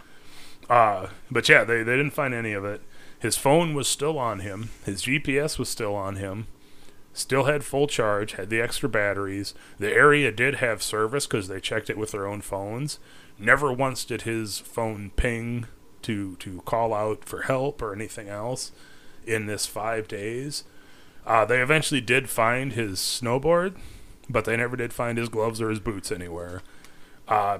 Uh, 0.68 1.08
but 1.30 1.48
yeah, 1.48 1.64
they, 1.64 1.82
they 1.82 1.96
didn't 1.96 2.12
find 2.12 2.32
any 2.32 2.52
of 2.52 2.64
it. 2.64 2.80
His 3.18 3.36
phone 3.36 3.74
was 3.74 3.88
still 3.88 4.18
on 4.18 4.38
him. 4.40 4.70
His 4.84 5.02
GPS 5.02 5.58
was 5.58 5.68
still 5.68 5.96
on 5.96 6.14
him. 6.16 6.46
Still 7.12 7.44
had 7.44 7.64
full 7.64 7.86
charge, 7.86 8.32
had 8.32 8.50
the 8.50 8.60
extra 8.60 8.88
batteries. 8.88 9.54
The 9.78 9.92
area 9.92 10.30
did 10.30 10.56
have 10.56 10.82
service 10.82 11.26
because 11.26 11.48
they 11.48 11.60
checked 11.60 11.90
it 11.90 11.98
with 11.98 12.12
their 12.12 12.26
own 12.26 12.40
phones. 12.40 12.98
Never 13.38 13.72
once 13.72 14.04
did 14.04 14.22
his 14.22 14.60
phone 14.60 15.10
ping 15.16 15.66
to, 16.02 16.36
to 16.36 16.60
call 16.62 16.94
out 16.94 17.24
for 17.24 17.42
help 17.42 17.82
or 17.82 17.92
anything 17.92 18.28
else 18.28 18.72
in 19.26 19.46
this 19.46 19.66
five 19.66 20.08
days. 20.08 20.64
Uh, 21.26 21.44
they 21.44 21.60
eventually 21.60 22.00
did 22.00 22.30
find 22.30 22.72
his 22.72 22.98
snowboard, 22.98 23.76
but 24.28 24.44
they 24.44 24.56
never 24.56 24.76
did 24.76 24.92
find 24.92 25.18
his 25.18 25.28
gloves 25.28 25.60
or 25.60 25.68
his 25.68 25.80
boots 25.80 26.10
anywhere. 26.12 26.62
Uh, 27.28 27.58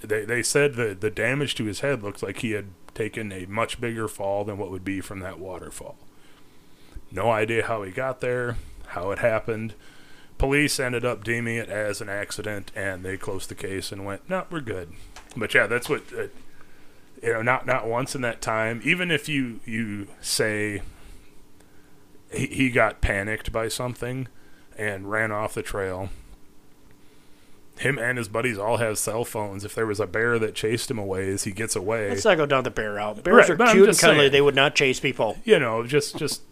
they 0.00 0.24
they 0.24 0.42
said 0.42 0.74
that 0.74 1.00
the 1.00 1.10
damage 1.10 1.54
to 1.56 1.64
his 1.64 1.80
head 1.80 2.02
looked 2.02 2.22
like 2.22 2.38
he 2.38 2.52
had 2.52 2.68
taken 2.94 3.32
a 3.32 3.46
much 3.46 3.80
bigger 3.80 4.08
fall 4.08 4.44
than 4.44 4.58
what 4.58 4.70
would 4.70 4.84
be 4.84 5.00
from 5.00 5.20
that 5.20 5.38
waterfall. 5.38 5.96
No 7.14 7.30
idea 7.30 7.64
how 7.66 7.82
he 7.84 7.92
got 7.92 8.20
there, 8.20 8.56
how 8.88 9.10
it 9.12 9.20
happened. 9.20 9.74
Police 10.36 10.80
ended 10.80 11.04
up 11.04 11.22
deeming 11.22 11.56
it 11.56 11.68
as 11.68 12.00
an 12.00 12.08
accident, 12.08 12.72
and 12.74 13.04
they 13.04 13.16
closed 13.16 13.48
the 13.48 13.54
case 13.54 13.92
and 13.92 14.04
went, 14.04 14.28
"No, 14.28 14.44
we're 14.50 14.60
good." 14.60 14.90
But 15.36 15.54
yeah, 15.54 15.66
that's 15.68 15.88
what 15.88 16.02
uh, 16.12 16.22
you 17.22 17.32
know. 17.34 17.42
Not 17.42 17.66
not 17.66 17.86
once 17.86 18.14
in 18.16 18.20
that 18.22 18.42
time. 18.42 18.80
Even 18.84 19.10
if 19.12 19.28
you 19.28 19.60
you 19.64 20.08
say 20.20 20.82
he, 22.32 22.46
he 22.46 22.70
got 22.70 23.00
panicked 23.00 23.52
by 23.52 23.68
something 23.68 24.26
and 24.76 25.08
ran 25.08 25.30
off 25.30 25.54
the 25.54 25.62
trail, 25.62 26.08
him 27.78 27.96
and 27.96 28.18
his 28.18 28.26
buddies 28.28 28.58
all 28.58 28.78
have 28.78 28.98
cell 28.98 29.24
phones. 29.24 29.64
If 29.64 29.74
there 29.76 29.86
was 29.86 30.00
a 30.00 30.06
bear 30.08 30.38
that 30.40 30.56
chased 30.56 30.90
him 30.90 30.98
away 30.98 31.30
as 31.30 31.44
he 31.44 31.52
gets 31.52 31.76
away, 31.76 32.08
Let's 32.10 32.24
not 32.24 32.36
go 32.38 32.46
down 32.46 32.64
the 32.64 32.70
bear 32.70 32.94
route. 32.94 33.22
Bears 33.22 33.48
Right, 33.50 33.60
are 33.60 33.72
cute 33.72 33.88
and 33.88 33.98
cuddly. 33.98 34.28
They 34.28 34.40
would 34.40 34.56
not 34.56 34.74
chase 34.74 34.98
people. 34.98 35.38
you 35.44 35.60
know, 35.60 35.86
just 35.86 36.16
just 36.16 36.42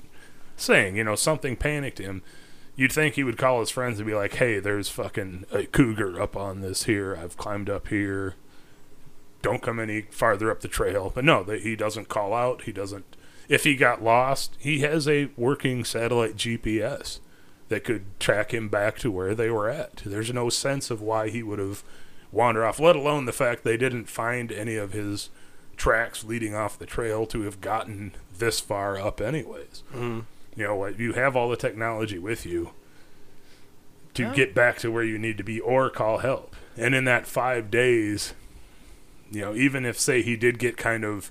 saying, 0.62 0.96
you 0.96 1.04
know, 1.04 1.14
something 1.14 1.56
panicked 1.56 1.98
him. 1.98 2.22
You'd 2.76 2.92
think 2.92 3.14
he 3.14 3.24
would 3.24 3.36
call 3.36 3.60
his 3.60 3.70
friends 3.70 3.98
and 3.98 4.06
be 4.06 4.14
like, 4.14 4.34
"Hey, 4.34 4.58
there's 4.58 4.88
fucking 4.88 5.44
a 5.52 5.64
cougar 5.64 6.20
up 6.20 6.36
on 6.36 6.60
this 6.62 6.84
here. 6.84 7.18
I've 7.20 7.36
climbed 7.36 7.68
up 7.68 7.88
here. 7.88 8.34
Don't 9.42 9.60
come 9.62 9.78
any 9.78 10.02
farther 10.10 10.50
up 10.50 10.60
the 10.60 10.68
trail." 10.68 11.12
But 11.14 11.24
no, 11.24 11.44
he 11.44 11.76
doesn't 11.76 12.08
call 12.08 12.32
out. 12.32 12.62
He 12.62 12.72
doesn't. 12.72 13.04
If 13.48 13.64
he 13.64 13.74
got 13.76 14.02
lost, 14.02 14.56
he 14.58 14.78
has 14.80 15.06
a 15.06 15.28
working 15.36 15.84
satellite 15.84 16.36
GPS 16.36 17.20
that 17.68 17.84
could 17.84 18.04
track 18.20 18.54
him 18.54 18.68
back 18.68 18.98
to 18.98 19.10
where 19.10 19.34
they 19.34 19.50
were 19.50 19.68
at. 19.68 19.96
There's 20.06 20.32
no 20.32 20.48
sense 20.48 20.90
of 20.90 21.02
why 21.02 21.28
he 21.28 21.42
would 21.42 21.58
have 21.58 21.82
wandered 22.30 22.64
off, 22.64 22.80
let 22.80 22.96
alone 22.96 23.26
the 23.26 23.32
fact 23.32 23.64
they 23.64 23.76
didn't 23.76 24.08
find 24.08 24.50
any 24.50 24.76
of 24.76 24.92
his 24.92 25.28
tracks 25.76 26.24
leading 26.24 26.54
off 26.54 26.78
the 26.78 26.86
trail 26.86 27.26
to 27.26 27.42
have 27.42 27.60
gotten 27.60 28.12
this 28.38 28.60
far 28.60 28.98
up 28.98 29.20
anyways. 29.20 29.82
Mhm. 29.94 30.24
You 30.56 30.64
know 30.64 30.76
what? 30.76 30.98
You 30.98 31.12
have 31.14 31.34
all 31.36 31.48
the 31.48 31.56
technology 31.56 32.18
with 32.18 32.44
you 32.44 32.70
to 34.14 34.24
Yeah. 34.24 34.34
get 34.34 34.54
back 34.54 34.78
to 34.78 34.90
where 34.90 35.04
you 35.04 35.18
need 35.18 35.38
to 35.38 35.44
be 35.44 35.60
or 35.60 35.88
call 35.88 36.18
help. 36.18 36.54
And 36.76 36.94
in 36.94 37.04
that 37.04 37.26
5 37.26 37.70
days, 37.70 38.34
you 39.30 39.40
know, 39.40 39.54
even 39.54 39.86
if 39.86 39.98
say 39.98 40.22
he 40.22 40.36
did 40.36 40.58
get 40.58 40.76
kind 40.76 41.04
of 41.04 41.30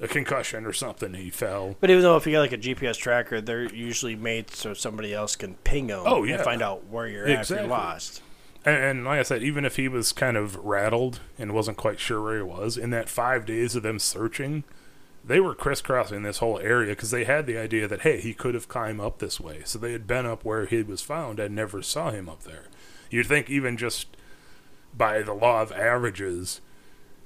a 0.00 0.06
concussion 0.06 0.64
or 0.66 0.72
something, 0.72 1.14
he 1.14 1.30
fell. 1.30 1.76
But 1.80 1.90
even 1.90 2.02
though 2.02 2.16
if 2.16 2.26
you 2.26 2.32
got 2.32 2.40
like 2.40 2.52
a 2.52 2.58
GPS 2.58 2.96
tracker, 2.98 3.40
they're 3.40 3.72
usually 3.74 4.14
made 4.14 4.50
so 4.50 4.74
somebody 4.74 5.12
else 5.14 5.34
can 5.34 5.54
ping 5.64 5.86
them 5.88 6.02
Oh, 6.04 6.24
yeah. 6.24 6.34
and 6.36 6.44
find 6.44 6.62
out 6.62 6.86
where 6.86 7.06
you're 7.06 7.26
at 7.26 7.40
if 7.40 7.50
you're 7.50 7.66
lost. 7.66 8.22
And, 8.64 8.76
and 8.76 9.04
like 9.04 9.18
I 9.18 9.22
said, 9.22 9.42
even 9.42 9.64
if 9.64 9.76
he 9.76 9.88
was 9.88 10.12
kind 10.12 10.36
of 10.36 10.56
rattled 10.56 11.20
and 11.38 11.52
wasn't 11.52 11.78
quite 11.78 11.98
sure 11.98 12.22
where 12.22 12.36
he 12.36 12.42
was, 12.42 12.76
in 12.76 12.90
that 12.90 13.08
five 13.08 13.46
days 13.46 13.74
of 13.74 13.82
them 13.82 13.98
searching, 13.98 14.62
they 15.28 15.40
were 15.40 15.54
crisscrossing 15.54 16.22
this 16.22 16.38
whole 16.38 16.58
area 16.58 16.92
because 16.92 17.10
they 17.10 17.24
had 17.24 17.46
the 17.46 17.56
idea 17.58 17.86
that 17.86 18.00
hey, 18.00 18.20
he 18.20 18.34
could 18.34 18.54
have 18.54 18.68
climbed 18.68 19.00
up 19.00 19.18
this 19.18 19.38
way. 19.38 19.62
So 19.64 19.78
they 19.78 19.92
had 19.92 20.06
been 20.06 20.26
up 20.26 20.44
where 20.44 20.66
he 20.66 20.82
was 20.82 21.02
found 21.02 21.38
and 21.38 21.54
never 21.54 21.82
saw 21.82 22.10
him 22.10 22.28
up 22.28 22.42
there. 22.44 22.64
You'd 23.10 23.26
think 23.26 23.48
even 23.48 23.76
just 23.76 24.08
by 24.96 25.22
the 25.22 25.34
law 25.34 25.62
of 25.62 25.70
averages, 25.72 26.60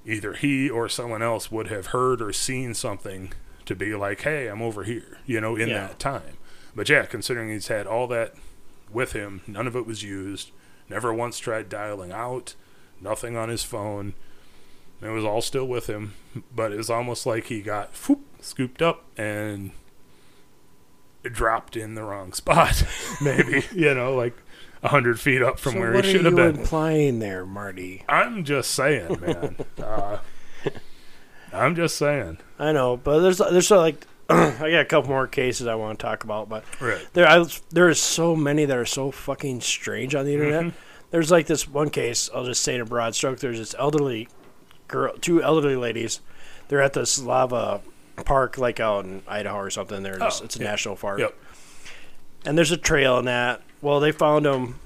either 0.05 0.35
he 0.35 0.69
or 0.69 0.89
someone 0.89 1.23
else 1.23 1.51
would 1.51 1.69
have 1.69 1.87
heard 1.89 2.21
or 2.21 2.33
seen 2.33 2.75
something 2.75 3.33
to 3.65 3.75
be 3.77 3.95
like, 3.95 4.21
"Hey, 4.23 4.49
I'm 4.49 4.61
over 4.63 4.85
here," 4.85 5.19
you 5.25 5.41
know, 5.41 5.57
in 5.57 5.69
Yeah. 5.69 5.87
that 5.87 5.99
time. 5.99 6.37
But 6.75 6.89
yeah, 6.89 7.05
considering 7.07 7.51
he's 7.51 7.69
had 7.69 7.87
all 7.87 8.07
that 8.09 8.35
with 8.91 9.13
him, 9.13 9.43
none 9.47 9.67
of 9.67 9.77
it 9.77 9.87
was 9.87 10.03
used. 10.03 10.51
Never 10.89 11.15
once 11.15 11.39
tried 11.39 11.69
dialing 11.69 12.13
out. 12.13 12.55
Nothing 13.01 13.37
on 13.37 13.49
his 13.49 13.63
phone. 13.65 14.15
It 15.03 15.09
was 15.09 15.25
all 15.25 15.41
still 15.43 15.67
with 15.67 15.89
him, 15.89 16.15
but 16.55 16.73
it 16.73 16.77
was 16.77 16.89
almost 16.91 17.27
like 17.27 17.47
he 17.47 17.61
got 17.61 17.91
whoop, 18.09 18.21
scooped 18.41 18.81
up 18.81 19.05
and 19.17 19.73
dropped 21.25 21.77
in 21.77 21.95
the 21.95 22.03
wrong 22.03 22.33
spot. 22.35 22.85
Maybe 23.21 23.65
you 23.75 23.95
know, 23.95 24.15
like 24.15 24.37
a 24.83 24.89
hundred 24.89 25.19
feet 25.21 25.43
up 25.43 25.59
from 25.59 25.73
so 25.75 25.81
where 25.81 25.93
he 26.01 26.03
should 26.13 26.25
have 26.25 26.35
been. 26.37 26.45
What 26.47 26.55
are 26.55 26.57
you 26.57 26.61
implying 26.63 27.19
there, 27.19 27.45
Marty? 27.47 28.05
I'm 28.09 28.45
just 28.45 28.71
saying, 28.73 29.21
man. 29.21 29.57
uh, 29.83 30.19
I'm 31.53 31.75
just 31.77 31.97
saying. 31.97 32.39
I 32.59 32.73
know, 32.73 32.97
but 32.97 33.21
there's 33.21 33.39
there's 33.39 33.67
so 33.67 33.79
like 33.79 34.07
I 34.31 34.51
got 34.59 34.81
a 34.81 34.85
couple 34.85 35.11
more 35.11 35.27
cases 35.27 35.67
I 35.67 35.75
want 35.75 35.99
to 35.99 36.03
talk 36.03 36.25
about, 36.25 36.49
but 36.49 36.65
Right. 36.81 37.07
there 37.13 37.29
I, 37.29 37.45
there 37.71 37.89
is 37.89 38.01
so 38.01 38.35
many 38.37 38.65
that 38.65 38.77
are 38.77 38.87
so 38.87 39.11
fucking 39.11 39.61
strange 39.61 40.15
on 40.15 40.25
the 40.27 40.33
internet. 40.33 40.65
Mhm. 40.67 40.73
There's 41.11 41.31
like 41.31 41.47
this 41.47 41.69
one 41.69 41.91
case. 41.91 42.31
I'll 42.35 42.45
just 42.45 42.63
say 42.63 42.75
in 42.77 42.81
a 42.81 42.87
broad 42.87 43.15
stroke. 43.15 43.41
There's 43.41 43.59
this 43.59 43.75
elderly 43.79 44.29
girl, 44.93 45.15
two 45.21 45.43
elderly 45.43 45.75
ladies. 45.77 46.21
They're 46.69 46.81
at 46.83 46.93
this 46.93 47.21
lava 47.21 47.81
park, 48.25 48.57
like 48.59 48.79
out 48.79 49.05
in 49.05 49.23
Idaho 49.27 49.57
or 49.57 49.71
something. 49.71 50.03
There, 50.05 50.19
Oh, 50.21 50.27
it's 50.29 50.55
a 50.57 50.59
yeah. 50.61 50.71
national 50.71 50.97
park. 50.97 51.19
Yep. 51.19 51.35
And 52.45 52.57
there's 52.57 52.71
a 52.71 52.77
trail 52.77 53.19
in 53.19 53.25
that. 53.25 53.63
Well, 53.81 53.99
they 54.01 54.13
found 54.13 54.45
them. 54.47 54.79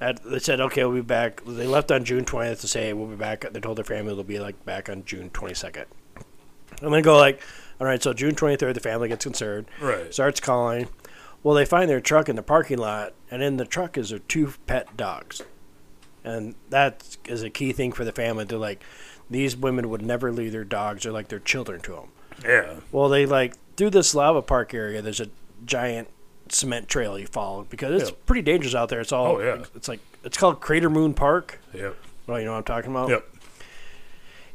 At, 0.00 0.22
they 0.24 0.38
said, 0.40 0.60
"Okay, 0.60 0.84
we'll 0.84 0.94
be 0.96 1.00
back." 1.02 1.42
They 1.46 1.66
left 1.66 1.92
on 1.92 2.04
June 2.04 2.24
20th 2.24 2.60
to 2.62 2.68
say, 2.68 2.92
"We'll 2.92 3.06
be 3.06 3.14
back." 3.16 3.44
They 3.52 3.60
told 3.60 3.76
their 3.78 3.84
family 3.84 4.14
they'll 4.14 4.24
be 4.24 4.40
like 4.40 4.64
back 4.64 4.88
on 4.88 5.04
June 5.04 5.30
22nd. 5.30 5.84
And 6.80 6.92
they 6.92 7.02
go 7.02 7.16
like, 7.16 7.40
"All 7.80 7.86
right." 7.86 8.02
So 8.02 8.12
June 8.12 8.34
23rd, 8.34 8.74
the 8.74 8.80
family 8.80 9.08
gets 9.08 9.24
concerned 9.24 9.66
Right. 9.80 10.12
starts 10.12 10.40
calling. 10.40 10.88
Well, 11.44 11.54
they 11.54 11.64
find 11.64 11.88
their 11.88 12.00
truck 12.00 12.28
in 12.28 12.36
the 12.36 12.42
parking 12.42 12.78
lot, 12.78 13.14
and 13.30 13.42
in 13.42 13.56
the 13.58 13.64
truck 13.64 13.96
is 13.98 14.10
their 14.10 14.18
two 14.20 14.52
pet 14.66 14.96
dogs, 14.96 15.42
and 16.24 16.54
that 16.70 17.16
is 17.26 17.42
a 17.42 17.50
key 17.50 17.72
thing 17.72 17.92
for 17.92 18.04
the 18.04 18.12
family. 18.12 18.44
They're 18.44 18.58
like, 18.58 18.82
these 19.32 19.56
women 19.56 19.88
would 19.90 20.02
never 20.02 20.30
leave 20.32 20.52
their 20.52 20.64
dogs; 20.64 21.02
they're 21.04 21.12
like 21.12 21.28
their 21.28 21.38
children 21.38 21.80
to 21.82 21.92
them. 21.92 22.08
Yeah. 22.44 22.74
Well, 22.90 23.08
they 23.08 23.26
like 23.26 23.54
through 23.76 23.90
this 23.90 24.14
lava 24.14 24.42
park 24.42 24.74
area. 24.74 25.02
There's 25.02 25.20
a 25.20 25.28
giant 25.64 26.08
cement 26.48 26.88
trail 26.88 27.18
you 27.18 27.26
follow 27.26 27.66
because 27.70 28.00
it's 28.02 28.10
Yeah. 28.10 28.16
pretty 28.26 28.42
dangerous 28.42 28.74
out 28.74 28.88
there. 28.88 29.00
It's 29.00 29.12
all 29.12 29.36
Oh, 29.36 29.40
yeah. 29.40 29.64
It's 29.74 29.88
like 29.88 30.00
it's 30.24 30.36
called 30.36 30.60
Crater 30.60 30.90
Moon 30.90 31.14
Park. 31.14 31.60
Yep. 31.72 31.96
Well, 32.26 32.38
you 32.38 32.44
know 32.46 32.52
what 32.52 32.58
I'm 32.58 32.64
talking 32.64 32.90
about. 32.90 33.08
Yep. 33.10 33.28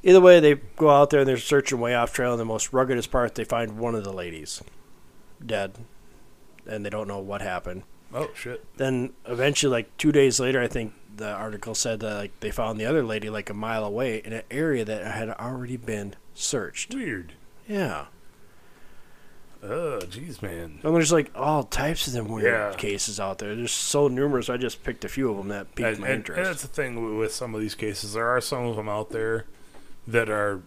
Either 0.03 0.21
way, 0.21 0.39
they 0.39 0.55
go 0.75 0.89
out 0.89 1.09
there 1.09 1.21
and 1.21 1.27
they're 1.29 1.37
searching 1.37 1.79
way 1.79 1.95
off 1.95 2.13
trail. 2.13 2.31
And 2.31 2.39
the 2.39 2.45
most 2.45 2.71
ruggedest 2.71 3.09
part, 3.11 3.35
they 3.35 3.43
find 3.43 3.77
one 3.77 3.95
of 3.95 4.03
the 4.03 4.13
ladies 4.13 4.61
dead, 5.43 5.73
and 6.67 6.85
they 6.85 6.89
don't 6.89 7.07
know 7.07 7.19
what 7.19 7.41
happened. 7.41 7.83
Oh 8.13 8.29
shit. 8.35 8.63
Then 8.77 9.13
eventually, 9.25 9.71
like 9.71 9.97
two 9.97 10.11
days 10.11 10.39
later, 10.39 10.61
I 10.61 10.67
think 10.67 10.93
the 11.17 11.31
article 11.31 11.75
said 11.75 11.99
that 12.01 12.15
like 12.15 12.39
they 12.39 12.51
found 12.51 12.79
the 12.79 12.85
other 12.85 13.03
lady 13.03 13.29
like 13.29 13.49
a 13.49 13.53
mile 13.53 13.83
away 13.83 14.17
in 14.23 14.33
an 14.33 14.43
area 14.51 14.85
that 14.85 15.05
had 15.05 15.29
already 15.31 15.77
been 15.77 16.15
searched. 16.33 16.93
Weird. 16.93 17.33
Yeah, 17.67 18.05
Oh, 19.63 19.99
jeez, 20.03 20.41
man. 20.41 20.79
and 20.83 20.95
there's 20.95 21.11
like 21.11 21.31
all 21.35 21.63
types 21.63 22.05
of 22.07 22.13
them 22.13 22.27
weird 22.27 22.45
Yeah. 22.45 22.73
cases 22.77 23.19
out 23.19 23.39
there. 23.39 23.55
There's 23.55 23.71
so 23.71 24.07
numerous. 24.07 24.49
I 24.49 24.57
just 24.57 24.83
picked 24.83 25.03
a 25.03 25.09
few 25.09 25.31
of 25.31 25.37
them 25.37 25.47
that 25.47 25.73
piqued 25.73 25.87
And, 25.89 25.99
my 25.99 26.07
and- 26.07 26.13
and 26.15 26.19
interest. 26.29 26.43
that's 26.49 26.61
the 26.61 26.67
thing 26.67 27.17
with 27.17 27.33
some 27.33 27.55
of 27.55 27.59
these 27.61 27.73
cases. 27.73 28.13
There 28.13 28.27
are 28.27 28.39
some 28.39 28.65
of 28.65 28.75
them 28.75 28.87
out 28.87 29.09
there 29.09 29.45
that 30.07 30.29
are 30.29 30.61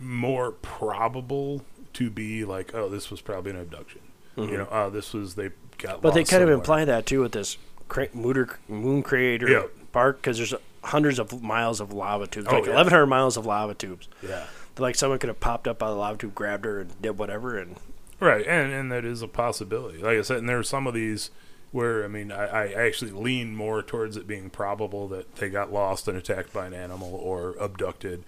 more 0.00 0.50
probable 0.50 1.62
to 1.92 2.10
be 2.10 2.44
like, 2.44 2.74
oh, 2.74 2.88
this 2.88 3.10
was 3.10 3.20
probably 3.20 3.50
an 3.52 3.58
abduction. 3.58 4.00
Mhm. 4.36 4.50
You 4.50 4.56
know, 4.58 4.68
oh, 4.70 4.88
this 4.90 5.12
was 5.12 5.34
they 5.34 5.50
got. 5.78 6.00
But 6.00 6.14
they 6.14 6.24
kind 6.24 6.42
of 6.42 6.48
imply 6.48 6.84
that 6.86 7.04
too 7.06 7.20
with 7.20 7.32
this 7.32 7.58
cra- 7.88 8.08
Mooter, 8.08 8.56
Moon 8.68 9.02
Crater 9.02 9.48
Yeah. 9.48 9.62
Park 9.92 10.16
because 10.18 10.36
there's 10.38 10.54
hundreds 10.84 11.18
of 11.18 11.42
miles 11.42 11.80
of 11.80 11.92
lava 11.92 12.26
tubes, 12.26 12.46
Oh, 12.50 12.54
like 12.56 12.66
yeah. 12.66 12.74
1,100 12.74 13.06
miles 13.06 13.36
of 13.36 13.46
lava 13.46 13.74
tubes. 13.74 14.08
Yeah. 14.22 14.46
Like 14.78 14.94
someone 14.94 15.18
could 15.18 15.28
have 15.28 15.40
popped 15.40 15.66
up 15.66 15.82
out 15.82 15.88
of 15.90 15.94
the 15.94 16.00
lava 16.00 16.18
tube, 16.18 16.34
grabbed 16.34 16.64
her, 16.64 16.80
and 16.80 17.00
did 17.02 17.18
whatever. 17.18 17.58
And 17.58 17.76
Right, 18.20 18.46
and 18.46 18.72
and 18.72 18.92
that 18.92 19.04
is 19.04 19.20
a 19.22 19.28
possibility. 19.28 19.98
Like 19.98 20.18
I 20.18 20.22
said, 20.22 20.38
and 20.38 20.48
there 20.48 20.58
are 20.58 20.62
some 20.62 20.86
of 20.86 20.94
these 20.94 21.30
where 21.72 22.04
I 22.04 22.08
mean, 22.08 22.30
I, 22.32 22.44
I 22.46 22.72
actually 22.86 23.10
lean 23.10 23.54
more 23.56 23.82
towards 23.82 24.16
it 24.16 24.26
being 24.26 24.48
probable 24.50 25.08
that 25.08 25.36
they 25.36 25.48
got 25.50 25.72
lost 25.72 26.08
and 26.08 26.16
attacked 26.16 26.52
by 26.52 26.66
an 26.66 26.74
animal 26.74 27.14
or 27.14 27.54
abducted. 27.60 28.22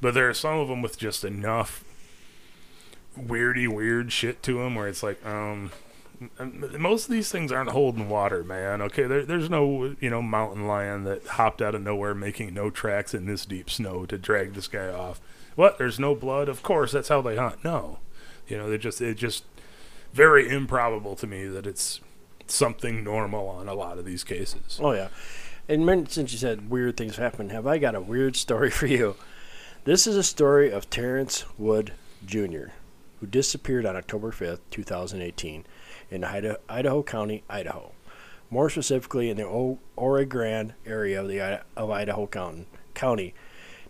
But 0.00 0.14
there 0.14 0.28
are 0.28 0.34
some 0.34 0.58
of 0.58 0.68
them 0.68 0.82
with 0.82 0.98
just 0.98 1.24
enough 1.24 1.82
weirdy 3.18 3.66
weird 3.66 4.12
shit 4.12 4.42
to 4.44 4.58
them 4.62 4.74
where 4.74 4.88
it's 4.88 5.02
like, 5.02 5.24
um, 5.24 5.70
most 6.78 7.06
of 7.06 7.10
these 7.10 7.30
things 7.30 7.52
aren't 7.52 7.70
holding 7.70 8.08
water, 8.08 8.42
man. 8.42 8.80
Okay, 8.82 9.04
there, 9.04 9.24
there's 9.24 9.50
no 9.50 9.96
you 10.00 10.10
know 10.10 10.22
mountain 10.22 10.66
lion 10.66 11.04
that 11.04 11.26
hopped 11.26 11.60
out 11.60 11.74
of 11.74 11.82
nowhere 11.82 12.14
making 12.14 12.54
no 12.54 12.70
tracks 12.70 13.14
in 13.14 13.26
this 13.26 13.44
deep 13.44 13.70
snow 13.70 14.06
to 14.06 14.18
drag 14.18 14.54
this 14.54 14.68
guy 14.68 14.88
off. 14.88 15.20
What? 15.54 15.78
There's 15.78 15.98
no 15.98 16.14
blood. 16.14 16.48
Of 16.48 16.62
course, 16.62 16.92
that's 16.92 17.08
how 17.08 17.20
they 17.20 17.36
hunt. 17.36 17.64
No, 17.64 17.98
you 18.48 18.56
know, 18.56 18.70
they 18.70 18.78
just 18.78 19.00
it's 19.00 19.20
just 19.20 19.44
very 20.12 20.48
improbable 20.48 21.16
to 21.16 21.26
me 21.26 21.46
that 21.46 21.66
it's 21.66 22.00
something 22.46 23.02
normal 23.02 23.48
on 23.48 23.68
a 23.68 23.74
lot 23.74 23.98
of 23.98 24.04
these 24.04 24.24
cases. 24.24 24.78
oh 24.82 24.92
yeah, 24.92 25.08
and 25.68 26.10
since 26.10 26.32
you 26.32 26.38
said 26.38 26.70
weird 26.70 26.96
things 26.96 27.16
happen, 27.16 27.50
have 27.50 27.66
I 27.66 27.78
got 27.78 27.94
a 27.94 28.00
weird 28.00 28.36
story 28.36 28.70
for 28.78 28.86
you? 28.86 29.16
This 29.84 30.06
is 30.06 30.16
a 30.16 30.22
story 30.22 30.70
of 30.70 30.90
Terrence 30.90 31.44
Wood 31.58 31.92
Jr., 32.24 32.70
who 33.20 33.26
disappeared 33.28 33.86
on 33.86 33.96
October 33.96 34.32
5th, 34.32 34.58
2018, 34.70 35.64
in 36.10 36.24
Idaho, 36.24 37.02
County, 37.02 37.42
Idaho. 37.48 37.92
More 38.50 38.70
specifically, 38.70 39.28
in 39.28 39.36
the 39.36 39.76
Orogrande 39.98 40.74
area 40.84 41.20
of 41.20 41.28
the 41.28 41.62
of 41.76 41.90
Idaho 41.90 42.26
County, 42.26 42.66
County, 42.94 43.34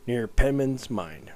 near 0.07 0.27
Penman's 0.27 0.89
Mine. 0.89 1.31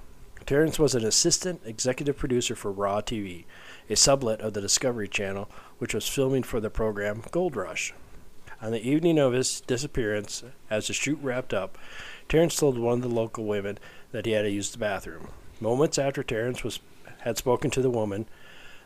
Terrence 0.46 0.78
was 0.78 0.94
an 0.94 1.04
assistant 1.04 1.60
executive 1.64 2.16
producer 2.16 2.56
for 2.56 2.72
Raw 2.72 3.00
TV, 3.00 3.44
a 3.88 3.94
sublet 3.94 4.40
of 4.40 4.54
the 4.54 4.60
Discovery 4.60 5.06
Channel, 5.06 5.48
which 5.78 5.94
was 5.94 6.08
filming 6.08 6.42
for 6.42 6.60
the 6.60 6.70
program 6.70 7.22
Gold 7.30 7.54
Rush. 7.56 7.92
On 8.62 8.72
the 8.72 8.88
evening 8.88 9.18
of 9.18 9.32
his 9.32 9.60
disappearance, 9.60 10.42
as 10.68 10.86
the 10.86 10.92
shoot 10.92 11.18
wrapped 11.22 11.54
up, 11.54 11.78
Terrence 12.28 12.56
told 12.56 12.78
one 12.78 12.98
of 12.98 13.02
the 13.02 13.08
local 13.08 13.44
women 13.44 13.78
that 14.12 14.26
he 14.26 14.32
had 14.32 14.42
to 14.42 14.50
use 14.50 14.70
the 14.70 14.78
bathroom. 14.78 15.28
Moments 15.60 15.98
after 15.98 16.22
Terrence 16.22 16.64
was 16.64 16.80
had 17.20 17.36
spoken 17.36 17.70
to 17.70 17.82
the 17.82 17.90
woman, 17.90 18.26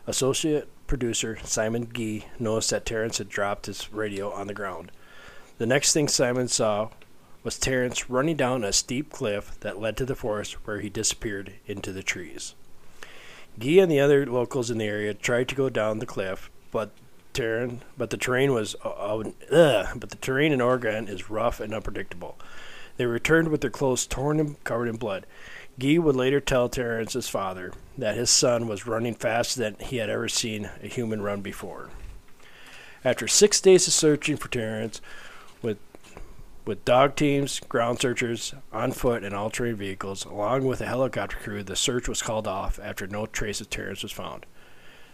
associate 0.07 0.67
producer 0.87 1.37
Simon 1.43 1.89
Gee 1.93 2.25
noticed 2.39 2.69
that 2.71 2.85
Terrence 2.85 3.17
had 3.17 3.29
dropped 3.29 3.65
his 3.65 3.91
radio 3.91 4.31
on 4.31 4.47
the 4.47 4.53
ground. 4.53 4.91
The 5.57 5.65
next 5.65 5.93
thing 5.93 6.07
Simon 6.07 6.47
saw 6.47 6.89
was 7.43 7.57
Terrence 7.57 8.09
running 8.09 8.35
down 8.35 8.63
a 8.63 8.73
steep 8.73 9.11
cliff 9.11 9.59
that 9.59 9.79
led 9.79 9.95
to 9.97 10.05
the 10.05 10.15
forest 10.15 10.53
where 10.65 10.79
he 10.79 10.89
disappeared 10.89 11.53
into 11.65 11.91
the 11.91 12.03
trees. 12.03 12.55
Gee 13.57 13.79
and 13.79 13.91
the 13.91 13.99
other 13.99 14.25
locals 14.25 14.69
in 14.69 14.79
the 14.79 14.85
area 14.85 15.13
tried 15.13 15.47
to 15.49 15.55
go 15.55 15.69
down 15.69 15.99
the 15.99 16.05
cliff, 16.05 16.49
but 16.71 16.91
terrain, 17.33 17.83
but 17.97 18.09
the 18.09 18.17
terrain 18.17 18.53
was 18.53 18.75
uh, 18.83 18.89
uh, 18.89 19.95
but 19.95 20.09
the 20.09 20.17
terrain 20.17 20.51
in 20.51 20.61
Oregon 20.61 21.07
is 21.07 21.29
rough 21.29 21.59
and 21.59 21.73
unpredictable. 21.73 22.37
They 22.97 23.05
returned 23.05 23.49
with 23.49 23.61
their 23.61 23.69
clothes 23.69 24.07
torn 24.07 24.39
and 24.39 24.61
covered 24.63 24.87
in 24.87 24.95
blood. 24.95 25.25
Gee 25.77 25.99
would 25.99 26.15
later 26.15 26.39
tell 26.39 26.69
Terrence's 26.69 27.27
father 27.27 27.73
that 27.97 28.15
his 28.15 28.29
son 28.29 28.67
was 28.67 28.87
running 28.87 29.13
faster 29.13 29.59
than 29.59 29.75
he 29.79 29.97
had 29.97 30.09
ever 30.09 30.29
seen 30.29 30.69
a 30.81 30.87
human 30.87 31.21
run 31.21 31.41
before. 31.41 31.89
After 33.03 33.27
six 33.27 33.59
days 33.59 33.87
of 33.87 33.93
searching 33.93 34.37
for 34.37 34.47
Terrence, 34.47 35.01
with 35.61 35.77
with 36.65 36.83
dog 36.83 37.15
teams, 37.15 37.59
ground 37.59 37.99
searchers 37.99 38.55
on 38.73 38.91
foot, 38.91 39.23
and 39.23 39.35
all 39.35 39.51
terrain 39.51 39.75
vehicles, 39.75 40.25
along 40.25 40.65
with 40.65 40.81
a 40.81 40.87
helicopter 40.87 41.37
crew, 41.37 41.61
the 41.61 41.75
search 41.75 42.07
was 42.07 42.23
called 42.23 42.47
off 42.47 42.79
after 42.81 43.05
no 43.05 43.27
trace 43.27 43.61
of 43.61 43.69
Terrence 43.69 44.01
was 44.01 44.11
found. 44.11 44.47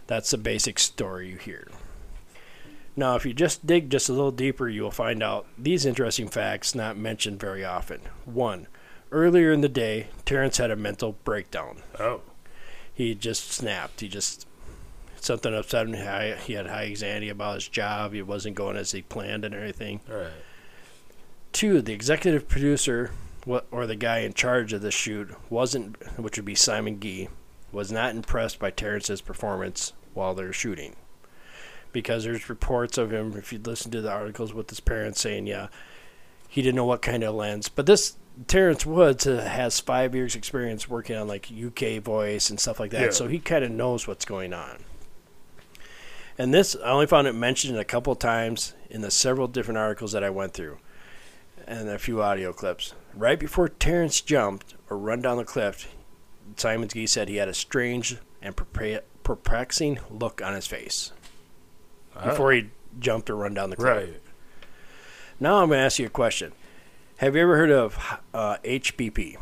That's 0.06 0.30
the 0.30 0.38
basic 0.38 0.78
story 0.78 1.28
you 1.28 1.36
hear. 1.36 1.68
Now, 2.96 3.16
if 3.16 3.26
you 3.26 3.34
just 3.34 3.66
dig 3.66 3.90
just 3.90 4.08
a 4.08 4.12
little 4.12 4.30
deeper, 4.30 4.68
you 4.68 4.82
will 4.82 4.90
find 4.90 5.22
out 5.22 5.46
these 5.58 5.84
interesting 5.84 6.28
facts 6.28 6.74
not 6.74 6.96
mentioned 6.96 7.40
very 7.40 7.64
often. 7.64 8.00
One, 8.24 8.66
earlier 9.12 9.52
in 9.52 9.60
the 9.60 9.68
day, 9.68 10.08
Terrence 10.24 10.56
had 10.58 10.70
a 10.70 10.76
mental 10.76 11.16
breakdown. 11.24 11.82
Oh, 12.00 12.22
He 12.92 13.14
just 13.14 13.52
snapped. 13.52 14.00
He 14.00 14.08
just 14.08 14.46
something 15.20 15.54
upset 15.54 15.86
him. 15.86 16.38
He 16.38 16.54
had 16.54 16.66
high 16.66 16.86
anxiety 16.86 17.28
about 17.28 17.54
his 17.56 17.68
job. 17.68 18.12
He 18.12 18.22
wasn't 18.22 18.56
going 18.56 18.76
as 18.76 18.92
he 18.92 19.02
planned 19.02 19.44
and 19.44 19.54
everything. 19.54 20.00
all 20.10 20.16
right. 20.16 20.30
Two, 21.52 21.80
the 21.82 21.92
executive 21.92 22.48
producer 22.48 23.10
or 23.70 23.86
the 23.86 23.96
guy 23.96 24.18
in 24.20 24.32
charge 24.32 24.72
of 24.72 24.82
the 24.82 24.90
shoot 24.90 25.30
wasn't, 25.50 25.96
which 26.18 26.36
would 26.38 26.44
be 26.44 26.54
Simon 26.54 26.98
Gee, 26.98 27.28
was 27.72 27.92
not 27.92 28.14
impressed 28.14 28.58
by 28.58 28.70
Terrence's 28.70 29.20
performance 29.20 29.92
while 30.14 30.34
they're 30.34 30.52
shooting. 30.52 30.94
Because 31.92 32.24
there's 32.24 32.48
reports 32.48 32.96
of 32.96 33.12
him, 33.12 33.34
if 33.36 33.52
you 33.52 33.58
listen 33.62 33.90
to 33.90 34.00
the 34.00 34.10
articles 34.10 34.54
with 34.54 34.70
his 34.70 34.80
parents 34.80 35.20
saying, 35.20 35.46
yeah, 35.46 35.68
he 36.48 36.62
didn't 36.62 36.76
know 36.76 36.86
what 36.86 37.02
kind 37.02 37.22
of 37.22 37.34
lens. 37.34 37.68
But 37.68 37.86
this 37.86 38.16
Terrence 38.46 38.86
Woods 38.86 39.26
uh, 39.26 39.42
has 39.42 39.78
five 39.80 40.14
years 40.14 40.34
experience 40.34 40.88
working 40.88 41.16
on 41.16 41.28
like 41.28 41.50
UK 41.50 42.02
voice 42.02 42.50
and 42.50 42.58
stuff 42.58 42.80
like 42.80 42.90
that, 42.92 43.02
Yeah. 43.02 43.10
so 43.10 43.28
he 43.28 43.38
kind 43.38 43.64
of 43.64 43.70
knows 43.70 44.06
what's 44.06 44.24
going 44.24 44.52
on. 44.52 44.84
And 46.38 46.52
this, 46.52 46.74
I 46.82 46.90
only 46.90 47.06
found 47.06 47.26
it 47.26 47.34
mentioned 47.34 47.78
a 47.78 47.84
couple 47.84 48.14
times 48.16 48.74
in 48.88 49.02
the 49.02 49.10
several 49.10 49.48
different 49.48 49.78
articles 49.78 50.12
that 50.12 50.24
I 50.24 50.30
went 50.30 50.54
through, 50.54 50.78
and 51.66 51.88
a 51.88 51.98
few 51.98 52.22
audio 52.22 52.52
clips. 52.52 52.94
Right 53.14 53.38
before 53.38 53.68
Terrence 53.68 54.20
jumped 54.20 54.74
or 54.88 54.96
run 54.96 55.20
down 55.20 55.36
the 55.36 55.44
cliff, 55.44 55.94
Simon 56.56 56.88
Gee 56.88 57.06
said 57.06 57.28
he 57.28 57.36
had 57.36 57.48
a 57.48 57.54
strange 57.54 58.16
and 58.40 58.56
perplexing 59.22 59.98
look 60.10 60.40
on 60.42 60.54
his 60.54 60.66
face 60.66 61.12
before 62.24 62.52
he 62.52 62.70
jumped 62.98 63.28
or 63.30 63.36
run 63.36 63.54
down 63.54 63.70
the 63.70 63.76
cliff. 63.76 63.88
right. 63.96 64.20
Now 65.38 65.62
I'm 65.62 65.68
going 65.68 65.78
to 65.80 65.84
ask 65.84 65.98
you 65.98 66.06
a 66.06 66.10
question. 66.10 66.52
Have 67.22 67.36
you 67.36 67.42
ever 67.42 67.56
heard 67.56 67.70
of 67.70 68.18
uh, 68.34 68.56
HBP? 68.64 69.36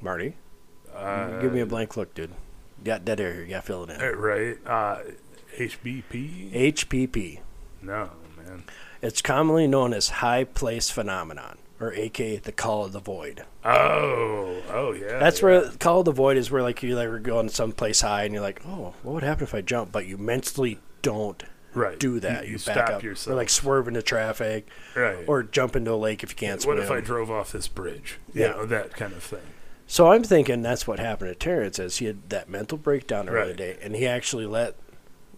Marty, 0.00 0.34
Uh, 0.96 1.40
give 1.42 1.52
me 1.52 1.60
a 1.60 1.66
blank 1.66 1.94
look, 1.94 2.14
dude. 2.14 2.30
You 2.78 2.84
got 2.86 3.04
dead 3.04 3.20
air 3.20 3.34
here. 3.34 3.42
You 3.42 3.50
got 3.50 3.60
to 3.60 3.66
fill 3.66 3.84
it 3.84 3.90
in. 3.90 4.00
uh, 4.00 4.12
right. 4.12 4.56
Uh, 4.64 5.00
HBP? 5.58 6.54
HPP. 6.54 7.40
No, 7.82 8.08
man. 8.34 8.64
It's 9.02 9.20
commonly 9.20 9.66
known 9.66 9.92
as 9.92 10.08
high 10.08 10.44
place 10.44 10.88
phenomenon, 10.88 11.58
or 11.78 11.92
aka 11.92 12.38
the 12.38 12.52
call 12.52 12.86
of 12.86 12.92
the 12.92 13.00
void. 13.00 13.44
Oh, 13.62 14.56
oh 14.70 14.92
yeah. 14.92 15.18
That's 15.18 15.40
yeah. 15.40 15.44
where 15.44 15.70
call 15.72 15.98
of 15.98 16.06
the 16.06 16.12
void 16.12 16.38
is 16.38 16.50
where 16.50 16.62
like 16.62 16.82
you 16.82 16.96
like 16.96 17.08
are 17.08 17.18
going 17.18 17.50
someplace 17.50 18.00
high 18.00 18.24
and 18.24 18.32
you're 18.32 18.42
like, 18.42 18.62
oh, 18.66 18.94
what 19.02 19.12
would 19.12 19.22
happen 19.22 19.44
if 19.44 19.54
I 19.54 19.60
jump? 19.60 19.92
But 19.92 20.06
you 20.06 20.16
mentally 20.16 20.78
don't 21.02 21.44
right. 21.74 21.98
do 21.98 22.20
that. 22.20 22.46
You, 22.46 22.52
You, 22.52 22.58
stop 22.58 22.88
up, 22.90 23.02
yourself. 23.02 23.32
or 23.32 23.36
like 23.36 23.48
swerve 23.50 23.88
into 23.88 24.02
traffic, 24.02 24.68
right. 24.96 25.24
or 25.26 25.42
jump 25.42 25.76
into 25.76 25.92
a 25.92 25.96
lake 25.96 26.22
if 26.22 26.30
you 26.30 26.36
can't 26.36 26.60
swim. 26.62 26.76
what 26.76 26.84
if 26.84 26.90
I 26.90 27.00
drove 27.00 27.30
off 27.30 27.52
this 27.52 27.68
bridge? 27.68 28.18
You 28.34 28.42
Yeah. 28.42 28.48
know, 28.52 28.66
that 28.66 28.94
kind 28.94 29.12
of 29.12 29.22
thing. 29.22 29.40
So 29.86 30.10
I'm 30.12 30.22
thinking 30.24 30.62
that's 30.62 30.86
what 30.86 30.98
happened 30.98 31.30
to 31.30 31.34
Terrence 31.34 31.78
is 31.78 31.98
he 31.98 32.06
had 32.06 32.30
that 32.30 32.48
mental 32.48 32.78
breakdown 32.78 33.28
earlier 33.28 33.46
Right. 33.48 33.56
day, 33.56 33.76
and 33.82 33.94
he 33.94 34.06
actually 34.06 34.46
let 34.46 34.76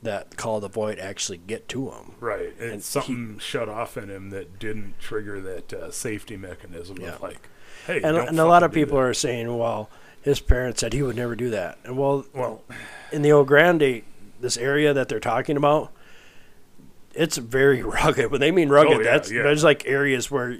that 0.03 0.37
call 0.37 0.61
the 0.61 0.69
void 0.69 0.99
actually 0.99 1.39
get 1.39 1.67
to 1.71 1.89
him. 1.91 2.13
Right. 2.21 2.53
And, 2.61 2.73
And 2.73 2.85
something 2.85 3.39
shut 3.39 3.69
off 3.71 3.97
in 3.97 4.11
him 4.11 4.31
that 4.31 4.59
didn't 4.59 4.99
trigger 5.01 5.41
that 5.41 5.73
uh, 5.73 5.91
safety 5.91 6.37
mechanism 6.37 6.99
Yeah. 7.01 7.15
of 7.15 7.23
like, 7.23 7.49
hey, 7.87 8.03
And, 8.03 8.17
and 8.17 8.39
a 8.39 8.45
lot 8.45 8.63
of 8.63 8.71
people 8.71 8.99
that. 8.99 9.05
are 9.05 9.15
saying, 9.15 9.57
well, 9.57 9.89
his 10.21 10.41
parents 10.41 10.81
said 10.81 10.93
he 10.93 11.03
would 11.03 11.17
never 11.17 11.35
do 11.35 11.49
that. 11.51 11.79
And 11.85 11.97
well, 11.97 12.27
Well, 12.35 12.63
in 13.13 13.23
the 13.23 13.33
Old 13.33 13.47
Grande, 13.49 14.03
this 14.41 14.57
area 14.59 14.93
that 14.93 15.09
they're 15.09 15.21
talking 15.21 15.57
about, 15.57 15.91
it's 17.17 17.37
very 17.37 17.83
rugged. 17.83 18.31
When 18.31 18.41
they 18.41 18.51
mean 18.51 18.69
rugged, 18.69 18.93
Oh, 18.95 18.99
yeah, 19.01 19.05
that's 19.13 19.31
yeah. 19.31 19.43
there's 19.43 19.65
like 19.65 19.87
areas 19.87 20.31
where 20.31 20.59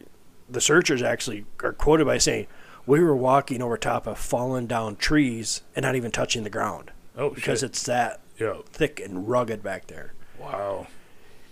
the 0.49 0.61
searchers 0.61 1.03
actually 1.03 1.47
are 1.63 1.73
quoted 1.73 2.07
by 2.07 2.19
saying, 2.19 2.47
"We 2.87 3.01
were 3.03 3.17
walking 3.17 3.63
over 3.63 3.77
top 3.77 4.07
of 4.07 4.19
fallen 4.19 4.67
down 4.67 4.97
trees 4.97 5.63
and 5.75 5.83
not 5.85 5.95
even 5.97 6.11
touching 6.11 6.45
the 6.45 6.51
ground 6.51 6.91
oh 7.17 7.31
because 7.31 7.61
shit. 7.61 7.71
it's 7.71 7.83
that 7.85 8.21
yeah. 8.39 8.55
thick 8.67 9.01
and 9.01 9.29
rugged 9.29 9.63
back 9.63 9.87
there." 9.87 10.13
Wow. 10.39 10.87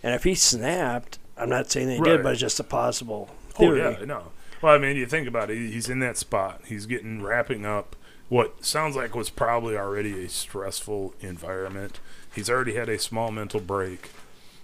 And 0.03 0.15
if 0.15 0.25
he 0.25 0.35
snapped, 0.35 1.19
I'm 1.37 1.49
not 1.49 1.71
saying 1.71 1.89
he 1.89 1.99
Right. 1.99 2.05
did, 2.17 2.23
but 2.23 2.33
it's 2.33 2.41
just 2.41 2.61
a 2.61 2.65
possible 2.65 3.31
theory. 3.51 3.81
Oh 3.81 3.91
theory. 3.93 4.01
yeah, 4.01 4.05
no. 4.07 4.33
Well, 4.61 4.75
I 4.75 4.79
mean, 4.79 4.97
you 4.97 5.07
think 5.07 5.27
about 5.27 5.51
it. 5.51 5.57
He's 5.57 5.89
in 5.89 5.99
that 6.01 6.17
spot. 6.17 6.61
He's 6.67 6.87
getting 6.87 7.23
wrapping 7.23 7.65
up 7.67 7.97
what 8.29 8.65
sounds 8.65 8.97
like 8.97 9.15
was 9.15 9.29
probably 9.29 9.77
already 9.77 10.25
a 10.25 10.29
stressful 10.29 11.15
environment. 11.21 12.01
He's 12.35 12.49
already 12.49 12.75
had 12.75 12.89
a 12.89 12.99
small 12.99 13.31
mental 13.31 13.61
break, 13.61 14.11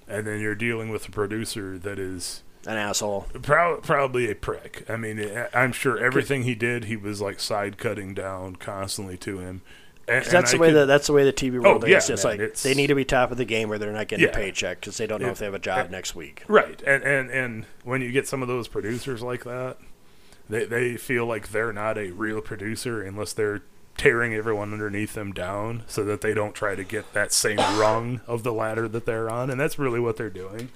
and 0.08 0.26
then 0.26 0.40
you're 0.40 0.54
dealing 0.54 0.88
with 0.90 1.06
a 1.08 1.10
producer 1.10 1.78
that 1.78 1.98
is 1.98 2.42
An 2.66 2.76
asshole. 2.76 3.26
prob- 3.42 3.82
probably 3.82 4.30
a 4.30 4.34
prick. 4.34 4.84
I 4.88 4.96
mean, 4.96 5.20
I'm 5.54 5.72
sure 5.72 5.98
everything 5.98 6.42
he 6.44 6.54
did, 6.54 6.84
he 6.84 6.96
was 6.96 7.20
like 7.20 7.40
side 7.40 7.78
cutting 7.78 8.14
down 8.14 8.56
constantly 8.56 9.16
to 9.18 9.38
him. 9.38 9.62
And, 10.10 10.24
that's 10.24 10.52
the 10.52 10.56
I 10.56 10.60
way 10.60 10.70
that 10.72 10.86
that's 10.86 11.06
the 11.06 11.12
way 11.12 11.24
the 11.24 11.34
TV 11.34 11.58
oh, 11.58 11.60
world 11.70 11.84
Oh, 11.84 11.86
is. 11.86 12.08
yeah, 12.08 12.14
It's 12.14 12.24
man, 12.24 12.32
like 12.32 12.40
it's- 12.40 12.62
they 12.62 12.72
need 12.72 12.86
to 12.86 12.94
be 12.94 13.04
top 13.04 13.30
of 13.30 13.36
the 13.36 13.44
game, 13.44 13.70
or 13.70 13.76
they're 13.76 13.92
not 13.92 14.08
getting 14.08 14.24
Yeah. 14.24 14.30
a 14.30 14.34
paycheck 14.34 14.80
because 14.80 14.96
they 14.96 15.06
don't 15.06 15.20
know 15.20 15.28
It- 15.28 15.32
if 15.32 15.38
they 15.38 15.44
have 15.44 15.52
a 15.54 15.58
job 15.58 15.84
it- 15.86 15.90
next 15.90 16.14
week. 16.16 16.42
Right, 16.48 16.82
and 16.86 17.02
and 17.04 17.30
and 17.30 17.66
when 17.84 18.00
you 18.00 18.10
get 18.10 18.26
some 18.26 18.40
of 18.40 18.48
those 18.48 18.68
producers 18.68 19.20
like 19.22 19.44
that, 19.44 19.76
they 20.48 20.64
they 20.64 20.96
feel 20.96 21.26
like 21.26 21.50
they're 21.50 21.74
not 21.74 21.98
a 21.98 22.10
real 22.12 22.40
producer 22.40 23.02
unless 23.02 23.34
they're 23.34 23.60
tearing 23.98 24.32
everyone 24.32 24.72
underneath 24.72 25.12
them 25.12 25.32
down 25.32 25.82
so 25.86 26.02
that 26.04 26.22
they 26.22 26.32
don't 26.32 26.54
try 26.54 26.74
to 26.74 26.84
get 26.84 27.12
that 27.12 27.32
same 27.32 27.56
rung 27.78 28.22
of 28.26 28.42
the 28.44 28.52
ladder 28.52 28.88
that 28.88 29.04
they're 29.04 29.28
on, 29.28 29.50
and 29.50 29.60
that's 29.60 29.78
really 29.78 30.00
what 30.00 30.16
they're 30.16 30.30
doing. 30.30 30.70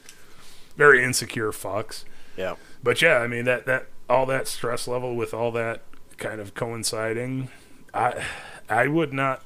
Very 0.77 1.03
insecure 1.03 1.53
fucks. 1.53 2.05
Yeah. 2.37 2.57
But 2.83 3.01
yeah, 3.01 3.17
I 3.19 3.27
mean 3.29 3.45
that 3.47 3.65
that 3.67 3.87
all 4.11 4.27
that 4.27 4.47
stress 4.49 4.87
level 4.87 5.17
with 5.17 5.33
all 5.33 5.51
that 5.53 5.83
kind 6.19 6.41
of 6.41 6.53
coinciding, 6.55 7.49
I 7.95 8.25
I 8.69 8.89
would 8.89 9.13
not 9.13 9.43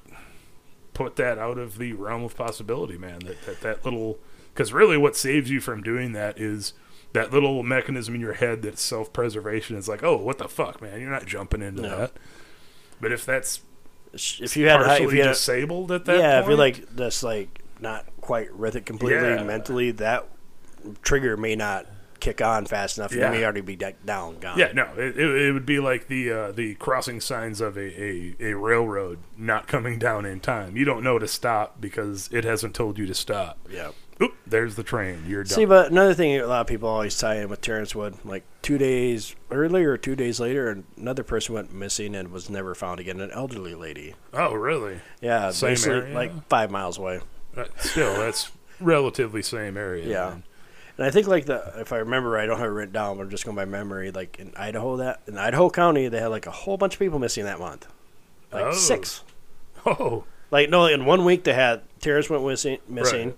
put 0.95 1.17
that 1.17 1.39
out 1.39 1.59
of 1.59 1.79
the 1.79 1.93
realm 1.93 2.25
of 2.25 2.37
possibility, 2.37 2.97
man. 2.99 3.21
That 3.21 3.43
that, 3.47 3.61
that 3.61 3.85
little 3.85 4.19
because 4.55 4.73
really 4.73 4.97
what 4.97 5.17
saves 5.17 5.51
you 5.51 5.61
from 5.61 5.83
doing 5.83 6.13
that 6.13 6.41
is 6.41 6.73
that 7.13 7.33
little 7.33 7.63
mechanism 7.63 8.15
in 8.15 8.21
your 8.21 8.35
head 8.35 8.63
that 8.63 8.79
self 8.79 9.13
preservation 9.13 9.77
is 9.77 9.89
like, 9.89 10.03
oh, 10.03 10.17
what 10.17 10.39
the 10.39 10.49
fuck, 10.49 10.81
man, 10.81 11.01
you're 11.01 11.11
not 11.11 11.27
jumping 11.27 11.61
into 11.63 11.83
No. 11.83 11.99
that. 11.99 12.13
But 13.01 13.13
if 13.13 13.27
that's 13.27 13.61
If 14.17 14.57
you 14.57 14.69
had, 14.69 14.81
if 15.01 15.13
you 15.13 15.23
had, 15.23 15.29
disabled 15.29 15.93
at 15.93 16.05
that, 16.07 16.19
yeah, 16.19 16.41
if 16.41 16.47
you're 16.47 16.57
like 16.57 16.97
just 16.97 17.23
like 17.23 17.61
not 17.81 18.07
quite 18.21 18.57
with 18.57 18.77
it 18.77 18.87
completely 18.87 19.29
Yeah. 19.29 19.43
mentally, 19.45 19.91
that 19.93 20.27
trigger 21.03 21.37
may 21.37 21.57
not 21.57 21.87
kick 22.21 22.41
on 22.41 22.65
fast 22.67 22.97
enough. 22.99 23.15
Yeah. 23.15 23.27
You 23.31 23.39
may 23.39 23.45
already 23.45 23.61
be 23.61 23.77
de- 23.77 23.93
down, 24.05 24.39
gone. 24.39 24.59
Yeah, 24.59 24.73
no, 24.73 24.85
it, 24.97 25.19
it, 25.19 25.43
it 25.49 25.53
would 25.53 25.67
be 25.67 25.79
like 25.81 26.09
the 26.09 26.31
uh, 26.33 26.53
the 26.53 26.75
crossing 26.77 27.21
signs 27.21 27.61
of 27.61 27.77
a, 27.77 28.03
a, 28.03 28.35
a 28.41 28.55
railroad 28.57 29.19
not 29.37 29.67
coming 29.69 29.99
down 29.99 30.25
in 30.25 30.41
time. 30.41 30.77
You 30.77 30.85
don't 30.85 31.03
know 31.05 31.19
to 31.19 31.29
stop 31.29 31.81
because 31.81 32.29
it 32.33 32.45
hasn't 32.45 32.75
told 32.75 32.99
you 32.99 33.07
to 33.07 33.15
stop. 33.15 33.59
yeah. 33.71 33.91
There's 34.47 34.77
the 34.77 34.83
train. 34.85 35.25
You're 35.27 35.43
done. 35.43 35.55
See, 35.55 35.65
but 35.65 35.91
another 35.91 36.15
thing 36.15 36.37
a 36.39 36.47
lot 36.47 36.61
of 36.61 36.67
people 36.69 36.89
always 36.89 37.19
tie 37.19 37.37
in 37.37 37.49
with 37.49 37.61
Terrence 37.61 37.95
Wood, 37.95 38.15
like 38.25 38.45
two 38.63 38.79
days 38.79 39.35
earlier 39.51 39.93
or 39.93 39.99
two 39.99 40.15
days 40.15 40.39
later, 40.39 40.85
another 40.97 41.25
person 41.25 41.55
went 41.55 41.73
missing 41.75 42.15
and 42.15 42.31
was 42.31 42.49
never 42.49 42.75
found 42.75 43.01
again. 43.01 43.21
An 43.21 43.31
elderly 43.33 43.75
lady. 43.75 44.15
oh, 44.33 44.55
really? 44.55 45.01
Yeah, 45.21 45.51
Same 45.51 45.77
area? 45.93 46.15
like 46.15 46.49
five 46.49 46.71
miles 46.71 46.97
away. 46.99 47.21
Uh, 47.57 47.65
Still, 47.79 48.15
that's 48.15 48.53
relatively 48.81 49.43
same 49.43 49.77
area. 49.77 50.07
Yeah. 50.07 50.29
man. 50.31 50.43
And 50.99 51.07
I 51.07 51.11
think 51.11 51.27
like 51.27 51.47
the 51.47 51.73
if 51.79 51.93
I 51.93 51.97
remember 51.99 52.31
right, 52.31 52.45
I 52.45 52.47
don't 52.47 52.59
have 52.59 52.69
it 52.69 52.73
written 52.73 52.93
down, 52.95 53.17
but 53.17 53.25
I'm 53.25 53.31
just 53.31 53.45
going 53.45 53.57
by 53.57 53.65
memory. 53.67 54.13
Like 54.13 54.39
in 54.39 54.53
Idaho, 54.57 54.97
that 54.99 55.23
in 55.27 55.37
Idaho 55.37 55.69
County, 55.71 56.09
they 56.09 56.21
had 56.21 56.29
like 56.29 56.47
a 56.47 56.51
whole 56.53 56.77
bunch 56.77 56.95
of 56.95 56.99
people 57.01 57.19
missing 57.19 57.45
that 57.47 57.59
month, 57.59 57.87
like 58.53 58.65
Oh. 58.67 58.73
six. 58.73 59.23
Oh, 59.85 60.25
Like 60.51 60.71
no, 60.71 60.87
in 60.87 61.05
one 61.05 61.25
week 61.25 61.45
they 61.45 61.53
had 61.53 61.83
Terrence 62.01 62.29
went 62.31 62.45
missing, 62.47 62.79
missing, 62.89 63.29
Right. 63.29 63.37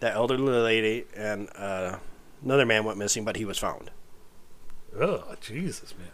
That 0.00 0.14
elderly 0.14 0.52
lady, 0.52 1.04
and 1.16 1.48
uh, 1.56 1.96
another 2.44 2.66
man 2.66 2.84
went 2.84 2.98
missing, 2.98 3.24
but 3.24 3.36
he 3.36 3.44
was 3.44 3.58
found. 3.58 3.90
oh, 5.00 5.34
Jesus, 5.40 5.94
man. 5.98 6.08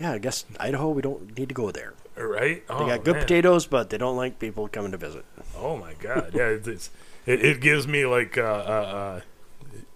Yeah, 0.00 0.12
I 0.12 0.18
guess 0.18 0.44
Idaho, 0.58 0.90
we 0.90 1.02
don't 1.02 1.36
need 1.36 1.48
to 1.48 1.54
go 1.54 1.70
there. 1.70 1.94
Right? 2.16 2.66
They 2.66 2.74
oh, 2.74 2.86
got 2.86 3.04
good 3.04 3.14
man. 3.16 3.22
potatoes, 3.22 3.66
but 3.66 3.90
they 3.90 3.98
don't 3.98 4.16
like 4.16 4.38
people 4.38 4.68
coming 4.68 4.92
to 4.92 4.96
visit. 4.96 5.24
Oh 5.56 5.76
my 5.76 5.94
God! 5.94 6.30
Yeah, 6.34 6.48
it, 6.48 6.90
it 7.26 7.60
gives 7.60 7.88
me 7.88 8.06
like 8.06 8.38
uh, 8.38 8.42
uh, 8.42 8.46
uh, 8.46 9.20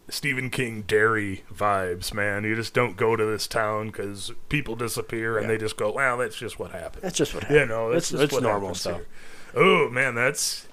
Stephen 0.08 0.50
King 0.50 0.82
Derry 0.82 1.44
vibes, 1.54 2.12
man. 2.12 2.42
You 2.44 2.56
just 2.56 2.74
don't 2.74 2.96
go 2.96 3.14
to 3.16 3.24
this 3.24 3.46
town 3.46 3.88
because 3.88 4.32
people 4.48 4.74
disappear 4.74 5.36
and 5.36 5.46
Yeah. 5.46 5.54
they 5.54 5.58
just 5.58 5.76
go, 5.76 5.92
well, 5.92 6.16
that's 6.18 6.36
just 6.36 6.58
what 6.58 6.70
happened. 6.72 7.02
That's 7.02 7.16
just 7.16 7.34
what 7.34 7.44
happened. 7.44 7.68
no, 7.68 7.90
that's 7.92 8.04
it's, 8.04 8.10
just 8.12 8.22
it's 8.24 8.32
what 8.32 8.42
normal 8.42 8.74
stuff. 8.74 8.96
here. 8.96 9.06
Oh 9.54 9.88
man, 9.90 10.14
that's 10.14 10.66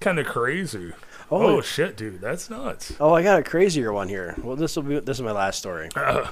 kind 0.00 0.18
of 0.18 0.26
crazy. 0.26 0.92
Oh, 1.30 1.56
Oh, 1.56 1.60
shit, 1.60 1.96
dude, 1.96 2.20
that's 2.20 2.48
nuts. 2.50 2.92
oh, 3.00 3.12
I 3.12 3.22
got 3.22 3.38
a 3.38 3.42
crazier 3.42 3.92
one 3.92 4.08
here. 4.08 4.34
Well, 4.42 4.56
this 4.56 4.76
will 4.76 4.82
be 4.84 5.00
this 5.00 5.18
is 5.18 5.22
my 5.22 5.32
last 5.32 5.58
story. 5.58 5.88
Uh, 5.96 6.28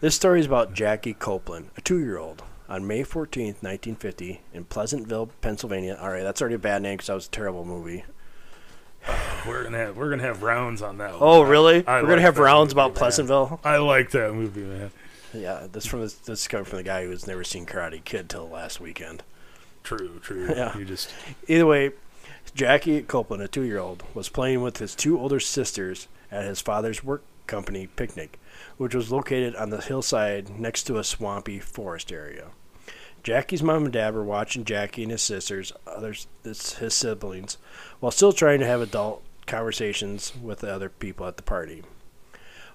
This 0.00 0.14
story 0.16 0.40
is 0.40 0.46
about 0.46 0.74
Jackie 0.74 1.14
Copeland, 1.14 1.70
a 1.76 1.80
two-year-old, 1.80 2.42
on 2.68 2.86
May 2.86 3.02
14th, 3.04 3.62
1950, 3.62 4.40
in 4.52 4.64
Pleasantville, 4.64 5.30
Pennsylvania. 5.40 5.96
All 6.00 6.10
right, 6.10 6.22
that's 6.22 6.42
already 6.42 6.56
a 6.56 6.58
bad 6.58 6.82
name 6.82 6.94
because 6.96 7.06
that 7.06 7.14
was 7.14 7.26
a 7.26 7.30
terrible 7.30 7.64
movie. 7.64 8.04
we're 9.46 9.62
gonna 9.64 9.78
have 9.78 9.96
we're 9.96 10.10
gonna 10.10 10.22
have 10.22 10.42
rounds 10.42 10.80
on 10.82 10.98
that. 10.98 11.12
Oh, 11.20 11.40
one. 11.40 11.48
really? 11.50 11.86
I 11.86 12.02
We're 12.02 12.08
gonna 12.08 12.22
have 12.22 12.38
rounds 12.38 12.74
movie, 12.74 12.80
about 12.86 12.88
man. 12.94 12.98
Pleasantville. 12.98 13.60
I 13.64 13.76
like 13.78 14.10
that 14.10 14.32
movie, 14.34 14.62
man. 14.62 14.90
Yeah, 15.32 15.66
this 15.70 15.84
from 15.86 16.00
this, 16.00 16.14
this 16.14 16.42
is 16.42 16.48
coming 16.48 16.64
from 16.64 16.78
the 16.78 16.82
guy 16.84 17.04
who's 17.04 17.26
never 17.26 17.44
seen 17.44 17.66
Karate 17.66 18.02
Kid 18.04 18.28
till 18.30 18.48
last 18.48 18.80
weekend. 18.80 19.22
True, 19.82 20.18
true. 20.22 20.46
Yeah. 20.56 20.76
You 20.78 20.84
just 20.84 21.10
Either 21.48 21.66
way, 21.66 21.90
Jackie 22.54 23.02
Copeland, 23.02 23.42
a 23.42 23.48
two-year-old, 23.48 24.04
was 24.14 24.28
playing 24.28 24.62
with 24.62 24.76
his 24.76 24.94
two 24.94 25.18
older 25.18 25.40
sisters 25.40 26.06
at 26.30 26.44
his 26.44 26.60
father's 26.60 27.02
work 27.02 27.24
company 27.48 27.88
picnic, 27.88 28.38
which 28.76 28.94
was 28.94 29.10
located 29.10 29.56
on 29.56 29.70
the 29.70 29.80
hillside 29.80 30.48
next 30.50 30.84
to 30.84 30.96
a 30.96 31.02
swampy 31.02 31.58
forest 31.58 32.12
area. 32.12 32.50
Jackie's 33.24 33.62
mom 33.62 33.84
and 33.84 33.92
dad 33.92 34.14
were 34.14 34.22
watching 34.22 34.64
Jackie 34.64 35.02
and 35.02 35.10
his 35.10 35.22
sisters, 35.22 35.72
others 35.84 36.28
his, 36.44 36.74
his 36.74 36.94
siblings, 36.94 37.58
while 37.98 38.12
still 38.12 38.32
trying 38.32 38.60
to 38.60 38.66
have 38.66 38.80
adult 38.80 39.24
conversations 39.46 40.32
with 40.40 40.60
the 40.60 40.72
other 40.72 40.88
people 40.88 41.26
at 41.26 41.36
the 41.36 41.42
party. 41.42 41.82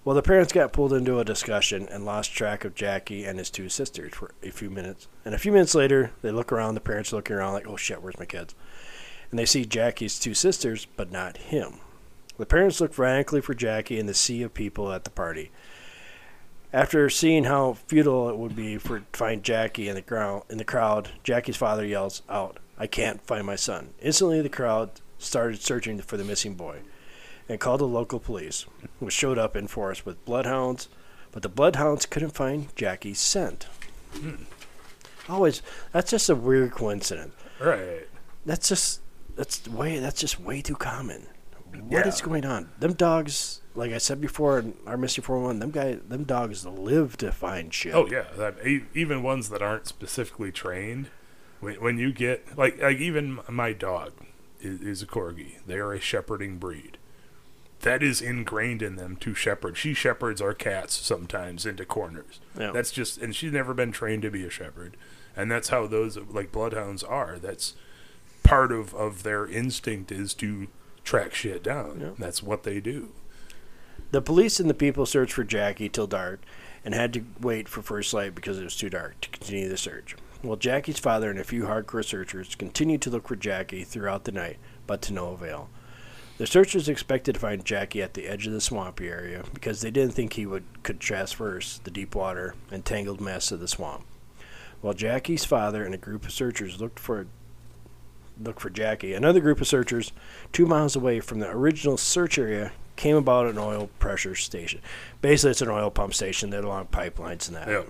Well, 0.03 0.15
the 0.15 0.21
parents 0.21 0.51
got 0.51 0.73
pulled 0.73 0.93
into 0.93 1.19
a 1.19 1.25
discussion 1.25 1.87
and 1.89 2.03
lost 2.03 2.33
track 2.33 2.65
of 2.65 2.75
Jackie 2.75 3.25
and 3.25 3.37
his 3.37 3.49
two 3.49 3.69
sisters 3.69 4.13
for 4.13 4.31
a 4.41 4.49
few 4.49 4.69
minutes. 4.69 5.07
And 5.23 5.35
a 5.35 5.39
few 5.39 5.51
minutes 5.51 5.75
later, 5.75 6.11
they 6.21 6.31
look 6.31 6.51
around, 6.51 6.75
the 6.75 6.81
parents 6.81 7.13
are 7.13 7.17
looking 7.17 7.35
around 7.35 7.53
like, 7.53 7.67
oh 7.67 7.77
shit, 7.77 8.01
where's 8.01 8.19
my 8.19 8.25
kids? 8.25 8.55
And 9.29 9.39
they 9.39 9.45
see 9.45 9.65
Jackie's 9.65 10.19
two 10.19 10.33
sisters, 10.33 10.87
but 10.95 11.11
not 11.11 11.37
him. 11.37 11.75
The 12.37 12.45
parents 12.45 12.79
look 12.79 12.93
frantically 12.93 13.41
for 13.41 13.53
Jackie 13.53 13.99
in 13.99 14.05
the 14.05 14.13
sea 14.13 14.41
of 14.43 14.53
people 14.53 14.91
at 14.91 15.03
the 15.03 15.09
party. 15.09 15.51
After 16.71 17.09
seeing 17.09 17.45
how 17.45 17.73
futile 17.73 18.29
it 18.29 18.37
would 18.37 18.55
be 18.55 18.77
for 18.77 18.99
to 18.99 19.05
find 19.11 19.43
Jackie 19.43 19.89
in 19.89 19.95
the 19.95 20.01
crowd, 20.01 20.43
in 20.49 20.57
the 20.57 20.63
crowd, 20.63 21.09
Jackie's 21.23 21.57
father 21.57 21.85
yells 21.85 22.21
out, 22.29 22.57
"I 22.77 22.87
can't 22.87 23.25
find 23.25 23.45
my 23.45 23.55
son!" 23.55 23.89
Instantly, 24.01 24.41
the 24.41 24.49
crowd 24.49 24.91
started 25.17 25.61
searching 25.61 25.99
for 25.99 26.15
the 26.15 26.23
missing 26.23 26.53
boy, 26.53 26.79
and 27.49 27.59
called 27.59 27.81
the 27.81 27.87
local 27.87 28.19
police, 28.19 28.65
which 28.99 29.15
showed 29.15 29.37
up 29.37 29.55
in 29.55 29.67
force 29.67 30.05
with 30.05 30.23
bloodhounds. 30.25 30.87
But 31.31 31.41
the 31.41 31.49
bloodhounds 31.49 32.05
couldn't 32.05 32.31
find 32.35 32.73
Jackie's 32.75 33.19
scent. 33.19 33.65
Hmm. 34.13 34.43
Always, 35.27 35.61
that's 35.91 36.11
just 36.11 36.29
a 36.29 36.35
weird 36.35 36.71
coincidence. 36.71 37.33
Right. 37.59 38.07
That's 38.45 38.69
just 38.69 39.01
that's 39.39 39.65
way 39.69 39.99
that's 39.99 40.19
just 40.19 40.39
way 40.39 40.61
too 40.61 40.75
common. 40.75 41.27
What 41.87 42.05
is 42.05 42.19
Yeah. 42.19 42.25
going 42.25 42.45
on? 42.45 42.69
Them 42.79 42.93
dogs, 42.93 43.61
like 43.73 43.91
I 43.93 43.97
said 43.99 44.19
before 44.19 44.59
in 44.59 44.73
our 44.85 44.97
Mystery 44.97 45.23
Four 45.23 45.39
One, 45.39 45.59
them 45.59 45.71
guy, 45.71 45.93
them 45.95 46.25
dogs 46.25 46.65
live 46.65 47.15
to 47.17 47.31
find 47.31 47.73
shit. 47.73 47.93
Oh 47.95 48.05
yeah, 48.07 48.25
that, 48.37 48.55
even 48.93 49.23
ones 49.23 49.49
that 49.49 49.61
aren't 49.61 49.87
specifically 49.87 50.51
trained. 50.51 51.07
When, 51.61 51.75
when 51.75 51.97
you 51.97 52.11
get 52.11 52.57
like 52.57 52.81
like 52.81 52.97
even 52.97 53.39
my 53.47 53.71
dog 53.73 54.11
is, 54.59 54.81
is 54.81 55.01
a 55.01 55.05
corgi. 55.07 55.59
They 55.65 55.75
are 55.77 55.93
a 55.93 55.99
shepherding 56.01 56.57
breed. 56.57 56.97
That 57.81 58.03
is 58.03 58.21
ingrained 58.21 58.81
in 58.81 58.97
them 58.97 59.15
to 59.17 59.33
shepherd. 59.33 59.77
She 59.77 59.93
shepherds 59.93 60.41
our 60.41 60.53
cats 60.53 60.93
sometimes 60.95 61.65
into 61.65 61.85
corners. 61.85 62.41
Yeah. 62.59 62.71
That's 62.71 62.91
just 62.91 63.17
and 63.19 63.33
she's 63.35 63.53
never 63.53 63.73
been 63.73 63.93
trained 63.93 64.23
to 64.23 64.31
be 64.31 64.43
a 64.43 64.49
shepherd, 64.49 64.97
and 65.35 65.49
that's 65.49 65.69
how 65.69 65.87
those 65.87 66.17
like 66.17 66.51
bloodhounds 66.51 67.03
are. 67.03 67.37
That's 67.39 67.75
part 68.43 68.71
of 68.71 68.93
of 68.93 69.23
their 69.23 69.47
instinct 69.47 70.11
is 70.11 70.33
to 70.35 70.67
track 71.03 71.33
shit 71.33 71.63
down. 71.63 71.99
Yeah. 72.01 72.11
That's 72.17 72.43
what 72.43 72.63
they 72.63 72.79
do. 72.79 73.09
The 74.11 74.21
police 74.21 74.59
and 74.59 74.69
the 74.69 74.73
people 74.73 75.05
searched 75.05 75.33
for 75.33 75.43
Jackie 75.43 75.89
till 75.89 76.07
dark, 76.07 76.41
and 76.83 76.93
had 76.93 77.13
to 77.13 77.23
wait 77.39 77.67
for 77.67 77.81
first 77.81 78.13
light 78.13 78.35
because 78.35 78.57
it 78.57 78.63
was 78.63 78.75
too 78.75 78.89
dark 78.89 79.21
to 79.21 79.29
continue 79.29 79.69
the 79.69 79.77
search. 79.77 80.15
Well, 80.41 80.55
Jackie's 80.55 80.99
father 80.99 81.29
and 81.29 81.39
a 81.39 81.43
few 81.43 81.63
hardcore 81.63 82.05
searchers 82.05 82.55
continued 82.55 83.01
to 83.03 83.09
look 83.09 83.27
for 83.27 83.35
Jackie 83.35 83.83
throughout 83.83 84.23
the 84.23 84.31
night, 84.31 84.57
but 84.87 85.01
to 85.03 85.13
no 85.13 85.31
avail. 85.31 85.69
The 86.37 86.47
searchers 86.47 86.87
expected 86.87 87.33
to 87.33 87.39
find 87.39 87.65
Jackie 87.65 88.01
at 88.01 88.13
the 88.13 88.25
edge 88.25 88.47
of 88.47 88.53
the 88.53 88.61
swampy 88.61 89.09
area 89.09 89.43
because 89.53 89.81
they 89.81 89.91
didn't 89.91 90.13
think 90.13 90.33
he 90.33 90.45
would 90.45 90.63
could 90.83 91.01
traverse 91.01 91.81
the 91.83 91.91
deep 91.91 92.15
water 92.15 92.55
and 92.71 92.85
tangled 92.85 93.19
mess 93.19 93.51
of 93.51 93.59
the 93.59 93.67
swamp. 93.67 94.05
While 94.79 94.93
Jackie's 94.93 95.43
father 95.43 95.83
and 95.83 95.93
a 95.93 95.97
group 95.97 96.23
of 96.23 96.31
searchers 96.31 96.79
looked 96.79 96.99
for 96.99 97.27
looked 98.41 98.61
for 98.61 98.69
Jackie, 98.69 99.13
another 99.13 99.39
group 99.39 99.59
of 99.61 99.67
searchers 99.67 100.11
two 100.53 100.65
miles 100.65 100.95
away 100.95 101.19
from 101.19 101.39
the 101.39 101.49
original 101.49 101.97
search 101.97 102.37
area 102.37 102.71
came 102.95 103.15
about 103.15 103.47
an 103.47 103.57
oil 103.57 103.89
pressure 103.99 104.35
station. 104.35 104.81
Basically, 105.21 105.51
it's 105.51 105.61
an 105.61 105.69
oil 105.69 105.89
pump 105.89 106.13
station 106.13 106.49
that 106.51 106.63
along 106.63 106.87
pipelines 106.87 107.47
and 107.47 107.55
that. 107.57 107.67
Yeah. 107.67 107.83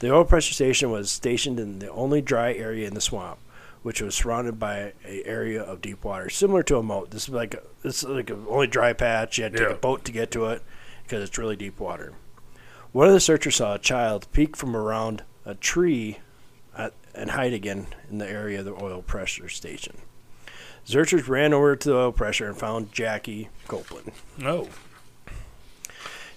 The 0.00 0.12
oil 0.12 0.24
pressure 0.24 0.54
station 0.54 0.90
was 0.90 1.10
stationed 1.10 1.60
in 1.60 1.78
the 1.78 1.90
only 1.90 2.20
dry 2.20 2.52
area 2.54 2.88
in 2.88 2.94
the 2.94 3.00
swamp, 3.00 3.38
which 3.82 4.02
was 4.02 4.16
surrounded 4.16 4.58
by 4.58 4.92
a 5.06 5.22
area 5.24 5.62
of 5.62 5.80
deep 5.80 6.02
water, 6.04 6.28
similar 6.28 6.64
to 6.64 6.78
a 6.78 6.82
moat. 6.82 7.10
This 7.12 7.24
is 7.28 7.34
like 7.34 7.54
a, 7.54 7.62
this 7.82 8.02
is 8.02 8.08
like 8.08 8.30
a 8.30 8.36
only 8.48 8.66
dry 8.66 8.92
patch. 8.92 9.38
You 9.38 9.44
had 9.44 9.52
to 9.52 9.58
take 9.58 9.68
Yeah. 9.68 9.74
a 9.74 9.78
boat 9.78 10.04
to 10.06 10.12
get 10.12 10.32
to 10.32 10.46
it 10.46 10.62
because 11.04 11.22
it's 11.22 11.38
really 11.38 11.54
deep 11.56 11.78
water. 11.78 12.12
One 12.90 13.06
of 13.06 13.12
the 13.14 13.20
searchers 13.20 13.56
saw 13.56 13.74
a 13.74 13.78
child 13.78 14.26
peek 14.32 14.56
from 14.56 14.74
around 14.76 15.22
a 15.46 15.54
tree 15.54 16.18
and 17.14 17.30
hide 17.30 17.52
again 17.52 17.86
in 18.10 18.18
the 18.18 18.28
area 18.28 18.60
of 18.60 18.64
the 18.64 18.82
oil 18.82 19.02
pressure 19.02 19.48
station. 19.48 19.98
Searchers 20.84 21.28
ran 21.28 21.52
over 21.52 21.76
to 21.76 21.88
the 21.88 21.96
oil 21.96 22.12
pressure 22.12 22.48
and 22.48 22.56
found 22.56 22.92
Jackie 22.92 23.48
Copeland. 23.68 24.12
No. 24.36 24.68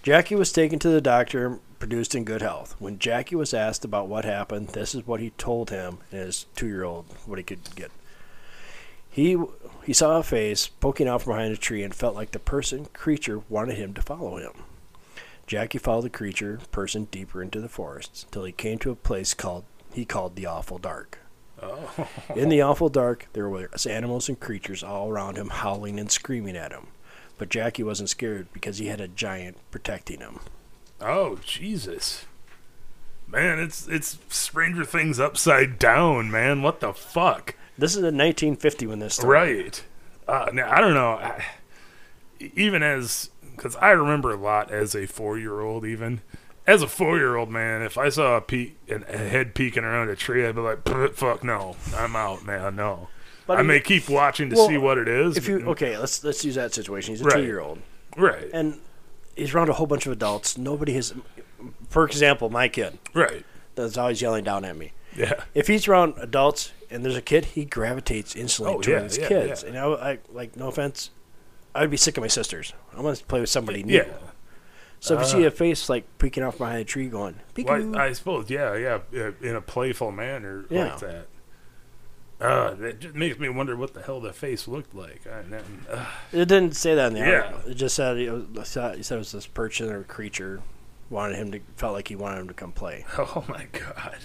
Jackie 0.03 0.36
was 0.36 0.51
taken 0.51 0.78
to 0.80 0.89
the 0.89 1.01
doctor 1.01 1.47
and 1.47 1.59
produced 1.80 2.13
in 2.13 2.23
good 2.23 2.41
health. 2.41 2.76
When 2.78 2.99
Jackie 2.99 3.36
was 3.36 3.53
asked 3.53 3.84
about 3.84 4.07
what 4.07 4.23
happened, 4.23 4.69
this 4.69 4.93
is 4.93 5.07
what 5.07 5.19
he 5.19 5.32
told 5.32 5.71
him 5.71 5.97
and 6.11 6.21
his 6.21 6.45
two-year-old 6.55 7.05
what 7.26 7.39
he 7.39 7.43
could 7.43 7.76
get. 7.76 7.91
He 9.09 9.38
he 9.84 9.93
saw 9.93 10.17
a 10.17 10.23
face 10.23 10.67
poking 10.67 11.07
out 11.07 11.21
from 11.21 11.34
behind 11.34 11.53
a 11.53 11.57
tree 11.57 11.84
and 11.84 11.95
felt 11.95 12.15
like 12.15 12.32
the 12.32 12.39
person 12.39 12.88
creature 12.93 13.41
wanted 13.49 13.78
him 13.78 13.93
to 13.93 14.01
follow 14.01 14.38
him. 14.38 14.51
Jackie 15.47 15.78
followed 15.78 16.03
the 16.03 16.09
creature 16.09 16.59
person 16.71 17.05
deeper 17.05 17.41
into 17.41 17.61
the 17.61 17.69
forest 17.69 18.28
till 18.32 18.43
he 18.43 18.51
came 18.51 18.78
to 18.80 18.91
a 18.91 18.95
place 18.95 19.34
called 19.34 19.63
he 19.95 20.05
called 20.05 20.35
the 20.35 20.45
awful 20.45 20.77
dark. 20.77 21.19
Oh. 21.61 22.07
In 22.35 22.49
the 22.49 22.61
awful 22.63 22.89
dark, 22.89 23.27
there 23.33 23.49
were 23.49 23.69
animals 23.87 24.27
and 24.27 24.39
creatures 24.39 24.83
all 24.83 25.09
around 25.09 25.37
him, 25.37 25.49
howling 25.49 25.99
and 25.99 26.11
screaming 26.11 26.57
at 26.57 26.71
him. 26.71 26.87
But 27.37 27.49
Jackie 27.49 27.83
wasn't 27.83 28.09
scared 28.09 28.47
because 28.51 28.77
he 28.77 28.87
had 28.87 28.99
a 28.99 29.07
giant 29.07 29.57
protecting 29.71 30.19
him. 30.19 30.39
Oh 30.99 31.37
Jesus, 31.43 32.25
man! 33.27 33.59
It's 33.59 33.87
it's 33.87 34.17
Stranger 34.29 34.85
Things 34.85 35.19
upside 35.19 35.79
down, 35.79 36.31
man. 36.31 36.61
What 36.61 36.79
the 36.79 36.93
fuck? 36.93 37.55
This 37.77 37.91
is 37.91 37.97
in 37.97 38.17
1950 38.17 38.87
when 38.87 38.99
this 38.99 39.15
started. 39.15 39.29
Right? 39.29 39.83
Uh, 40.27 40.49
now 40.53 40.71
I 40.71 40.79
don't 40.79 40.93
know. 40.93 41.11
I, 41.11 41.45
even 42.39 42.83
as 42.83 43.29
because 43.55 43.75
I 43.77 43.91
remember 43.91 44.31
a 44.31 44.37
lot 44.37 44.71
as 44.71 44.95
a 44.95 45.05
four 45.05 45.37
year 45.37 45.61
old, 45.61 45.85
even 45.85 46.21
as 46.68 46.82
a 46.82 46.88
four 46.88 47.18
year 47.18 47.36
old 47.36 47.49
man, 47.49 47.82
if 47.82 47.97
I 47.97 48.09
saw 48.09 48.38
a 48.38 48.72
a 48.89 49.18
head 49.18 49.53
peeking 49.55 49.84
around 49.84 50.09
a 50.09 50.16
tree, 50.16 50.45
I'd 50.45 50.55
be 50.55 50.61
like, 50.61 50.84
"Fuck 51.16 51.43
no, 51.43 51.76
I'm 51.95 52.16
out, 52.16 52.45
man. 52.45 52.76
No." 52.76 53.09
But 53.47 53.59
I 53.59 53.61
may 53.61 53.80
keep 53.80 54.09
watching 54.09 54.49
to 54.49 54.55
well, 54.55 54.68
see 54.68 54.78
what 54.78 54.97
it 54.97 55.07
is. 55.07 55.38
If 55.38 55.47
you 55.47 55.59
but- 55.59 55.68
okay, 55.72 55.97
let's 55.97 56.24
let's 56.24 56.43
use 56.43 56.55
that 56.55 56.74
situation. 56.74 57.13
He's 57.13 57.22
a 57.22 57.26
Right. 57.26 57.36
two-year-old, 57.38 57.80
right, 58.18 58.49
and 58.53 58.80
he's 59.36 59.53
around 59.53 59.70
a 59.70 59.74
whole 59.74 59.86
bunch 59.88 60.05
of 60.07 60.11
adults. 60.11 60.57
Nobody 60.57 60.93
has, 60.93 61.13
for 61.89 62.05
example, 62.05 62.49
my 62.49 62.68
kid 62.68 62.97
right, 63.13 63.45
that's 63.76 63.97
always 63.97 64.22
yelling 64.22 64.43
down 64.43 64.66
at 64.66 64.76
me. 64.76 64.93
yeah, 65.16 65.43
If 65.53 65.68
he's 65.68 65.88
around 65.88 66.16
adults 66.18 66.72
and 66.89 67.05
there's 67.05 67.16
a 67.16 67.22
kid, 67.22 67.45
he 67.45 67.66
gravitates 67.66 68.36
instantly 68.36 68.76
Oh, 68.76 68.82
to 68.82 68.91
yeah, 68.91 69.01
his 69.03 69.18
yeah, 69.20 69.28
kids. 69.28 69.61
yeah. 69.63 69.70
And 69.70 69.78
I, 69.78 69.86
I 70.11 70.20
like 70.34 70.55
no 70.55 70.68
offense, 70.70 71.11
I'd 71.76 71.91
be 71.91 71.97
sick 71.97 72.18
of 72.18 72.22
my 72.22 72.28
sisters. 72.28 72.74
I 72.97 73.01
want 73.01 73.18
to 73.18 73.26
play 73.26 73.39
with 73.41 73.49
somebody 73.49 73.84
new. 73.84 73.93
yeah. 73.97 74.05
So 75.06 75.14
if 75.16 75.22
you 75.22 75.26
see 75.28 75.43
a 75.43 75.51
face 75.51 75.88
like 75.88 76.06
peeking 76.18 76.41
off 76.43 76.58
behind 76.58 76.80
a 76.80 76.84
tree, 76.84 77.08
going, 77.08 77.36
Well, 77.58 77.66
"Peekaboo," 77.80 77.95
I, 77.95 78.08
I 78.08 78.14
suppose, 78.14 78.49
yeah, 78.49 78.76
yeah, 78.76 78.99
uh, 79.16 79.32
in 79.41 79.56
a 79.56 79.62
playful 79.62 80.12
manner 80.12 80.66
Yeah. 80.70 80.86
like 80.86 80.99
that. 80.99 81.28
Uh, 82.41 82.74
that 82.74 82.99
just 82.99 83.16
makes 83.16 83.39
me 83.39 83.47
wonder 83.47 83.76
what 83.78 83.93
the 83.93 84.01
hell 84.01 84.20
the 84.20 84.34
face 84.34 84.68
looked 84.68 84.93
like. 84.93 85.22
I, 85.26 85.93
uh, 85.93 86.06
it 86.34 86.47
didn't 86.47 86.76
say 86.76 86.95
that 86.95 87.08
in 87.08 87.14
the 87.14 87.20
Yeah. 87.20 87.41
article. 87.43 87.72
It 87.72 87.76
just 87.76 87.95
said 87.95 88.18
it 88.18 88.32
was, 88.32 88.74
he 88.95 89.03
said 89.03 89.16
it 89.16 89.20
was 89.20 89.32
this 89.32 89.47
person 89.47 89.89
or 89.91 90.03
creature 90.03 90.62
wanted 91.10 91.38
him 91.38 91.51
to 91.51 91.60
felt 91.78 91.93
like 91.93 92.08
he 92.08 92.16
wanted 92.16 92.39
him 92.41 92.47
to 92.47 92.53
come 92.53 92.72
play. 92.72 93.06
oh 93.18 93.45
my 93.47 93.68
god. 93.72 94.18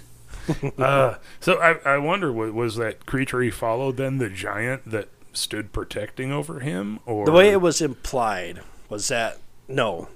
uh, 0.79 1.15
so 1.41 1.61
I, 1.61 1.95
I 1.95 1.99
wonder, 1.99 2.33
was, 2.33 2.53
was 2.53 2.77
that 2.77 3.05
creature 3.07 3.43
he 3.43 3.51
followed 3.51 3.97
then 3.99 4.19
the 4.19 4.31
giant 4.31 4.91
that 4.91 5.09
stood 5.35 5.73
protecting 5.73 6.33
over 6.33 6.61
him, 6.61 6.99
or 7.07 7.27
The 7.27 7.33
way 7.33 7.51
it 7.51 7.61
was 7.61 7.81
implied 7.83 8.63
was 8.89 9.09
that 9.09 9.39
no, 9.69 10.09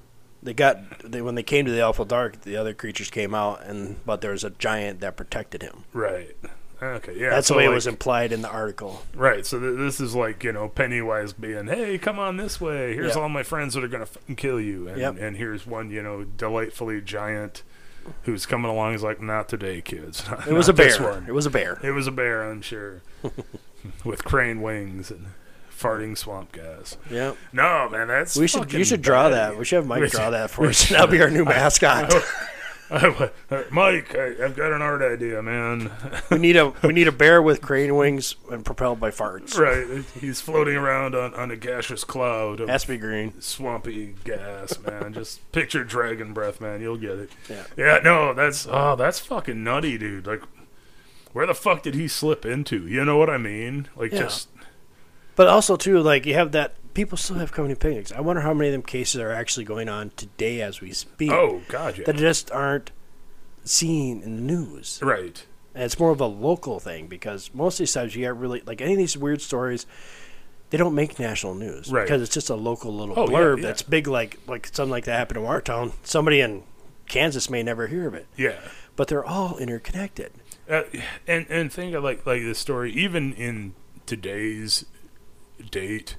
they 0.44 0.54
got 0.54 0.78
they, 1.10 1.20
when 1.22 1.34
they 1.34 1.42
came 1.42 1.64
to 1.66 1.72
the 1.72 1.80
awful 1.82 2.04
dark, 2.04 2.42
the 2.42 2.56
other 2.56 2.72
creatures 2.74 3.10
came 3.10 3.34
out, 3.34 3.64
and 3.64 3.96
but 4.06 4.20
there 4.20 4.30
was 4.32 4.44
a 4.44 4.50
giant 4.50 5.00
that 5.00 5.16
protected 5.16 5.62
him. 5.62 5.84
right? 5.92 6.36
Okay, 6.82 7.18
yeah, 7.18 7.30
That's 7.30 7.46
so 7.46 7.54
the 7.54 7.58
way 7.58 7.64
like, 7.66 7.72
it 7.72 7.74
was 7.76 7.86
implied 7.86 8.30
in 8.32 8.42
the 8.42 8.48
article. 8.50 9.02
Right, 9.14 9.46
so 9.46 9.58
th- 9.58 9.78
this 9.78 10.00
is 10.00 10.14
like 10.14 10.44
you 10.44 10.52
know 10.52 10.68
Pennywise 10.68 11.32
being, 11.32 11.66
"Hey, 11.66 11.96
come 11.98 12.18
on 12.18 12.36
this 12.36 12.60
way. 12.60 12.92
Here's 12.94 13.14
Yep. 13.14 13.16
all 13.16 13.28
my 13.30 13.42
friends 13.42 13.72
that 13.74 13.82
are 13.84 13.88
gonna 13.88 14.04
fucking 14.06 14.36
kill 14.36 14.60
you," 14.60 14.88
and 14.88 14.98
Yep. 15.00 15.16
and 15.18 15.36
here's 15.36 15.66
one 15.66 15.90
you 15.90 16.02
know 16.02 16.24
delightfully 16.24 17.00
giant 17.00 17.62
who's 18.24 18.44
coming 18.44 18.70
along. 18.70 18.92
He's 18.92 19.02
like, 19.02 19.22
"Not 19.22 19.48
today, 19.48 19.80
kids. 19.80 20.24
It 20.46 20.52
was 20.52 20.68
a 20.68 20.74
bear. 20.74 21.00
one." 21.00 21.24
It 21.26 21.32
was 21.32 21.46
a 21.46 21.50
bear. 21.50 21.78
It 21.82 21.92
was 21.92 22.06
a 22.06 22.12
bear, 22.12 22.50
I'm 22.50 22.60
sure, 22.60 23.00
with 24.04 24.24
crane 24.24 24.60
wings 24.60 25.10
and 25.10 25.26
farting 25.74 26.16
swamp 26.16 26.52
gas. 26.52 26.96
Yeah, 27.10 27.34
No, 27.52 27.88
man, 27.90 28.08
that's 28.08 28.36
we 28.36 28.46
should 28.46 28.72
you 28.72 28.84
should 28.84 29.02
draw 29.02 29.28
bad. 29.30 29.52
that. 29.52 29.58
We 29.58 29.64
should 29.64 29.76
have 29.76 29.86
Mike 29.86 30.10
draw 30.10 30.30
that 30.30 30.50
for 30.50 30.66
us. 30.66 30.88
That'll 30.88 31.06
be 31.08 31.20
our 31.22 31.30
new 31.30 31.44
mascot. 31.44 32.12
Uh, 32.90 33.28
Mike, 33.70 34.14
I, 34.14 34.44
I've 34.44 34.54
got 34.54 34.70
an 34.72 34.82
art 34.82 35.00
idea, 35.02 35.42
man. 35.42 35.90
we 36.30 36.38
need 36.38 36.56
a 36.56 36.68
we 36.82 36.92
need 36.92 37.08
a 37.08 37.12
bear 37.12 37.40
with 37.40 37.62
crane 37.62 37.96
wings 37.96 38.36
and 38.50 38.62
propelled 38.64 39.00
by 39.00 39.10
farts. 39.10 39.56
right, 39.58 40.04
he's 40.20 40.40
floating 40.42 40.76
around 40.76 41.14
on, 41.14 41.34
on 41.34 41.50
a 41.50 41.56
gaseous 41.56 42.04
cloud 42.04 42.60
of 42.60 42.68
Has 42.68 42.82
to 42.82 42.88
be 42.88 42.98
green. 42.98 43.40
swampy 43.40 44.14
gas, 44.24 44.78
man. 44.80 45.14
Just 45.14 45.50
picture 45.50 45.82
dragon 45.82 46.34
breath, 46.34 46.60
man. 46.60 46.82
You'll 46.82 46.98
get 46.98 47.18
it. 47.18 47.30
Yeah. 47.48 47.64
Yeah, 47.76 47.98
no, 48.04 48.34
that's 48.34 48.66
oh, 48.70 48.96
that's 48.96 49.18
fucking 49.18 49.64
nutty, 49.64 49.96
dude. 49.96 50.26
Like, 50.26 50.42
where 51.32 51.46
the 51.46 51.54
fuck 51.54 51.82
did 51.82 51.94
he 51.94 52.06
slip 52.06 52.44
into? 52.44 52.86
You 52.86 53.04
know 53.04 53.16
what 53.16 53.30
I 53.30 53.38
mean? 53.38 53.88
Like, 53.96 54.12
Yeah. 54.12 54.20
just 54.20 54.48
But 55.36 55.48
also 55.48 55.76
too, 55.76 56.00
like 56.00 56.26
you 56.26 56.34
have 56.34 56.52
that 56.52 56.74
people 56.94 57.18
still 57.18 57.36
have 57.36 57.50
company 57.52 57.74
picnics. 57.74 58.12
I 58.12 58.20
wonder 58.20 58.42
how 58.42 58.54
many 58.54 58.68
of 58.68 58.72
them 58.72 58.82
cases 58.82 59.20
are 59.20 59.32
actually 59.32 59.64
going 59.64 59.88
on 59.88 60.10
today 60.16 60.60
as 60.62 60.80
we 60.80 60.92
speak. 60.92 61.32
Oh 61.32 61.62
God, 61.68 61.98
yeah. 61.98 62.04
that 62.06 62.16
just 62.16 62.50
aren't 62.52 62.92
seen 63.64 64.22
in 64.22 64.36
the 64.36 64.42
news. 64.42 65.00
right. 65.02 65.44
And 65.74 65.82
it's 65.82 65.98
more 65.98 66.10
of 66.12 66.20
a 66.20 66.26
local 66.26 66.78
thing 66.78 67.08
because 67.08 67.50
most 67.52 67.74
of 67.74 67.78
these 67.80 67.92
times 67.92 68.14
you 68.14 68.20
get 68.22 68.36
really 68.36 68.62
like 68.64 68.80
any 68.80 68.92
of 68.92 68.98
these 68.98 69.16
weird 69.18 69.42
stories, 69.42 69.86
they 70.70 70.78
don't 70.78 70.94
make 70.94 71.18
national 71.18 71.54
news 71.56 71.90
Right. 71.90 72.04
because 72.04 72.22
it's 72.22 72.32
just 72.32 72.48
a 72.48 72.54
local 72.54 72.94
little 72.94 73.18
Oh, 73.18 73.28
yeah, 73.28 73.36
blurb 73.38 73.56
yeah. 73.56 73.62
that's 73.66 73.82
big. 73.82 74.06
Like 74.06 74.38
like 74.46 74.68
something 74.68 74.90
like 74.92 75.04
that 75.06 75.18
happened 75.18 75.38
in 75.40 75.46
our 75.46 75.60
town. 75.60 75.92
Somebody 76.04 76.40
in 76.40 76.62
Kansas 77.08 77.50
may 77.50 77.64
never 77.64 77.88
hear 77.88 78.06
of 78.06 78.14
it, 78.14 78.26
Yeah. 78.36 78.60
but 78.94 79.08
they're 79.08 79.24
all 79.24 79.58
interconnected. 79.58 80.30
Uh, 80.70 80.82
and 81.26 81.44
and 81.48 81.72
think 81.72 81.92
of 81.94 82.04
like 82.04 82.24
like 82.24 82.42
this 82.42 82.60
story 82.60 82.92
even 82.92 83.32
in 83.32 83.74
today's 84.06 84.84
date 85.70 86.16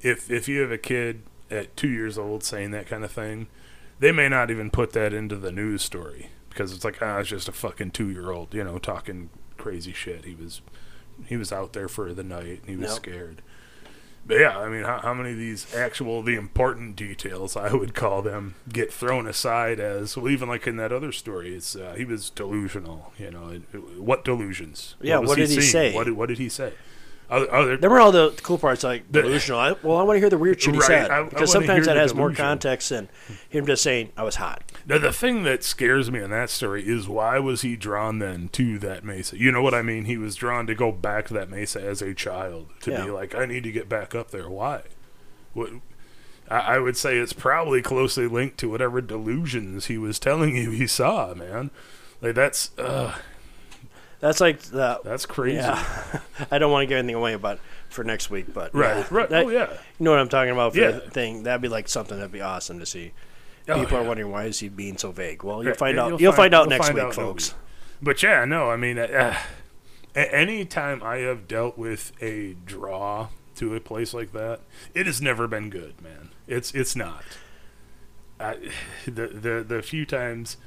if 0.00 0.30
if 0.30 0.48
you 0.48 0.60
have 0.60 0.70
a 0.72 0.78
kid 0.78 1.22
at 1.50 1.76
two 1.76 1.88
years 1.88 2.18
old 2.18 2.42
saying 2.42 2.70
that 2.72 2.86
kind 2.86 3.04
of 3.04 3.12
thing 3.12 3.46
they 4.00 4.10
may 4.12 4.28
not 4.28 4.50
even 4.50 4.70
put 4.70 4.92
that 4.92 5.12
into 5.12 5.36
the 5.36 5.52
news 5.52 5.82
story 5.82 6.28
because 6.48 6.72
it's 6.72 6.84
like 6.84 6.98
ah 7.02 7.18
it's 7.18 7.28
just 7.28 7.48
a 7.48 7.52
fucking 7.52 7.90
two 7.90 8.10
year 8.10 8.30
old 8.30 8.52
you 8.54 8.64
know 8.64 8.78
talking 8.78 9.30
crazy 9.56 9.92
shit 9.92 10.24
he 10.24 10.34
was 10.34 10.60
he 11.26 11.36
was 11.36 11.52
out 11.52 11.72
there 11.72 11.88
for 11.88 12.12
the 12.12 12.24
night 12.24 12.60
and 12.62 12.68
he 12.68 12.76
was 12.76 12.88
Yep. 12.90 12.96
scared 12.96 13.42
but 14.26 14.38
yeah 14.40 14.58
i 14.58 14.68
mean 14.68 14.82
how, 14.84 14.98
how 15.00 15.14
many 15.14 15.30
of 15.32 15.36
these 15.38 15.72
actual 15.74 16.22
the 16.22 16.34
important 16.34 16.96
details 16.96 17.56
i 17.56 17.72
would 17.72 17.94
call 17.94 18.22
them 18.22 18.54
get 18.72 18.92
thrown 18.92 19.26
aside 19.28 19.78
as 19.78 20.16
well 20.16 20.28
even 20.30 20.48
like 20.48 20.66
in 20.66 20.76
that 20.76 20.92
other 20.92 21.12
story 21.12 21.54
it's 21.54 21.76
uh, 21.76 21.94
he 21.96 22.04
was 22.04 22.30
delusional 22.30 23.12
you 23.18 23.30
know 23.30 23.48
it- 23.50 23.62
it- 23.72 24.00
what 24.00 24.24
delusions 24.24 24.96
Yeah, 25.00 25.18
was 25.18 25.28
what 25.28 25.38
did 25.38 25.48
he 25.50 25.56
seeing? 25.60 25.70
say? 25.70 25.94
what 25.94 26.04
did, 26.04 26.14
what 26.14 26.28
did 26.28 26.38
he 26.38 26.48
say 26.48 26.72
other, 27.32 27.52
other, 27.54 27.76
There 27.76 27.90
were 27.90 27.98
all 28.00 28.12
the 28.12 28.38
cool 28.42 28.58
parts 28.58 28.84
like 28.84 29.10
The- 29.10 29.22
delusional. 29.22 29.58
I, 29.58 29.72
well, 29.82 29.96
I 29.96 30.02
want 30.02 30.16
to 30.16 30.20
hear 30.20 30.30
the 30.30 30.38
weird 30.38 30.60
shit 30.60 30.74
he 30.74 30.80
Right, 30.80 30.86
said 30.86 31.10
I- 31.10 31.20
I 31.20 31.22
because 31.24 31.34
wanna 31.54 31.66
sometimes 31.66 31.86
that 31.86 31.96
has 31.96 32.14
more 32.14 32.32
context 32.32 32.90
than 32.90 33.08
him 33.48 33.66
just 33.66 33.82
saying 33.82 34.12
I 34.16 34.22
was 34.22 34.36
hot. 34.36 34.62
Now, 34.86 34.98
the 34.98 35.12
thing 35.12 35.42
that 35.44 35.64
scares 35.64 36.10
me 36.10 36.20
in 36.20 36.30
that 36.30 36.50
story 36.50 36.86
is 36.86 37.08
why 37.08 37.38
was 37.38 37.62
he 37.62 37.74
drawn 37.76 38.18
then 38.18 38.48
to 38.52 38.78
that 38.80 39.04
mesa? 39.04 39.38
You 39.38 39.50
know 39.50 39.62
what 39.62 39.74
I 39.74 39.82
mean? 39.82 40.04
He 40.04 40.16
was 40.16 40.36
drawn 40.36 40.66
to 40.66 40.74
go 40.74 40.92
back 40.92 41.26
to 41.28 41.34
that 41.34 41.48
mesa 41.50 41.80
as 41.82 42.02
a 42.02 42.14
child 42.14 42.68
to 42.82 42.90
Yeah. 42.90 43.04
be 43.06 43.10
like, 43.10 43.34
I 43.34 43.46
need 43.46 43.62
to 43.64 43.72
get 43.72 43.88
back 43.88 44.14
up 44.14 44.30
there. 44.30 44.48
Why? 44.48 44.82
What? 45.54 45.70
I, 46.50 46.58
I 46.58 46.78
would 46.80 46.96
say 46.96 47.16
it's 47.18 47.32
probably 47.32 47.80
closely 47.82 48.26
linked 48.26 48.58
to 48.58 48.68
whatever 48.68 49.00
delusions 49.00 49.86
he 49.86 49.96
was 49.98 50.18
telling 50.18 50.56
you 50.56 50.70
he 50.70 50.86
saw, 50.86 51.32
man. 51.34 51.70
Like 52.20 52.34
that's 52.34 52.76
uh, 52.78 53.14
That's 54.22 54.40
like 54.40 54.60
the 54.60 55.00
that's 55.04 55.26
crazy. 55.26 55.56
yeah. 55.56 56.20
I 56.50 56.58
don't 56.58 56.70
want 56.70 56.84
to 56.84 56.86
give 56.86 56.96
anything 56.96 57.16
away 57.16 57.32
about 57.34 57.58
for 57.88 58.04
next 58.04 58.30
week, 58.30 58.54
but 58.54 58.72
Right, 58.74 58.96
yeah, 58.98 59.06
right. 59.10 59.28
that- 59.28 59.44
oh 59.46 59.48
yeah. 59.50 59.68
You 59.98 60.04
know 60.04 60.12
what 60.12 60.20
I'm 60.20 60.28
talking 60.28 60.52
about 60.52 60.72
for 60.74 60.78
Yeah. 60.80 60.92
the 60.92 61.00
thing. 61.10 61.42
That'd 61.42 61.60
be 61.60 61.66
like 61.68 61.88
something 61.88 62.16
that'd 62.16 62.30
be 62.30 62.40
awesome 62.40 62.78
to 62.78 62.86
see. 62.86 63.12
Oh, 63.68 63.80
People 63.80 63.98
are 63.98 64.02
yeah. 64.02 64.06
wondering 64.08 64.30
why 64.30 64.44
is 64.44 64.60
he 64.60 64.68
being 64.68 64.96
so 64.96 65.10
vague. 65.10 65.42
Well, 65.42 65.62
you'll 65.64 65.72
Right, 65.72 65.76
find 65.76 65.98
out. 65.98 66.20
you'll 66.20 66.30
find- 66.32 66.52
find, 66.52 66.54
out 66.54 66.60
you'll 66.62 66.70
next 66.70 66.86
find 66.86 66.94
week, 66.94 67.02
out 67.04 67.06
in 67.16 67.22
a 67.22 67.26
folks. 67.26 67.48
week. 67.50 67.58
But 68.00 68.22
yeah, 68.22 68.44
no, 68.44 68.70
I 68.70 68.76
mean, 68.76 68.96
uh, 68.98 69.36
a- 70.14 70.34
any 70.34 70.64
time 70.66 71.02
I 71.02 71.16
have 71.16 71.48
dealt 71.48 71.76
with 71.76 72.12
a 72.22 72.54
draw 72.64 73.28
to 73.56 73.74
a 73.74 73.80
place 73.80 74.14
like 74.14 74.32
that, 74.32 74.60
it 74.94 75.06
has 75.06 75.20
never 75.20 75.48
been 75.48 75.68
good, 75.68 76.00
man. 76.00 76.30
It's 76.46 76.72
it's 76.74 76.94
not. 76.94 77.24
I, 78.38 78.56
the 79.04 79.26
the 79.26 79.64
the 79.66 79.82
few 79.82 80.06
times 80.06 80.58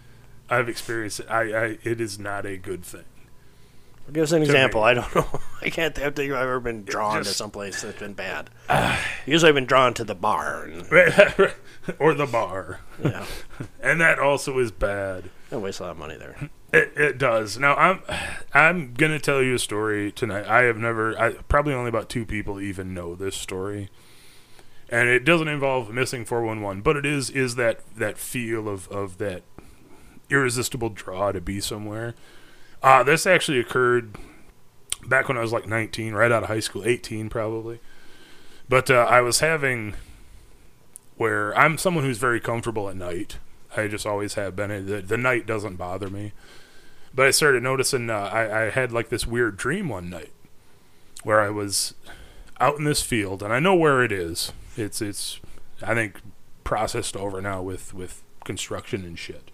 I've 0.49 0.67
experienced 0.69 1.21
it, 1.21 1.27
I, 1.29 1.41
I 1.53 1.77
it 1.83 1.99
is 2.01 2.19
not 2.19 2.45
a 2.45 2.57
good 2.57 2.83
thing. 2.83 3.05
Give 4.13 4.23
us 4.23 4.31
an 4.31 4.39
me. 4.41 4.45
example. 4.45 4.83
I 4.83 4.93
don't 4.93 5.15
know. 5.15 5.39
I 5.61 5.69
can't 5.69 5.95
think 5.95 6.17
I've 6.31 6.41
ever 6.43 6.59
been 6.59 6.83
drawn 6.83 7.17
to 7.17 7.23
just- 7.23 7.37
someplace 7.37 7.81
that's 7.81 7.99
been 7.99 8.13
bad. 8.13 8.49
Ah. 8.69 8.99
Usually, 9.25 9.49
I've 9.49 9.55
been 9.55 9.65
drawn 9.65 9.93
to 9.95 10.03
the 10.03 10.15
barn. 10.15 10.85
Or 11.99 12.15
the 12.15 12.25
bar, 12.25 12.79
yeah, 13.03 13.25
and 13.79 14.01
that 14.01 14.17
also 14.17 14.57
is 14.57 14.71
bad. 14.71 15.29
I 15.51 15.57
waste 15.57 15.79
a 15.79 15.83
lot 15.83 15.91
of 15.91 15.97
money 15.97 16.17
there. 16.17 16.49
It, 16.73 16.93
it 16.97 17.17
does. 17.19 17.59
Now 17.59 17.75
I'm 17.75 18.01
I'm 18.55 18.95
gonna 18.95 19.19
tell 19.19 19.39
you 19.43 19.53
a 19.53 19.59
story 19.59 20.11
tonight. 20.11 20.47
I 20.47 20.63
have 20.63 20.77
never. 20.77 21.15
I 21.21 21.33
probably 21.47 21.75
only 21.75 21.89
about 21.89 22.09
two 22.09 22.25
people 22.25 22.59
even 22.59 22.95
know 22.95 23.13
this 23.13 23.35
story, 23.35 23.91
and 24.89 25.07
it 25.09 25.25
doesn't 25.25 25.47
involve 25.47 25.91
missing 25.93 26.25
four 26.25 26.41
one 26.43 26.59
one, 26.63 26.81
but 26.81 26.95
it 26.97 27.05
is 27.05 27.29
is 27.29 27.53
that 27.53 27.81
that 27.95 28.17
feel 28.17 28.67
of 28.67 28.87
of 28.87 29.19
that 29.19 29.43
irresistible 30.31 30.89
draw 30.89 31.31
to 31.31 31.39
be 31.39 31.59
somewhere. 31.61 32.15
Uh, 32.85 33.01
this 33.01 33.25
actually 33.25 33.59
occurred 33.59 34.15
back 35.07 35.27
when 35.27 35.39
I 35.39 35.41
was 35.41 35.51
like 35.51 35.67
19, 35.67 36.13
right 36.13 36.31
out 36.31 36.43
of 36.43 36.49
high 36.49 36.59
school, 36.59 36.85
18 36.85 37.29
probably. 37.29 37.79
But 38.69 38.91
uh, 38.91 39.07
I 39.09 39.21
was 39.21 39.39
having 39.39 39.95
where 41.17 41.57
I'm 41.57 41.79
someone 41.79 42.03
who's 42.03 42.19
very 42.19 42.39
comfortable 42.39 42.87
at 42.87 42.95
night. 42.95 43.39
I 43.75 43.87
just 43.87 44.05
always 44.05 44.35
have 44.35 44.55
been. 44.55 44.85
The, 44.85 45.01
the 45.01 45.17
night 45.17 45.47
doesn't 45.47 45.77
bother 45.77 46.11
me. 46.11 46.33
But 47.11 47.25
I 47.25 47.31
started 47.31 47.63
noticing 47.63 48.07
uh, 48.11 48.29
I, 48.31 48.65
I 48.65 48.69
had 48.69 48.91
like 48.91 49.09
this 49.09 49.25
weird 49.25 49.57
dream 49.57 49.89
one 49.89 50.11
night 50.11 50.31
where 51.23 51.41
I 51.41 51.49
was 51.49 51.95
out 52.59 52.77
in 52.77 52.83
this 52.83 53.01
field, 53.01 53.41
and 53.41 53.51
I 53.51 53.59
know 53.59 53.73
where 53.73 54.03
it 54.03 54.11
is. 54.11 54.51
It's 54.77 55.01
it's 55.01 55.39
I 55.81 55.95
think 55.95 56.21
processed 56.63 57.17
over 57.17 57.41
now 57.41 57.63
with 57.63 57.95
with 57.95 58.21
construction 58.43 59.03
and 59.05 59.17
shit. 59.17 59.49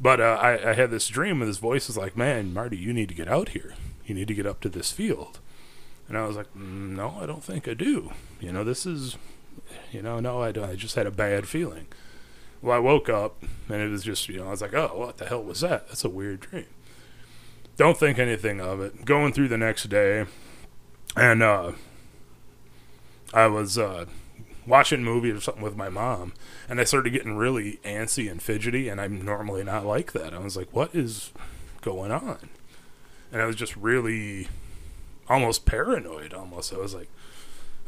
But 0.00 0.20
uh, 0.20 0.38
I, 0.40 0.70
I 0.70 0.72
had 0.74 0.90
this 0.90 1.08
dream, 1.08 1.40
and 1.40 1.48
this 1.48 1.58
voice 1.58 1.86
was 1.86 1.96
like, 1.96 2.16
"Man, 2.16 2.52
Marty, 2.52 2.76
you 2.76 2.92
need 2.92 3.08
to 3.08 3.14
get 3.14 3.28
out 3.28 3.50
here. 3.50 3.74
You 4.06 4.14
need 4.14 4.28
to 4.28 4.34
get 4.34 4.46
up 4.46 4.60
to 4.62 4.68
this 4.68 4.92
field." 4.92 5.40
And 6.08 6.18
I 6.18 6.26
was 6.26 6.36
like, 6.36 6.52
mm, 6.54 6.90
"No, 6.90 7.16
I 7.20 7.26
don't 7.26 7.44
think 7.44 7.68
I 7.68 7.74
do. 7.74 8.12
You 8.40 8.52
know, 8.52 8.64
this 8.64 8.86
is, 8.86 9.16
you 9.92 10.02
know, 10.02 10.20
no, 10.20 10.42
I 10.42 10.52
don't. 10.52 10.68
I 10.68 10.74
just 10.74 10.96
had 10.96 11.06
a 11.06 11.10
bad 11.10 11.48
feeling." 11.48 11.86
Well, 12.60 12.76
I 12.76 12.80
woke 12.80 13.08
up, 13.08 13.42
and 13.68 13.82
it 13.82 13.90
was 13.90 14.02
just, 14.02 14.28
you 14.28 14.38
know, 14.38 14.46
I 14.46 14.50
was 14.50 14.62
like, 14.62 14.74
"Oh, 14.74 14.92
what 14.94 15.18
the 15.18 15.26
hell 15.26 15.42
was 15.42 15.60
that? 15.60 15.88
That's 15.88 16.04
a 16.04 16.08
weird 16.08 16.40
dream." 16.40 16.66
Don't 17.76 17.98
think 17.98 18.18
anything 18.18 18.60
of 18.60 18.80
it. 18.80 19.04
Going 19.04 19.32
through 19.32 19.48
the 19.48 19.58
next 19.58 19.88
day, 19.88 20.26
and 21.16 21.42
uh, 21.42 21.72
I 23.32 23.46
was 23.48 23.76
uh, 23.76 24.06
watching 24.66 25.00
a 25.00 25.04
movie 25.04 25.30
or 25.30 25.40
something 25.40 25.62
with 25.62 25.76
my 25.76 25.88
mom, 25.88 26.32
and 26.68 26.80
I 26.80 26.84
started 26.84 27.10
getting 27.10 27.36
really 27.36 27.78
antsy 27.84 28.30
and 28.30 28.42
fidgety, 28.42 28.88
and 28.88 29.00
I'm 29.00 29.22
normally 29.22 29.64
not 29.64 29.86
like 29.86 30.12
that. 30.12 30.32
I 30.34 30.38
was 30.38 30.56
like, 30.56 30.68
"What 30.72 30.94
is 30.94 31.32
going 31.82 32.10
on?" 32.10 32.48
And 33.32 33.42
I 33.42 33.46
was 33.46 33.56
just 33.56 33.76
really, 33.76 34.48
almost 35.28 35.66
paranoid. 35.66 36.32
Almost, 36.32 36.72
I 36.72 36.78
was 36.78 36.94
like, 36.94 37.08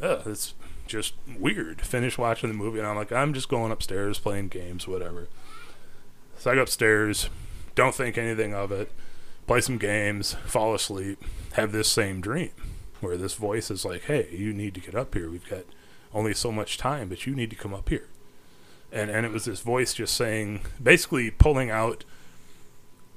"Oh, 0.02 0.22
it's 0.26 0.54
just 0.86 1.14
weird." 1.38 1.80
Finish 1.80 2.18
watching 2.18 2.50
the 2.50 2.56
movie, 2.56 2.78
and 2.78 2.88
I'm 2.88 2.96
like, 2.96 3.12
"I'm 3.12 3.32
just 3.32 3.48
going 3.48 3.72
upstairs 3.72 4.18
playing 4.18 4.48
games, 4.48 4.86
whatever." 4.86 5.28
So 6.38 6.50
I 6.50 6.54
go 6.54 6.62
upstairs, 6.62 7.30
don't 7.74 7.94
think 7.94 8.18
anything 8.18 8.54
of 8.54 8.70
it, 8.72 8.90
play 9.46 9.60
some 9.60 9.78
games, 9.78 10.34
fall 10.46 10.74
asleep, 10.74 11.22
have 11.52 11.72
this 11.72 11.88
same 11.88 12.20
dream 12.20 12.50
where 13.00 13.16
this 13.16 13.34
voice 13.34 13.70
is 13.70 13.84
like, 13.84 14.04
"Hey, 14.04 14.28
you 14.32 14.52
need 14.52 14.74
to 14.74 14.80
get 14.80 14.94
up 14.94 15.14
here. 15.14 15.30
We've 15.30 15.48
got 15.48 15.64
only 16.16 16.34
so 16.34 16.50
much 16.50 16.78
time, 16.78 17.08
but 17.08 17.26
you 17.26 17.34
need 17.34 17.50
to 17.50 17.56
come 17.56 17.74
up 17.74 17.88
here." 17.88 18.08
And 18.92 19.10
and 19.10 19.26
it 19.26 19.32
was 19.32 19.44
this 19.44 19.60
voice 19.60 19.94
just 19.94 20.14
saying, 20.14 20.62
basically 20.82 21.30
pulling 21.30 21.70
out. 21.70 22.04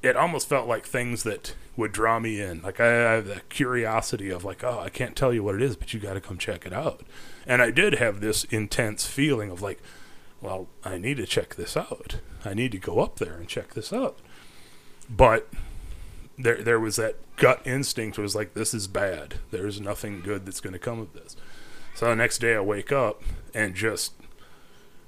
It 0.02 0.16
almost 0.16 0.48
felt 0.48 0.68
like 0.68 0.86
things 0.86 1.24
that 1.24 1.56
would 1.76 1.92
draw 1.92 2.20
me 2.20 2.40
in. 2.40 2.62
Like 2.62 2.80
I 2.80 2.88
have 2.88 3.26
the 3.26 3.42
curiosity 3.50 4.30
of 4.30 4.44
like, 4.44 4.64
oh, 4.64 4.80
I 4.80 4.90
can't 4.90 5.16
tell 5.16 5.34
you 5.34 5.44
what 5.44 5.56
it 5.56 5.62
is, 5.62 5.76
but 5.76 5.94
you 5.94 6.00
got 6.00 6.14
to 6.14 6.22
come 6.22 6.38
check 6.38 6.66
it 6.66 6.74
out. 6.74 7.02
And 7.48 7.62
I 7.62 7.72
did 7.72 7.96
have 7.96 8.20
this 8.20 8.44
intense 8.46 9.06
feeling 9.08 9.50
of 9.50 9.62
like, 9.62 9.82
well, 10.42 10.68
I 10.84 10.98
need 10.98 11.18
to 11.18 11.26
check 11.26 11.56
this 11.56 11.76
out. 11.76 12.18
I 12.46 12.54
need 12.54 12.72
to 12.74 12.78
go 12.78 13.00
up 13.00 13.18
there 13.18 13.34
and 13.34 13.48
check 13.48 13.74
this 13.74 13.92
out. 13.92 14.20
But 15.10 15.50
there 16.38 16.62
there 16.62 16.80
was 16.80 16.96
that 16.98 17.16
gut 17.36 17.62
instinct 17.66 18.18
was 18.18 18.36
like 18.36 18.54
this 18.54 18.74
is 18.74 18.88
bad. 18.88 19.36
There's 19.52 19.82
nothing 19.82 20.22
good 20.22 20.46
that's 20.46 20.62
going 20.62 20.74
to 20.74 20.80
come 20.80 21.00
of 21.00 21.14
this. 21.14 21.36
So 22.00 22.06
the 22.06 22.16
next 22.16 22.38
day 22.38 22.56
I 22.56 22.62
wake 22.62 22.94
up 22.94 23.24
and 23.54 23.76
just 23.76 24.14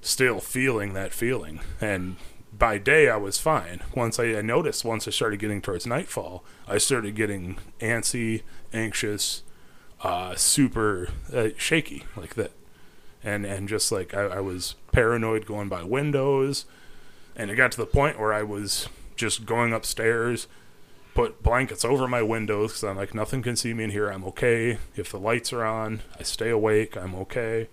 still 0.01 0.41
feeling 0.41 0.91
that 0.91 1.13
feeling 1.13 1.61
and 1.79 2.17
by 2.51 2.79
day 2.79 3.09
I 3.09 3.15
was 3.15 3.37
fine. 3.37 3.79
Once 3.95 4.19
I, 4.19 4.35
I 4.35 4.41
noticed 4.41 4.83
once 4.83 5.07
I 5.07 5.11
started 5.11 5.39
getting 5.39 5.61
towards 5.61 5.87
nightfall, 5.87 6.43
I 6.67 6.79
started 6.79 7.15
getting 7.15 7.59
antsy, 7.79 8.41
anxious, 8.73 9.43
uh, 10.03 10.35
super 10.35 11.07
uh, 11.33 11.51
shaky 11.55 12.03
like 12.17 12.35
that. 12.35 12.51
And 13.23 13.45
and 13.45 13.69
just 13.69 13.89
like 13.93 14.13
I, 14.13 14.23
I 14.23 14.39
was 14.41 14.75
paranoid 14.91 15.45
going 15.45 15.69
by 15.69 15.83
windows 15.83 16.65
and 17.37 17.49
it 17.49 17.55
got 17.55 17.71
to 17.71 17.77
the 17.77 17.85
point 17.85 18.19
where 18.19 18.33
I 18.33 18.43
was 18.43 18.89
just 19.15 19.45
going 19.45 19.71
upstairs 19.71 20.45
put 21.13 21.43
blankets 21.43 21.83
over 21.83 22.07
my 22.07 22.21
windows 22.21 22.71
because 22.71 22.83
I'm 22.83 22.97
like, 22.97 23.13
nothing 23.13 23.41
can 23.41 23.55
see 23.55 23.73
me 23.73 23.83
in 23.85 23.89
here. 23.91 24.09
I'm 24.09 24.23
okay. 24.25 24.77
If 24.95 25.11
the 25.11 25.19
lights 25.19 25.51
are 25.53 25.63
on, 25.63 26.01
I 26.19 26.23
stay 26.23 26.49
awake. 26.49 26.95
I'm 26.95 27.15
okay. 27.15 27.67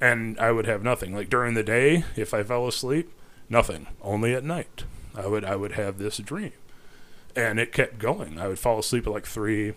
And 0.00 0.38
I 0.38 0.52
would 0.52 0.66
have 0.66 0.82
nothing. 0.82 1.14
Like 1.14 1.30
during 1.30 1.54
the 1.54 1.62
day, 1.62 2.04
if 2.16 2.34
I 2.34 2.42
fell 2.42 2.66
asleep, 2.66 3.10
nothing. 3.48 3.86
Only 4.02 4.34
at 4.34 4.44
night, 4.44 4.84
I 5.14 5.26
would 5.26 5.44
I 5.44 5.56
would 5.56 5.72
have 5.72 5.98
this 5.98 6.18
dream, 6.18 6.52
and 7.34 7.58
it 7.58 7.72
kept 7.72 7.98
going. 7.98 8.38
I 8.38 8.48
would 8.48 8.58
fall 8.58 8.78
asleep 8.78 9.06
at 9.06 9.12
like 9.12 9.26
three, 9.26 9.74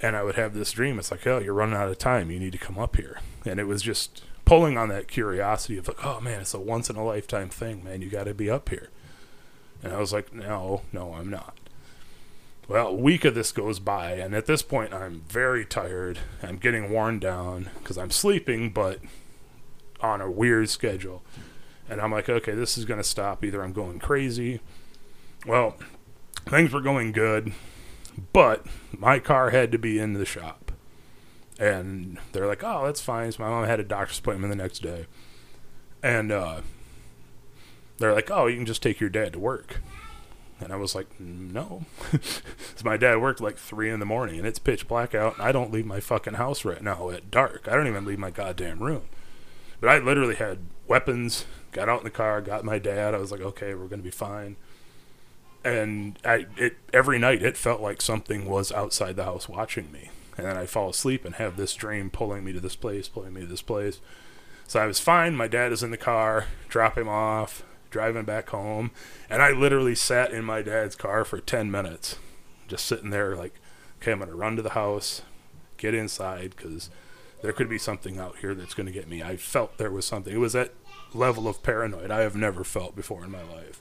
and 0.00 0.16
I 0.16 0.22
would 0.22 0.36
have 0.36 0.54
this 0.54 0.72
dream. 0.72 0.98
It's 0.98 1.10
like, 1.10 1.26
oh, 1.26 1.38
you're 1.38 1.52
running 1.52 1.76
out 1.76 1.88
of 1.88 1.98
time. 1.98 2.30
You 2.30 2.38
need 2.38 2.52
to 2.52 2.58
come 2.58 2.78
up 2.78 2.96
here. 2.96 3.20
And 3.44 3.60
it 3.60 3.66
was 3.66 3.82
just 3.82 4.22
pulling 4.44 4.78
on 4.78 4.88
that 4.88 5.08
curiosity 5.08 5.76
of 5.76 5.88
like, 5.88 6.04
oh 6.04 6.20
man, 6.20 6.40
it's 6.40 6.54
a 6.54 6.60
once 6.60 6.88
in 6.88 6.96
a 6.96 7.04
lifetime 7.04 7.50
thing, 7.50 7.84
man. 7.84 8.00
You 8.00 8.08
got 8.08 8.24
to 8.24 8.34
be 8.34 8.48
up 8.48 8.70
here. 8.70 8.88
And 9.82 9.92
I 9.92 9.98
was 9.98 10.12
like, 10.12 10.32
no, 10.32 10.82
no, 10.92 11.12
I'm 11.14 11.28
not. 11.28 11.58
Well, 12.66 12.88
a 12.88 12.94
week 12.94 13.26
of 13.26 13.34
this 13.34 13.52
goes 13.52 13.78
by, 13.78 14.12
and 14.12 14.34
at 14.34 14.46
this 14.46 14.62
point, 14.62 14.94
I'm 14.94 15.22
very 15.28 15.66
tired. 15.66 16.18
I'm 16.42 16.56
getting 16.56 16.90
worn 16.90 17.18
down 17.18 17.70
because 17.78 17.98
I'm 17.98 18.10
sleeping, 18.10 18.70
but 18.70 19.00
on 20.00 20.20
a 20.20 20.30
weird 20.30 20.70
schedule. 20.70 21.22
And 21.88 22.00
I'm 22.00 22.10
like, 22.10 22.28
okay, 22.28 22.52
this 22.52 22.78
is 22.78 22.86
going 22.86 23.00
to 23.00 23.04
stop. 23.04 23.44
Either 23.44 23.62
I'm 23.62 23.74
going 23.74 23.98
crazy. 23.98 24.60
Well, 25.46 25.76
things 26.46 26.72
were 26.72 26.80
going 26.80 27.12
good, 27.12 27.52
but 28.32 28.66
my 28.96 29.18
car 29.18 29.50
had 29.50 29.70
to 29.72 29.78
be 29.78 29.98
in 29.98 30.14
the 30.14 30.24
shop. 30.24 30.72
And 31.58 32.18
they're 32.32 32.46
like, 32.46 32.64
oh, 32.64 32.86
that's 32.86 33.00
fine. 33.00 33.30
So 33.32 33.42
my 33.42 33.50
mom 33.50 33.66
had 33.66 33.80
a 33.80 33.84
doctor's 33.84 34.18
appointment 34.18 34.50
the 34.50 34.56
next 34.56 34.80
day. 34.80 35.06
And 36.02 36.32
uh, 36.32 36.62
they're 37.98 38.14
like, 38.14 38.30
oh, 38.30 38.46
you 38.46 38.56
can 38.56 38.66
just 38.66 38.82
take 38.82 39.00
your 39.00 39.10
dad 39.10 39.34
to 39.34 39.38
work. 39.38 39.80
And 40.60 40.72
I 40.72 40.76
was 40.76 40.94
like, 40.94 41.08
no. 41.18 41.84
Because 42.12 42.84
my 42.84 42.96
dad 42.96 43.20
worked 43.20 43.40
like 43.40 43.58
3 43.58 43.90
in 43.90 44.00
the 44.00 44.06
morning 44.06 44.38
and 44.38 44.46
it's 44.46 44.58
pitch 44.58 44.88
black 44.88 45.14
out. 45.14 45.34
And 45.34 45.46
I 45.46 45.52
don't 45.52 45.72
leave 45.72 45.86
my 45.86 46.00
fucking 46.00 46.34
house 46.34 46.64
right 46.64 46.82
now 46.82 47.10
at 47.10 47.30
dark. 47.30 47.68
I 47.68 47.74
don't 47.74 47.86
even 47.86 48.04
leave 48.04 48.18
my 48.18 48.30
goddamn 48.30 48.80
room. 48.80 49.02
But 49.80 49.90
I 49.90 49.98
literally 49.98 50.36
had 50.36 50.58
weapons, 50.86 51.44
got 51.72 51.88
out 51.88 51.98
in 51.98 52.04
the 52.04 52.10
car, 52.10 52.40
got 52.40 52.64
my 52.64 52.78
dad. 52.78 53.14
I 53.14 53.18
was 53.18 53.30
like, 53.30 53.40
okay, 53.40 53.74
we're 53.74 53.86
going 53.86 54.00
to 54.00 54.04
be 54.04 54.10
fine. 54.10 54.56
And 55.64 56.18
I, 56.24 56.46
it, 56.56 56.76
every 56.92 57.18
night 57.18 57.42
it 57.42 57.56
felt 57.56 57.80
like 57.80 58.00
something 58.00 58.46
was 58.46 58.70
outside 58.72 59.16
the 59.16 59.24
house 59.24 59.48
watching 59.48 59.90
me. 59.90 60.10
And 60.36 60.46
then 60.46 60.56
I 60.56 60.66
fall 60.66 60.90
asleep 60.90 61.24
and 61.24 61.36
have 61.36 61.56
this 61.56 61.74
dream 61.74 62.10
pulling 62.10 62.44
me 62.44 62.52
to 62.52 62.60
this 62.60 62.76
place, 62.76 63.08
pulling 63.08 63.34
me 63.34 63.42
to 63.42 63.46
this 63.46 63.62
place. 63.62 64.00
So 64.66 64.80
I 64.80 64.86
was 64.86 64.98
fine. 64.98 65.36
My 65.36 65.48
dad 65.48 65.72
is 65.72 65.82
in 65.82 65.90
the 65.90 65.96
car, 65.96 66.46
drop 66.68 66.98
him 66.98 67.08
off, 67.08 67.62
driving 67.94 68.24
back 68.24 68.48
home, 68.48 68.90
and 69.30 69.40
I 69.40 69.52
literally 69.52 69.94
sat 69.94 70.32
in 70.32 70.44
my 70.44 70.62
dad's 70.62 70.96
car 70.96 71.24
for 71.24 71.38
10 71.38 71.70
minutes, 71.70 72.16
just 72.66 72.86
sitting 72.86 73.10
there 73.10 73.36
like, 73.36 73.54
okay, 74.02 74.10
I'm 74.10 74.18
going 74.18 74.28
to 74.30 74.36
run 74.36 74.56
to 74.56 74.62
the 74.62 74.70
house, 74.70 75.22
get 75.76 75.94
inside, 75.94 76.56
because 76.56 76.90
there 77.40 77.52
could 77.52 77.68
be 77.68 77.78
something 77.78 78.18
out 78.18 78.38
here 78.38 78.52
that's 78.52 78.74
going 78.74 78.86
to 78.86 78.92
get 78.92 79.08
me. 79.08 79.22
I 79.22 79.36
felt 79.36 79.78
there 79.78 79.92
was 79.92 80.04
something. 80.04 80.34
It 80.34 80.38
was 80.38 80.54
that 80.54 80.74
level 81.14 81.46
of 81.46 81.62
paranoid 81.62 82.10
I 82.10 82.22
have 82.22 82.34
never 82.34 82.64
felt 82.64 82.96
before 82.96 83.22
in 83.22 83.30
my 83.30 83.44
life, 83.44 83.80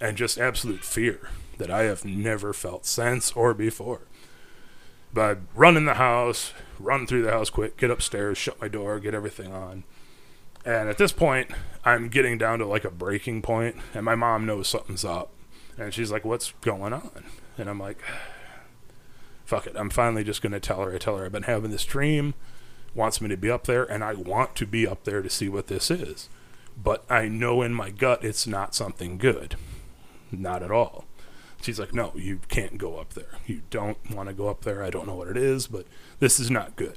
and 0.00 0.16
just 0.16 0.40
absolute 0.40 0.82
fear 0.82 1.28
that 1.58 1.70
I 1.70 1.82
have 1.82 2.06
never 2.06 2.54
felt 2.54 2.86
since 2.86 3.32
or 3.32 3.52
before. 3.52 4.00
But 5.12 5.36
I 5.36 5.40
run 5.54 5.76
in 5.76 5.84
the 5.84 5.94
house, 5.94 6.54
run 6.78 7.06
through 7.06 7.24
the 7.24 7.32
house 7.32 7.50
quick, 7.50 7.76
get 7.76 7.90
upstairs, 7.90 8.38
shut 8.38 8.58
my 8.62 8.68
door, 8.68 8.98
get 8.98 9.12
everything 9.12 9.52
on 9.52 9.84
and 10.64 10.88
at 10.88 10.98
this 10.98 11.12
point, 11.12 11.50
I'm 11.84 12.08
getting 12.08 12.38
down 12.38 12.60
to 12.60 12.66
like 12.66 12.84
a 12.84 12.90
breaking 12.90 13.42
point, 13.42 13.76
and 13.94 14.04
my 14.04 14.14
mom 14.14 14.46
knows 14.46 14.68
something's 14.68 15.04
up. 15.04 15.30
And 15.78 15.92
she's 15.92 16.10
like, 16.12 16.24
What's 16.24 16.52
going 16.60 16.92
on? 16.92 17.24
And 17.58 17.68
I'm 17.68 17.80
like, 17.80 17.98
Fuck 19.44 19.66
it. 19.66 19.76
I'm 19.76 19.90
finally 19.90 20.24
just 20.24 20.42
going 20.42 20.52
to 20.52 20.60
tell 20.60 20.82
her. 20.82 20.94
I 20.94 20.98
tell 20.98 21.16
her 21.16 21.24
I've 21.24 21.32
been 21.32 21.42
having 21.44 21.70
this 21.70 21.84
dream, 21.84 22.34
wants 22.94 23.20
me 23.20 23.28
to 23.28 23.36
be 23.36 23.50
up 23.50 23.64
there, 23.64 23.84
and 23.84 24.04
I 24.04 24.14
want 24.14 24.54
to 24.56 24.66
be 24.66 24.86
up 24.86 25.04
there 25.04 25.22
to 25.22 25.30
see 25.30 25.48
what 25.48 25.66
this 25.66 25.90
is. 25.90 26.28
But 26.80 27.04
I 27.10 27.28
know 27.28 27.62
in 27.62 27.74
my 27.74 27.90
gut 27.90 28.24
it's 28.24 28.46
not 28.46 28.74
something 28.74 29.18
good. 29.18 29.56
Not 30.30 30.62
at 30.62 30.70
all. 30.70 31.04
She's 31.60 31.80
like, 31.80 31.92
No, 31.92 32.12
you 32.14 32.40
can't 32.48 32.78
go 32.78 32.98
up 32.98 33.14
there. 33.14 33.38
You 33.46 33.62
don't 33.70 33.98
want 34.10 34.28
to 34.28 34.34
go 34.34 34.48
up 34.48 34.62
there. 34.62 34.82
I 34.82 34.90
don't 34.90 35.06
know 35.06 35.16
what 35.16 35.28
it 35.28 35.36
is, 35.36 35.66
but 35.66 35.86
this 36.20 36.38
is 36.38 36.50
not 36.50 36.76
good 36.76 36.96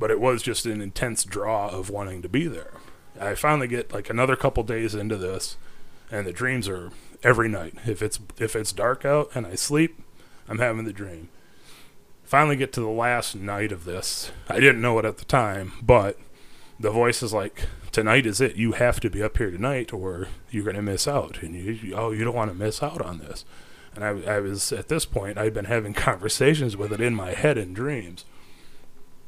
but 0.00 0.10
it 0.10 0.18
was 0.18 0.42
just 0.42 0.64
an 0.64 0.80
intense 0.80 1.24
draw 1.24 1.68
of 1.68 1.90
wanting 1.90 2.22
to 2.22 2.28
be 2.28 2.48
there. 2.48 2.72
I 3.20 3.34
finally 3.34 3.68
get 3.68 3.92
like 3.92 4.08
another 4.08 4.34
couple 4.34 4.62
days 4.62 4.94
into 4.94 5.18
this, 5.18 5.58
and 6.10 6.26
the 6.26 6.32
dreams 6.32 6.68
are 6.68 6.90
every 7.22 7.48
night. 7.48 7.74
If 7.86 8.02
it's 8.02 8.18
if 8.38 8.56
it's 8.56 8.72
dark 8.72 9.04
out 9.04 9.30
and 9.34 9.46
I 9.46 9.54
sleep, 9.54 10.02
I'm 10.48 10.58
having 10.58 10.86
the 10.86 10.92
dream. 10.92 11.28
Finally 12.24 12.56
get 12.56 12.72
to 12.72 12.80
the 12.80 12.88
last 12.88 13.34
night 13.36 13.72
of 13.72 13.84
this. 13.84 14.32
I 14.48 14.58
didn't 14.58 14.80
know 14.80 14.98
it 14.98 15.04
at 15.04 15.18
the 15.18 15.24
time, 15.26 15.72
but 15.82 16.18
the 16.78 16.90
voice 16.90 17.22
is 17.22 17.34
like, 17.34 17.66
"Tonight 17.92 18.24
is 18.24 18.40
it. 18.40 18.56
You 18.56 18.72
have 18.72 19.00
to 19.00 19.10
be 19.10 19.22
up 19.22 19.36
here 19.36 19.50
tonight, 19.50 19.92
or 19.92 20.28
you're 20.50 20.64
gonna 20.64 20.80
miss 20.80 21.06
out." 21.06 21.42
And 21.42 21.54
you, 21.54 21.72
you 21.72 21.94
oh, 21.94 22.10
you 22.10 22.24
don't 22.24 22.34
want 22.34 22.50
to 22.50 22.56
miss 22.56 22.82
out 22.82 23.02
on 23.02 23.18
this. 23.18 23.44
And 23.94 24.02
I, 24.02 24.36
I 24.36 24.40
was 24.40 24.72
at 24.72 24.88
this 24.88 25.04
point, 25.04 25.36
I'd 25.36 25.52
been 25.52 25.66
having 25.66 25.92
conversations 26.08 26.74
with 26.74 26.90
it 26.90 27.02
in 27.02 27.14
my 27.14 27.34
head 27.34 27.58
in 27.58 27.74
dreams 27.74 28.24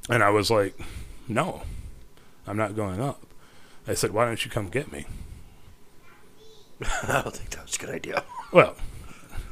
and 0.08 0.22
I 0.22 0.30
was 0.30 0.50
like, 0.50 0.78
no, 1.28 1.62
I'm 2.46 2.56
not 2.56 2.76
going 2.76 3.00
up. 3.00 3.22
I 3.86 3.94
said, 3.94 4.12
why 4.12 4.24
don't 4.24 4.44
you 4.44 4.50
come 4.50 4.68
get 4.68 4.92
me? 4.92 5.06
I 7.02 7.22
don't 7.22 7.36
think 7.36 7.50
that 7.50 7.64
was 7.64 7.76
a 7.76 7.78
good 7.78 7.90
idea. 7.90 8.24
Well, 8.52 8.76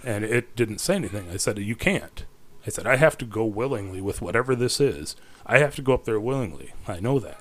and 0.04 0.24
it 0.24 0.56
didn't 0.56 0.80
say 0.80 0.94
anything. 0.94 1.28
I 1.30 1.36
said, 1.36 1.58
you 1.58 1.76
can't. 1.76 2.24
I 2.66 2.70
said, 2.70 2.86
I 2.86 2.96
have 2.96 3.16
to 3.18 3.24
go 3.24 3.44
willingly 3.44 4.00
with 4.00 4.20
whatever 4.20 4.54
this 4.54 4.80
is. 4.80 5.16
I 5.46 5.58
have 5.58 5.74
to 5.76 5.82
go 5.82 5.94
up 5.94 6.04
there 6.04 6.20
willingly. 6.20 6.72
I 6.86 7.00
know 7.00 7.18
that. 7.18 7.40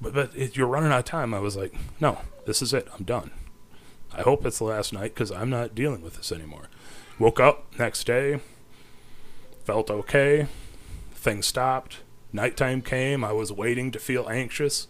But, 0.00 0.14
but 0.14 0.34
it, 0.34 0.56
you're 0.56 0.66
running 0.66 0.92
out 0.92 1.00
of 1.00 1.04
time. 1.04 1.32
I 1.32 1.38
was 1.38 1.56
like, 1.56 1.74
no, 2.00 2.18
this 2.46 2.62
is 2.62 2.72
it. 2.72 2.88
I'm 2.96 3.04
done. 3.04 3.30
I 4.12 4.22
hope 4.22 4.44
it's 4.44 4.58
the 4.58 4.64
last 4.64 4.92
night 4.92 5.14
because 5.14 5.30
I'm 5.30 5.50
not 5.50 5.74
dealing 5.74 6.02
with 6.02 6.16
this 6.16 6.32
anymore. 6.32 6.68
Woke 7.18 7.38
up 7.38 7.66
next 7.78 8.04
day, 8.04 8.40
felt 9.64 9.90
okay, 9.90 10.48
Things 11.20 11.46
stopped. 11.46 11.98
Nighttime 12.32 12.80
came. 12.80 13.22
I 13.22 13.32
was 13.32 13.52
waiting 13.52 13.90
to 13.90 13.98
feel 13.98 14.26
anxious. 14.30 14.86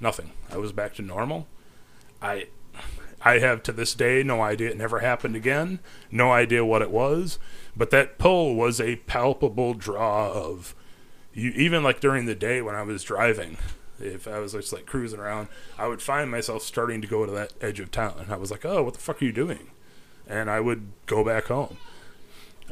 Nothing. 0.00 0.32
I 0.50 0.56
was 0.56 0.72
back 0.72 0.94
to 0.94 1.02
normal. 1.02 1.46
I 2.22 2.46
I 3.20 3.38
have 3.40 3.62
to 3.64 3.72
this 3.72 3.92
day 3.92 4.22
no 4.22 4.40
idea 4.40 4.70
it 4.70 4.78
never 4.78 5.00
happened 5.00 5.36
again. 5.36 5.80
No 6.10 6.32
idea 6.32 6.64
what 6.64 6.80
it 6.80 6.90
was, 6.90 7.38
but 7.76 7.90
that 7.90 8.16
pull 8.16 8.54
was 8.54 8.80
a 8.80 8.96
palpable 8.96 9.74
draw 9.74 10.32
of 10.32 10.74
you 11.34 11.50
even 11.50 11.82
like 11.82 12.00
during 12.00 12.24
the 12.24 12.34
day 12.34 12.62
when 12.62 12.74
I 12.74 12.82
was 12.82 13.04
driving, 13.04 13.58
if 14.00 14.26
I 14.26 14.38
was 14.38 14.52
just 14.52 14.72
like 14.72 14.86
cruising 14.86 15.20
around, 15.20 15.48
I 15.78 15.86
would 15.86 16.00
find 16.00 16.30
myself 16.30 16.62
starting 16.62 17.02
to 17.02 17.06
go 17.06 17.26
to 17.26 17.32
that 17.32 17.52
edge 17.60 17.78
of 17.78 17.90
town 17.90 18.14
and 18.20 18.32
I 18.32 18.36
was 18.36 18.50
like, 18.50 18.64
"Oh, 18.64 18.82
what 18.84 18.94
the 18.94 19.00
fuck 19.00 19.20
are 19.20 19.24
you 19.26 19.32
doing?" 19.32 19.70
And 20.26 20.48
I 20.48 20.60
would 20.60 20.92
go 21.04 21.22
back 21.22 21.48
home. 21.48 21.76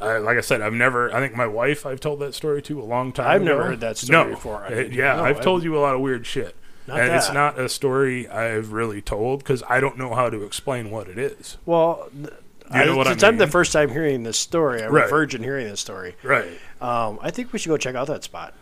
I, 0.02 0.18
like 0.18 0.36
I 0.36 0.40
said, 0.40 0.60
I've 0.60 0.72
never. 0.72 1.14
I 1.14 1.20
think 1.20 1.34
my 1.34 1.46
wife. 1.46 1.86
I've 1.86 2.00
told 2.00 2.20
that 2.20 2.34
story 2.34 2.62
to 2.62 2.80
a 2.80 2.84
long 2.84 3.12
time. 3.12 3.26
I've 3.26 3.42
ago. 3.42 3.50
never 3.50 3.64
heard 3.64 3.80
that 3.80 3.96
story 3.96 4.24
no. 4.24 4.34
before. 4.34 4.64
I 4.64 4.70
mean, 4.70 4.92
yeah, 4.92 5.16
no, 5.16 5.24
I've 5.24 5.38
I, 5.38 5.42
told 5.42 5.62
you 5.62 5.76
a 5.76 5.80
lot 5.80 5.94
of 5.94 6.00
weird 6.00 6.26
shit, 6.26 6.56
and 6.86 6.96
that. 6.96 7.16
it's 7.16 7.32
not 7.32 7.58
a 7.58 7.68
story 7.68 8.28
I've 8.28 8.72
really 8.72 9.00
told 9.00 9.40
because 9.40 9.62
I 9.68 9.80
don't 9.80 9.98
know 9.98 10.14
how 10.14 10.30
to 10.30 10.42
explain 10.42 10.90
what 10.90 11.08
it 11.08 11.18
is. 11.18 11.58
Well, 11.66 12.08
you 12.14 12.84
know 12.84 13.00
I, 13.00 13.04
since 13.04 13.22
I 13.22 13.28
am 13.28 13.38
the 13.38 13.46
first 13.46 13.72
time 13.72 13.90
hearing 13.90 14.22
this 14.22 14.38
story, 14.38 14.82
I'm 14.82 14.92
right. 14.92 15.06
a 15.06 15.08
virgin 15.08 15.42
hearing 15.42 15.66
this 15.66 15.80
story. 15.80 16.16
Right. 16.22 16.48
Um, 16.80 17.18
I 17.22 17.30
think 17.30 17.52
we 17.52 17.58
should 17.58 17.68
go 17.68 17.76
check 17.76 17.94
out 17.94 18.06
that 18.08 18.24
spot. 18.24 18.54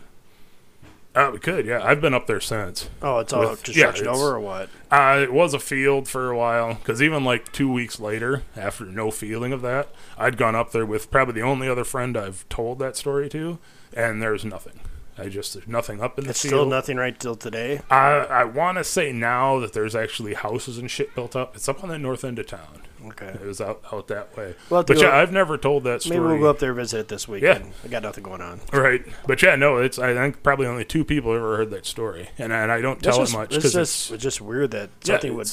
Oh, 1.13 1.31
we 1.31 1.39
could, 1.39 1.65
yeah. 1.65 1.83
I've 1.83 1.99
been 1.99 2.13
up 2.13 2.25
there 2.25 2.39
since. 2.39 2.89
Oh, 3.01 3.19
it's 3.19 3.33
all 3.33 3.49
With, 3.49 3.63
construction 3.63 4.05
yeah, 4.05 4.11
over 4.11 4.35
or 4.35 4.39
what? 4.39 4.69
Uh, 4.89 5.19
it 5.21 5.33
was 5.33 5.53
a 5.53 5.59
field 5.59 6.07
for 6.07 6.29
a 6.29 6.37
while 6.37 6.75
because 6.75 7.01
even 7.01 7.25
like 7.25 7.51
two 7.51 7.69
weeks 7.69 7.99
later, 7.99 8.43
after 8.55 8.85
no 8.85 9.11
feeling 9.11 9.51
of 9.51 9.61
that, 9.61 9.89
I'd 10.17 10.37
gone 10.37 10.55
up 10.55 10.71
there 10.71 10.85
with 10.85 11.11
probably 11.11 11.33
the 11.33 11.41
only 11.41 11.67
other 11.67 11.83
friend 11.83 12.15
I've 12.15 12.47
told 12.47 12.79
that 12.79 12.95
story 12.95 13.27
to, 13.29 13.59
and 13.93 14.21
there's 14.21 14.45
nothing. 14.45 14.79
I 15.17 15.27
just 15.27 15.53
there's 15.53 15.67
nothing 15.67 16.01
up 16.01 16.17
in 16.17 16.23
the 16.23 16.29
it's 16.29 16.41
field. 16.41 16.51
still 16.51 16.65
nothing 16.65 16.95
right 16.95 17.19
till 17.19 17.35
today. 17.35 17.81
I 17.89 18.11
I 18.29 18.43
want 18.45 18.77
to 18.77 18.83
say 18.85 19.11
now 19.11 19.59
that 19.59 19.73
there's 19.73 19.95
actually 19.95 20.33
houses 20.33 20.77
and 20.77 20.89
shit 20.89 21.13
built 21.13 21.35
up. 21.35 21.55
It's 21.55 21.67
up 21.67 21.83
on 21.83 21.89
the 21.89 21.99
north 21.99 22.23
end 22.23 22.39
of 22.39 22.47
town. 22.47 22.83
Okay. 23.07 23.27
It 23.27 23.41
was 23.41 23.59
out, 23.59 23.81
out 23.91 24.07
that 24.07 24.35
way. 24.37 24.55
We'll 24.69 24.83
but 24.83 24.99
yeah, 24.99 25.15
I've 25.15 25.31
never 25.31 25.57
told 25.57 25.83
that 25.85 26.03
story. 26.03 26.19
Maybe 26.19 26.33
we'll 26.33 26.41
go 26.41 26.49
up 26.49 26.59
there 26.59 26.73
visit 26.73 26.99
it 26.99 27.07
this 27.07 27.27
weekend. 27.27 27.65
Yeah. 27.65 27.71
I 27.83 27.87
got 27.87 28.03
nothing 28.03 28.23
going 28.23 28.41
on. 28.41 28.61
Right. 28.71 29.05
But 29.25 29.41
yeah, 29.41 29.55
no, 29.55 29.77
it's 29.77 29.97
I 29.97 30.13
think 30.13 30.43
probably 30.43 30.67
only 30.67 30.85
two 30.85 31.03
people 31.03 31.33
ever 31.35 31.57
heard 31.57 31.71
that 31.71 31.85
story, 31.85 32.29
and 32.37 32.53
and 32.53 32.71
I 32.71 32.81
don't 32.81 33.01
tell 33.01 33.17
just, 33.17 33.33
it 33.33 33.37
much 33.37 33.49
because 33.49 33.75
it's, 33.75 34.11
it's, 34.11 34.23
just 34.23 34.41
weird 34.41 34.71
that 34.71 34.89
something 35.03 35.31
yeah, 35.31 35.37
would 35.37 35.51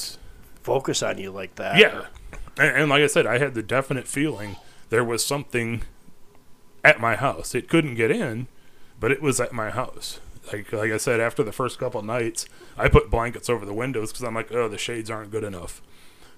focus 0.63 1.01
on 1.01 1.17
you 1.17 1.31
like 1.31 1.55
that. 1.55 1.77
Yeah. 1.77 2.05
And, 2.57 2.75
and 2.75 2.89
like 2.89 3.01
I 3.01 3.07
said, 3.07 3.25
I 3.25 3.39
had 3.39 3.53
the 3.53 3.63
definite 3.63 4.07
feeling 4.07 4.57
there 4.89 5.03
was 5.03 5.25
something 5.25 5.83
at 6.83 6.99
my 6.99 7.15
house. 7.15 7.55
It 7.55 7.69
couldn't 7.69 7.95
get 7.95 8.11
in, 8.11 8.47
but 8.99 9.11
it 9.11 9.21
was 9.21 9.39
at 9.39 9.53
my 9.53 9.69
house. 9.69 10.19
Like 10.51 10.71
like 10.71 10.91
I 10.91 10.97
said, 10.97 11.19
after 11.19 11.43
the 11.43 11.51
first 11.51 11.79
couple 11.79 12.01
nights, 12.01 12.47
I 12.77 12.89
put 12.89 13.09
blankets 13.09 13.49
over 13.49 13.65
the 13.65 13.73
windows 13.73 14.11
because 14.11 14.23
I'm 14.23 14.35
like, 14.35 14.51
oh, 14.51 14.67
the 14.67 14.77
shades 14.77 15.09
aren't 15.09 15.31
good 15.31 15.43
enough. 15.43 15.81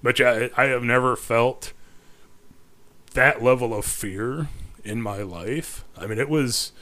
But 0.02 0.18
yeah, 0.18 0.48
I 0.56 0.64
have 0.64 0.82
never 0.82 1.16
felt 1.16 1.72
that 3.14 3.42
level 3.42 3.74
of 3.74 3.84
fear 3.84 4.48
in 4.84 5.00
my 5.00 5.22
life. 5.22 5.84
I 5.96 6.06
mean, 6.06 6.18
it 6.18 6.28
was 6.28 6.72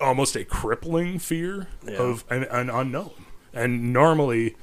almost 0.00 0.36
a 0.36 0.44
crippling 0.44 1.18
fear 1.18 1.68
yeah. 1.86 1.94
of 1.94 2.24
an, 2.30 2.44
an, 2.44 2.70
unknown. 2.70 3.12
And 3.52 3.92
normally, 3.92 4.56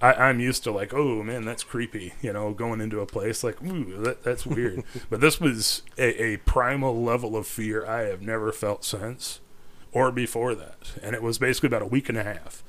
I, 0.00 0.12
I'm 0.12 0.40
used 0.40 0.64
to 0.64 0.70
like, 0.70 0.92
oh 0.92 1.22
man, 1.22 1.44
that's 1.44 1.62
creepy. 1.62 2.14
You 2.20 2.32
know, 2.32 2.52
going 2.52 2.80
into 2.80 3.00
a 3.00 3.06
place 3.06 3.42
like, 3.42 3.62
ooh, 3.62 4.02
that, 4.02 4.22
that's 4.22 4.46
weird. 4.46 4.84
but 5.10 5.20
this 5.20 5.40
was 5.40 5.82
a, 5.98 6.22
a 6.22 6.36
primal 6.38 7.02
level 7.02 7.36
of 7.36 7.46
fear 7.46 7.86
I 7.86 8.02
have 8.02 8.22
never 8.22 8.52
felt 8.52 8.84
since 8.84 9.40
or 9.92 10.12
before 10.12 10.54
that. 10.54 10.92
And 11.02 11.14
it 11.14 11.22
was 11.22 11.38
basically 11.38 11.68
about 11.68 11.82
a 11.82 11.86
week 11.86 12.08
and 12.08 12.18
a 12.18 12.24
half 12.24 12.62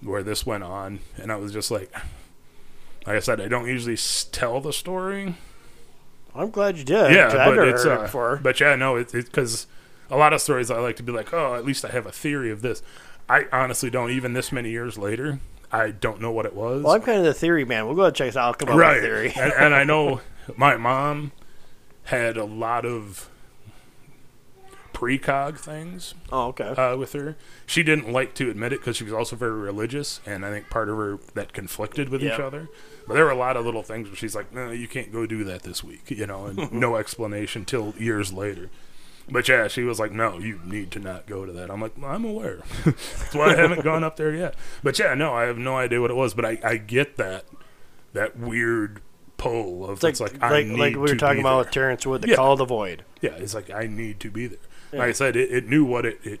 where 0.00 0.22
this 0.22 0.46
went 0.46 0.64
on, 0.64 1.00
and 1.18 1.30
I 1.30 1.36
was 1.36 1.52
just 1.52 1.70
like, 1.70 1.92
like 3.06 3.16
I 3.16 3.20
said, 3.20 3.40
I 3.40 3.48
don't 3.48 3.66
usually 3.66 3.96
tell 4.32 4.60
the 4.60 4.72
story. 4.72 5.34
I'm 6.34 6.50
glad 6.50 6.78
you 6.78 6.84
did. 6.84 7.12
yeah, 7.12 7.28
but 7.28 7.50
never 7.50 7.68
it's 7.68 7.84
heard 7.84 7.92
it 7.92 7.98
uh, 7.98 8.02
before. 8.02 8.36
but 8.42 8.60
yeah, 8.60 8.76
no, 8.76 8.96
it's 8.96 9.12
because 9.12 9.66
a 10.10 10.16
lot 10.16 10.32
of 10.32 10.40
stories 10.40 10.70
I 10.70 10.78
like 10.78 10.96
to 10.96 11.02
be 11.02 11.12
like, 11.12 11.32
oh, 11.32 11.54
at 11.54 11.64
least 11.64 11.84
I 11.84 11.88
have 11.90 12.06
a 12.06 12.12
theory 12.12 12.50
of 12.50 12.62
this. 12.62 12.82
I 13.28 13.46
honestly 13.52 13.90
don't. 13.90 14.10
Even 14.10 14.32
this 14.32 14.52
many 14.52 14.70
years 14.70 14.98
later, 14.98 15.40
I 15.72 15.90
don't 15.92 16.20
know 16.20 16.32
what 16.32 16.46
it 16.46 16.54
was. 16.54 16.82
Well, 16.82 16.94
I'm 16.94 17.02
kind 17.02 17.18
of 17.18 17.24
the 17.24 17.34
theory 17.34 17.64
man. 17.64 17.86
We'll 17.86 17.94
go 17.94 18.02
ahead 18.02 18.08
and 18.08 18.16
check 18.16 18.28
this 18.28 18.36
out. 18.36 18.46
I'll 18.46 18.54
come 18.54 18.68
up 18.70 18.76
right, 18.76 18.96
with 18.96 19.04
a 19.04 19.06
theory. 19.06 19.32
and, 19.36 19.52
and 19.52 19.74
I 19.74 19.84
know 19.84 20.20
my 20.56 20.76
mom 20.76 21.32
had 22.04 22.36
a 22.36 22.44
lot 22.44 22.84
of 22.84 23.29
precog 25.00 25.58
things 25.58 26.14
Oh, 26.30 26.48
okay. 26.48 26.68
uh, 26.68 26.96
with 26.96 27.12
her. 27.14 27.36
She 27.66 27.82
didn't 27.82 28.12
like 28.12 28.34
to 28.34 28.50
admit 28.50 28.72
it 28.72 28.80
because 28.80 28.96
she 28.96 29.04
was 29.04 29.12
also 29.12 29.34
very 29.36 29.52
religious, 29.58 30.20
and 30.26 30.44
I 30.44 30.50
think 30.50 30.68
part 30.68 30.88
of 30.88 30.96
her 30.98 31.18
that 31.34 31.52
conflicted 31.52 32.08
with 32.10 32.22
each 32.22 32.38
other. 32.38 32.68
But 33.08 33.14
there 33.14 33.24
were 33.24 33.30
a 33.30 33.36
lot 33.36 33.56
of 33.56 33.64
little 33.64 33.82
things 33.82 34.08
where 34.08 34.16
she's 34.16 34.34
like, 34.36 34.52
"No, 34.52 34.70
you 34.70 34.86
can't 34.88 35.10
go 35.12 35.26
do 35.26 35.42
that 35.44 35.62
this 35.62 35.82
week," 35.82 36.10
you 36.10 36.26
know, 36.26 36.46
and 36.46 36.70
no 36.86 36.96
explanation 36.96 37.64
till 37.64 37.94
years 37.98 38.32
later. 38.32 38.68
But 39.30 39.48
yeah, 39.48 39.68
she 39.68 39.82
was 39.84 39.98
like, 39.98 40.12
"No, 40.12 40.38
you 40.38 40.60
need 40.64 40.90
to 40.92 40.98
not 40.98 41.26
go 41.26 41.46
to 41.46 41.52
that." 41.52 41.70
I'm 41.70 41.80
like, 41.80 41.92
well, 41.96 42.10
"I'm 42.10 42.24
aware. 42.24 42.58
That's 42.84 43.34
why 43.34 43.52
I 43.54 43.56
haven't 43.56 43.82
gone 43.84 44.04
up 44.04 44.16
there 44.16 44.34
yet." 44.34 44.54
But 44.82 44.98
yeah, 44.98 45.14
no, 45.14 45.32
I 45.32 45.44
have 45.44 45.58
no 45.58 45.76
idea 45.78 46.00
what 46.00 46.10
it 46.10 46.14
was, 46.14 46.34
but 46.34 46.44
I, 46.44 46.58
I 46.62 46.76
get 46.76 47.16
that 47.16 47.46
that 48.12 48.38
weird 48.38 49.00
pull 49.38 49.84
of 49.88 49.92
it's 50.04 50.20
like 50.20 50.32
it's 50.32 50.40
like, 50.40 50.40
like, 50.42 50.66
like, 50.68 50.92
we 50.94 50.98
were 50.98 51.14
talking 51.16 51.40
about 51.40 51.54
there. 51.56 51.58
with 51.64 51.70
Terrence 51.70 52.06
Wood, 52.06 52.22
the 52.22 52.28
Yeah. 52.28 52.36
Call 52.36 52.52
of 52.52 52.58
the 52.58 52.64
Void. 52.66 53.04
Yeah, 53.22 53.30
it's 53.36 53.54
like 53.54 53.70
I 53.70 53.86
need 53.86 54.20
to 54.20 54.30
be 54.30 54.46
there. 54.48 54.58
Yeah. 54.92 54.98
Like 55.00 55.08
I 55.08 55.12
said, 55.12 55.36
it, 55.36 55.50
it 55.50 55.68
knew 55.68 55.84
what 55.84 56.04
it, 56.06 56.18
it 56.24 56.40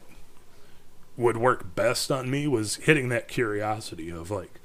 would 1.16 1.36
work 1.36 1.74
best 1.74 2.10
on 2.10 2.30
me 2.30 2.46
was 2.46 2.76
hitting 2.76 3.08
that 3.10 3.28
curiosity 3.28 4.10
of 4.10 4.30
like, 4.30 4.60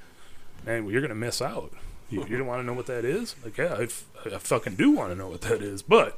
man, 0.64 0.84
well, 0.84 0.92
you're 0.92 1.02
gonna 1.02 1.14
miss 1.14 1.40
out. 1.42 1.72
You, 2.10 2.24
you 2.28 2.38
don't 2.38 2.46
want 2.46 2.60
to 2.60 2.66
know 2.66 2.72
what 2.72 2.86
that 2.86 3.04
is? 3.04 3.34
Like, 3.44 3.58
yeah, 3.58 3.74
I, 3.78 3.82
f- 3.84 4.04
I 4.24 4.38
fucking 4.38 4.76
do 4.76 4.92
want 4.92 5.10
to 5.10 5.16
know 5.16 5.28
what 5.28 5.40
that 5.42 5.60
is, 5.60 5.82
but 5.82 6.16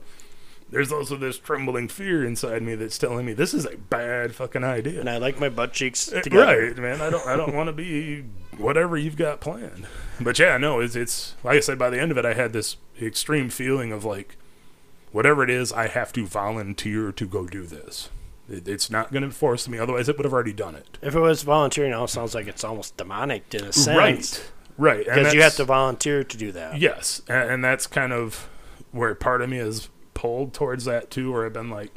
there's 0.70 0.92
also 0.92 1.16
this 1.16 1.38
trembling 1.38 1.88
fear 1.88 2.22
inside 2.26 2.62
me 2.62 2.74
that's 2.74 2.98
telling 2.98 3.24
me 3.24 3.32
this 3.32 3.54
is 3.54 3.64
a 3.64 3.76
bad 3.78 4.34
fucking 4.34 4.62
idea. 4.64 5.00
And 5.00 5.08
I 5.08 5.16
like 5.16 5.40
my 5.40 5.48
butt 5.48 5.72
cheeks 5.72 6.12
Uh, 6.12 6.20
together. 6.20 6.66
Right, 6.66 6.76
man. 6.76 7.00
I 7.00 7.08
don't. 7.08 7.26
I 7.26 7.36
don't 7.36 7.54
want 7.54 7.68
to 7.68 7.72
be 7.72 8.24
whatever 8.58 8.98
you've 8.98 9.16
got 9.16 9.40
planned. 9.40 9.86
But 10.20 10.38
yeah, 10.38 10.58
no. 10.58 10.80
It's 10.80 10.94
it's 10.94 11.34
like 11.42 11.56
I 11.56 11.60
said. 11.60 11.78
By 11.78 11.88
the 11.88 11.98
end 11.98 12.10
of 12.10 12.18
it, 12.18 12.26
I 12.26 12.34
had 12.34 12.52
this 12.52 12.76
extreme 13.00 13.48
feeling 13.48 13.90
of 13.92 14.04
like, 14.04 14.36
whatever 15.12 15.42
it 15.42 15.50
is, 15.50 15.72
I 15.72 15.88
have 15.88 16.12
to 16.14 16.26
volunteer 16.26 17.12
to 17.12 17.26
go 17.26 17.46
do 17.46 17.64
this. 17.64 18.10
It, 18.48 18.66
it's 18.66 18.90
not 18.90 19.12
going 19.12 19.24
to 19.24 19.30
force 19.30 19.68
me. 19.68 19.78
Otherwise, 19.78 20.08
it 20.08 20.16
would 20.16 20.24
have 20.24 20.32
already 20.32 20.52
done 20.52 20.74
it. 20.74 20.98
If 21.02 21.14
it 21.14 21.20
was 21.20 21.42
volunteering, 21.42 21.90
now 21.90 22.04
it 22.04 22.08
sounds 22.08 22.34
like 22.34 22.46
it's 22.46 22.64
almost 22.64 22.96
demonic 22.96 23.54
in 23.54 23.64
a 23.64 23.72
sense. 23.72 23.96
Right. 23.96 24.52
Right. 24.78 25.04
Because 25.04 25.34
you 25.34 25.42
have 25.42 25.56
to 25.56 25.64
volunteer 25.64 26.22
to 26.22 26.36
do 26.36 26.52
that. 26.52 26.78
Yes, 26.78 27.20
and, 27.28 27.50
and 27.50 27.64
that's 27.64 27.86
kind 27.88 28.12
of 28.12 28.48
where 28.92 29.14
part 29.14 29.42
of 29.42 29.50
me 29.50 29.58
is 29.58 29.88
pulled 30.14 30.54
towards 30.54 30.84
that 30.84 31.10
too, 31.10 31.32
where 31.32 31.44
I've 31.44 31.52
been 31.52 31.68
like, 31.68 31.92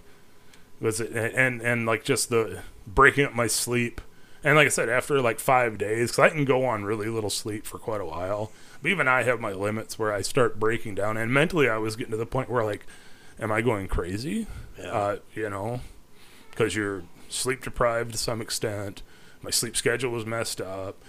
was 0.80 1.00
it 1.00 1.12
and 1.14 1.62
and 1.62 1.86
like 1.86 2.04
just 2.04 2.30
the 2.30 2.64
breaking 2.88 3.26
up 3.26 3.36
my 3.36 3.46
sleep, 3.46 4.02
and 4.44 4.56
like 4.56 4.66
I 4.66 4.70
said, 4.70 4.90
after 4.90 5.22
like 5.22 5.40
five 5.40 5.78
days, 5.78 6.10
because 6.10 6.20
I 6.20 6.30
can 6.30 6.44
go 6.44 6.66
on 6.66 6.84
really 6.84 7.08
little 7.08 7.30
sleep 7.30 7.68
for 7.68 7.78
quite 7.78 8.02
a 8.02 8.06
while, 8.06 8.52
but 8.82 8.90
even 8.90 9.08
I 9.08 9.24
have 9.24 9.40
my 9.40 9.54
limits 9.54 10.00
where 10.00 10.14
I 10.14 10.22
start 10.22 10.60
breaking 10.60 10.96
down, 10.96 11.18
and 11.18 11.34
mentally 11.34 11.70
I 11.70 11.78
was 11.78 11.96
getting 11.96 12.12
to 12.12 12.18
the 12.18 12.26
point 12.26 12.50
where 12.50 12.64
like, 12.64 12.86
am 13.40 13.52
I 13.52 13.62
going 13.62 13.88
crazy? 13.88 14.48
Yeah. 14.78 14.92
Uh, 14.92 15.18
you 15.34 15.50
know, 15.50 15.82
because 16.50 16.76
you're 16.76 17.04
sleep 17.30 17.64
deprived 17.64 18.12
to 18.14 18.18
some 18.18 18.42
extent. 18.42 19.04
My 19.42 19.50
sleep 19.50 19.76
schedule 19.76 20.12
was 20.12 20.26
messed 20.26 20.62
up, 20.62 21.02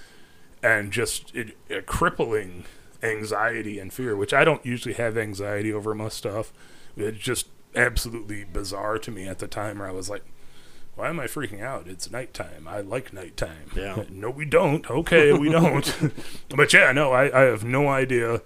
and 0.63 0.93
just 0.93 1.35
it, 1.35 1.57
a 1.71 1.83
crippling 1.83 2.65
anxiety 3.03 3.79
and 3.79 3.93
fear, 3.93 4.17
which 4.17 4.33
I 4.33 4.45
don't 4.45 4.65
usually 4.65 4.95
have 4.95 5.19
anxiety 5.19 5.73
over 5.73 5.95
my 5.95 6.09
stuff. 6.09 6.53
It's 6.97 7.19
just 7.19 7.49
absolutely 7.75 8.45
bizarre 8.45 8.99
to 8.99 9.11
me 9.11 9.27
at 9.27 9.39
the 9.39 9.49
time 9.49 9.79
where 9.79 9.89
I 9.89 9.93
was 9.93 10.09
like, 10.09 10.25
why 10.95 11.09
am 11.09 11.19
I 11.19 11.27
freaking 11.27 11.63
out? 11.63 11.89
It's 11.89 12.11
nighttime. 12.11 12.69
I 12.69 12.81
like 12.81 13.13
nighttime. 13.13 13.71
Yeah. 13.75 14.05
No, 14.11 14.31
we 14.31 14.45
don't. 14.45 14.89
Okay, 14.91 15.33
we 15.33 15.51
don't. 15.51 16.13
but 16.51 16.73
yeah, 16.73 16.93
no, 16.93 17.13
I, 17.13 17.43
I 17.43 17.45
have 17.45 17.65
no 17.65 17.89
idea 17.89 18.43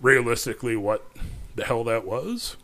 realistically 0.00 0.76
what 0.76 1.06
the 1.54 1.64
hell 1.64 1.84
that 1.84 2.06
was. 2.06 2.56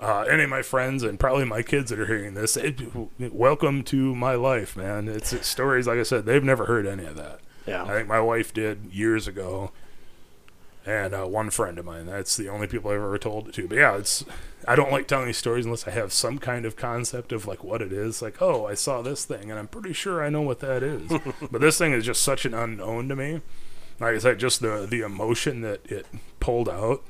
Uh, 0.00 0.20
any 0.30 0.44
of 0.44 0.50
my 0.50 0.62
friends 0.62 1.02
and 1.02 1.18
probably 1.18 1.44
my 1.44 1.60
kids 1.60 1.90
that 1.90 1.98
are 1.98 2.06
hearing 2.06 2.34
this, 2.34 2.54
they, 2.54 2.74
welcome 3.18 3.82
to 3.82 4.14
my 4.14 4.34
life, 4.34 4.76
man. 4.76 5.08
It's, 5.08 5.32
it's 5.32 5.48
stories, 5.48 5.86
like 5.88 5.98
I 5.98 6.04
said, 6.04 6.24
they've 6.24 6.42
never 6.42 6.66
heard 6.66 6.86
any 6.86 7.04
of 7.04 7.16
that. 7.16 7.40
Yeah. 7.66 7.82
I 7.82 7.88
think 7.88 8.08
my 8.08 8.20
wife 8.20 8.54
did 8.54 8.86
years 8.92 9.26
ago, 9.26 9.72
and 10.88 11.14
uh, 11.14 11.26
one 11.26 11.50
friend 11.50 11.78
of 11.78 11.84
mine. 11.84 12.06
That's 12.06 12.36
the 12.36 12.48
only 12.48 12.66
people 12.66 12.90
I've 12.90 12.96
ever 12.96 13.18
told 13.18 13.48
it 13.48 13.54
to. 13.54 13.68
But 13.68 13.76
yeah, 13.76 13.98
it's 13.98 14.24
I 14.66 14.74
don't 14.74 14.90
like 14.90 15.06
telling 15.06 15.26
these 15.26 15.36
stories 15.36 15.66
unless 15.66 15.86
I 15.86 15.90
have 15.90 16.14
some 16.14 16.38
kind 16.38 16.64
of 16.64 16.76
concept 16.76 17.30
of 17.30 17.46
like 17.46 17.62
what 17.62 17.82
it 17.82 17.92
is. 17.92 18.22
Like, 18.22 18.40
oh, 18.40 18.66
I 18.66 18.72
saw 18.72 19.02
this 19.02 19.26
thing, 19.26 19.50
and 19.50 19.58
I'm 19.58 19.68
pretty 19.68 19.92
sure 19.92 20.24
I 20.24 20.30
know 20.30 20.40
what 20.40 20.60
that 20.60 20.82
is. 20.82 21.12
but 21.52 21.60
this 21.60 21.76
thing 21.76 21.92
is 21.92 22.06
just 22.06 22.22
such 22.22 22.46
an 22.46 22.54
unknown 22.54 23.08
to 23.10 23.16
me. 23.16 23.42
Like 24.00 24.14
I 24.14 24.18
said, 24.18 24.38
just 24.38 24.60
the 24.60 24.86
the 24.88 25.02
emotion 25.02 25.60
that 25.60 25.84
it 25.92 26.06
pulled 26.40 26.70
out, 26.70 27.02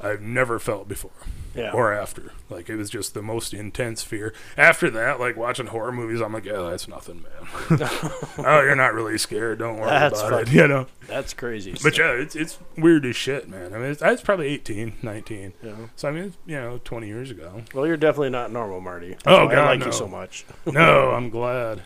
I've 0.00 0.22
never 0.22 0.58
felt 0.58 0.88
before 0.88 1.10
Yeah. 1.58 1.72
or 1.72 1.92
after. 1.92 2.32
Like 2.48 2.68
it 2.70 2.76
was 2.76 2.88
just 2.88 3.14
the 3.14 3.22
most 3.22 3.52
intense 3.52 4.02
fear. 4.02 4.32
After 4.56 4.88
that, 4.90 5.18
like 5.20 5.36
watching 5.36 5.66
horror 5.66 5.92
movies, 5.92 6.20
I'm 6.20 6.32
like, 6.32 6.44
yeah, 6.44 6.62
that's 6.70 6.88
nothing, 6.88 7.22
man. 7.22 7.78
oh, 8.38 8.62
you're 8.62 8.74
not 8.76 8.94
really 8.94 9.18
scared. 9.18 9.58
Don't 9.58 9.78
worry 9.78 9.90
That's 9.90 10.20
about 10.22 10.42
it. 10.42 10.52
You 10.52 10.68
know. 10.68 10.86
That's 11.06 11.34
crazy. 11.34 11.74
But 11.82 11.98
yeah, 11.98 12.12
it's 12.12 12.36
it's 12.36 12.58
weird 12.76 13.04
as 13.06 13.16
shit, 13.16 13.48
man. 13.48 13.74
I 13.74 13.78
mean, 13.78 13.90
it's, 13.90 14.02
I 14.02 14.10
was 14.12 14.20
probably 14.22 14.46
18, 14.48 14.94
19. 15.02 15.52
Yeah. 15.62 15.72
So 15.96 16.08
I 16.08 16.12
mean, 16.12 16.24
it's, 16.24 16.36
you 16.46 16.56
know, 16.56 16.80
20 16.84 17.06
years 17.06 17.30
ago. 17.30 17.62
Well, 17.74 17.86
you're 17.86 17.96
definitely 17.96 18.30
not 18.30 18.52
normal, 18.52 18.80
Marty. 18.80 19.10
That's 19.10 19.26
Oh, 19.26 19.46
why 19.46 19.54
I 19.54 19.64
like 19.66 19.80
no. 19.80 19.86
you 19.86 19.92
so 19.92 20.06
much. 20.08 20.44
No, 20.66 21.10
I'm 21.14 21.30
glad. 21.30 21.82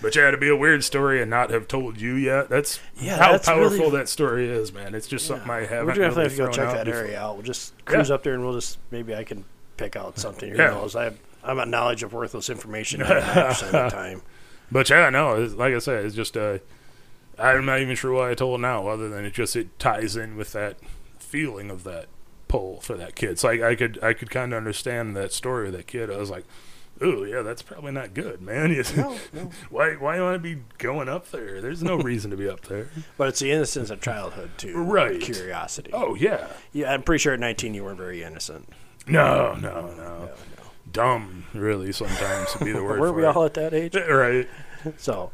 But 0.00 0.14
yeah, 0.14 0.30
to 0.30 0.36
be 0.36 0.48
a 0.48 0.54
weird 0.56 0.84
story 0.84 1.20
and 1.20 1.28
not 1.28 1.50
have 1.50 1.66
told 1.66 2.00
you 2.00 2.14
yet, 2.14 2.48
that's 2.48 2.78
Yeah, 2.96 3.16
how 3.16 3.32
that's 3.32 3.46
powerful 3.46 3.78
really- 3.86 3.90
that 3.98 4.08
story 4.08 4.48
is, 4.48 4.72
man. 4.72 4.94
It's 4.94 5.08
just 5.08 5.26
something 5.26 5.50
I 5.50 5.62
haven't 5.66 5.86
We're 5.86 5.94
gonna 5.94 6.08
really 6.10 6.22
have 6.24 6.32
to 6.32 6.38
go 6.38 6.48
check 6.50 6.72
that 6.72 6.84
before. 6.86 7.00
area 7.00 7.20
out. 7.20 7.34
We'll 7.34 7.42
just 7.44 7.72
cruise 7.84 8.08
Yeah. 8.08 8.14
up 8.14 8.22
there 8.22 8.34
and 8.34 8.44
we'll 8.44 8.54
just 8.54 8.78
maybe 8.92 9.14
I 9.14 9.24
can 9.24 9.44
pick 9.76 9.96
out 9.96 10.18
something. 10.18 10.50
Who 10.50 10.56
Yeah. 10.56 10.68
knows? 10.70 10.94
I 10.94 11.04
have, 11.04 11.16
I'm 11.42 11.58
a 11.58 11.66
knowledge 11.66 12.02
of 12.04 12.12
worthless 12.12 12.48
information 12.48 13.00
99% 13.00 13.62
of 13.62 13.72
the 13.72 13.88
time. 13.96 14.22
But 14.70 14.88
yeah, 14.90 15.10
no, 15.10 15.34
it's, 15.42 15.54
like 15.54 15.74
I 15.74 15.78
said, 15.78 16.04
it's 16.04 16.14
just 16.14 16.36
uh, 16.36 16.58
I'm 17.38 17.64
not 17.64 17.80
even 17.80 17.96
sure 17.96 18.12
why 18.12 18.30
I 18.30 18.34
told 18.34 18.60
now, 18.60 18.86
other 18.88 19.08
than 19.08 19.24
it 19.24 19.32
just 19.32 19.56
it 19.56 19.78
ties 19.78 20.16
in 20.16 20.36
with 20.36 20.52
that 20.52 20.76
feeling 21.18 21.70
of 21.70 21.84
that 21.84 22.06
pull 22.48 22.80
for 22.80 22.96
that 22.96 23.14
kid. 23.14 23.38
So 23.38 23.48
I, 23.48 23.70
I 23.70 23.74
could 23.74 23.98
I 24.02 24.12
could 24.12 24.30
kind 24.30 24.52
of 24.52 24.56
understand 24.58 25.16
that 25.16 25.32
story 25.32 25.68
of 25.68 25.72
that 25.74 25.86
kid. 25.86 26.10
I 26.10 26.16
was 26.18 26.30
like, 26.30 26.44
ooh, 27.02 27.24
yeah, 27.24 27.42
that's 27.42 27.62
probably 27.62 27.92
not 27.92 28.14
good, 28.14 28.40
man. 28.42 28.70
No, 28.96 29.16
no. 29.32 29.50
why 29.70 29.92
why 29.94 30.16
do 30.16 30.22
I 30.22 30.30
want 30.30 30.42
to 30.42 30.56
be 30.56 30.62
going 30.78 31.08
up 31.08 31.30
there? 31.30 31.60
There's 31.60 31.82
no 31.82 31.96
reason 31.96 32.30
to 32.30 32.36
be 32.36 32.48
up 32.48 32.62
there. 32.62 32.88
But 33.16 33.28
it's 33.28 33.40
the 33.40 33.50
innocence 33.52 33.90
of 33.90 34.00
childhood 34.00 34.50
too. 34.56 34.76
Right. 34.76 35.20
Curiosity. 35.20 35.90
Oh 35.92 36.14
yeah, 36.14 36.48
Yeah, 36.72 36.92
I'm 36.92 37.02
pretty 37.02 37.20
sure 37.20 37.34
at 37.34 37.40
19 37.40 37.74
you 37.74 37.84
weren't 37.84 37.98
very 37.98 38.22
innocent. 38.22 38.68
no, 39.06 39.54
no, 39.54 39.86
no, 39.96 39.96
No, 39.96 40.30
dumb. 40.92 41.44
Really, 41.54 41.92
sometimes 41.92 42.52
to 42.52 42.64
be 42.64 42.72
the 42.72 42.82
word. 42.82 43.00
Weren't 43.00 43.12
for 43.14 43.16
we 43.20 43.24
it. 43.24 43.36
all 43.36 43.44
at 43.44 43.54
that 43.54 43.74
age? 43.74 43.94
right? 43.94 44.48
So, 44.96 45.30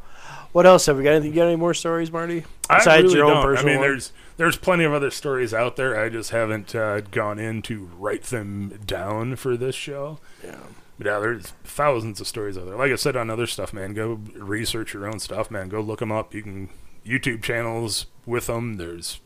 what 0.53 0.67
else 0.67 0.87
have 0.87 0.97
we 0.97 1.05
got? 1.05 1.11
Anything? 1.15 1.31
You 1.33 1.37
got 1.37 1.47
any 1.47 1.57
more 1.57 1.75
stories, 1.75 2.11
Marty? 2.12 2.45
I 2.71 2.79
Besides 2.79 3.03
really 3.05 3.17
your 3.17 3.27
own 3.27 3.45
don't. 3.47 3.59
I 3.59 3.62
mean, 3.65 3.79
one? 3.79 3.89
there's 3.89 4.12
there's 4.37 4.57
plenty 4.57 4.85
of 4.85 4.93
other 4.93 5.11
stories 5.11 5.53
out 5.53 5.77
there. 5.77 6.01
I 6.01 6.09
just 6.09 6.31
haven't 6.31 6.75
uh, 6.75 7.01
gone 7.03 7.39
in 7.39 7.61
to 7.62 7.91
write 7.99 8.25
them 8.25 8.81
down 8.87 9.37
for 9.37 9.57
this 9.57 9.75
show. 9.75 10.19
Yeah. 10.43 10.57
But 10.99 11.07
yeah, 11.07 11.18
there's 11.18 11.53
thousands 11.64 12.20
of 12.20 12.26
stories 12.26 12.57
out 12.57 12.66
there. 12.66 12.76
Like 12.76 12.92
I 12.92 12.97
said 12.97 13.16
on 13.16 13.30
other 13.30 13.47
stuff, 13.47 13.72
man, 13.72 13.95
go 13.95 14.20
research 14.36 14.95
your 14.95 15.07
own 15.07 15.18
stuff, 15.18 15.51
man. 15.51 15.68
Go 15.68 15.80
look 15.80 15.99
them 15.99 16.12
up. 16.12 16.34
You 16.34 16.42
can 16.42 16.68
YouTube 17.05 17.42
channels 17.42 18.07
with 18.26 18.47
them. 18.47 18.76
There's 18.76 19.20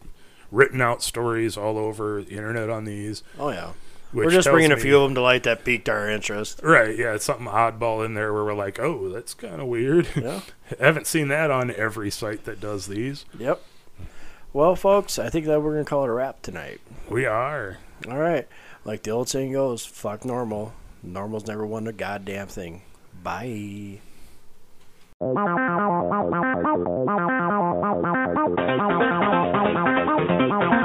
written 0.50 0.80
out 0.80 1.02
stories 1.02 1.56
all 1.56 1.76
over 1.76 2.22
the 2.22 2.30
internet 2.36 2.70
on 2.70 2.84
these. 2.84 3.22
Oh 3.38 3.50
yeah. 3.50 3.72
Which 4.12 4.24
We're 4.24 4.30
just 4.30 4.48
bringing 4.48 4.72
a 4.72 4.78
few 4.78 4.96
of 4.96 5.02
them 5.02 5.14
to 5.16 5.20
light 5.20 5.42
that 5.42 5.66
piqued 5.66 5.86
our 5.90 6.08
interest. 6.08 6.60
Right, 6.62 6.96
yeah, 6.96 7.12
it's 7.12 7.26
something 7.26 7.46
oddball 7.46 8.06
in 8.06 8.14
there 8.14 8.32
where 8.32 8.42
we're 8.42 8.54
like, 8.54 8.80
oh, 8.80 9.10
that's 9.10 9.34
kind 9.34 9.60
of 9.60 9.66
weird. 9.66 10.08
Yeah. 10.16 10.40
Haven't 10.80 11.06
seen 11.06 11.28
that 11.28 11.50
on 11.50 11.70
every 11.70 12.10
site 12.10 12.44
that 12.44 12.58
does 12.58 12.86
these. 12.86 13.26
Yep. 13.38 13.62
Well, 14.54 14.74
folks, 14.76 15.18
I 15.18 15.28
think 15.28 15.44
that 15.46 15.60
we're 15.60 15.72
gonna 15.72 15.84
call 15.84 16.04
it 16.04 16.08
a 16.08 16.12
wrap 16.12 16.40
tonight. 16.40 16.80
We 17.10 17.26
are. 17.26 17.76
All 18.08 18.16
right. 18.16 18.48
Like 18.84 19.02
the 19.02 19.10
old 19.10 19.28
saying 19.28 19.52
goes, 19.52 19.84
fuck 19.84 20.24
normal. 20.24 20.72
Normal's 21.02 21.46
never 21.46 21.66
won 21.66 21.86
a 21.86 21.92
goddamn 21.92 22.48
thing. 22.48 22.82
Bye. 23.22 24.00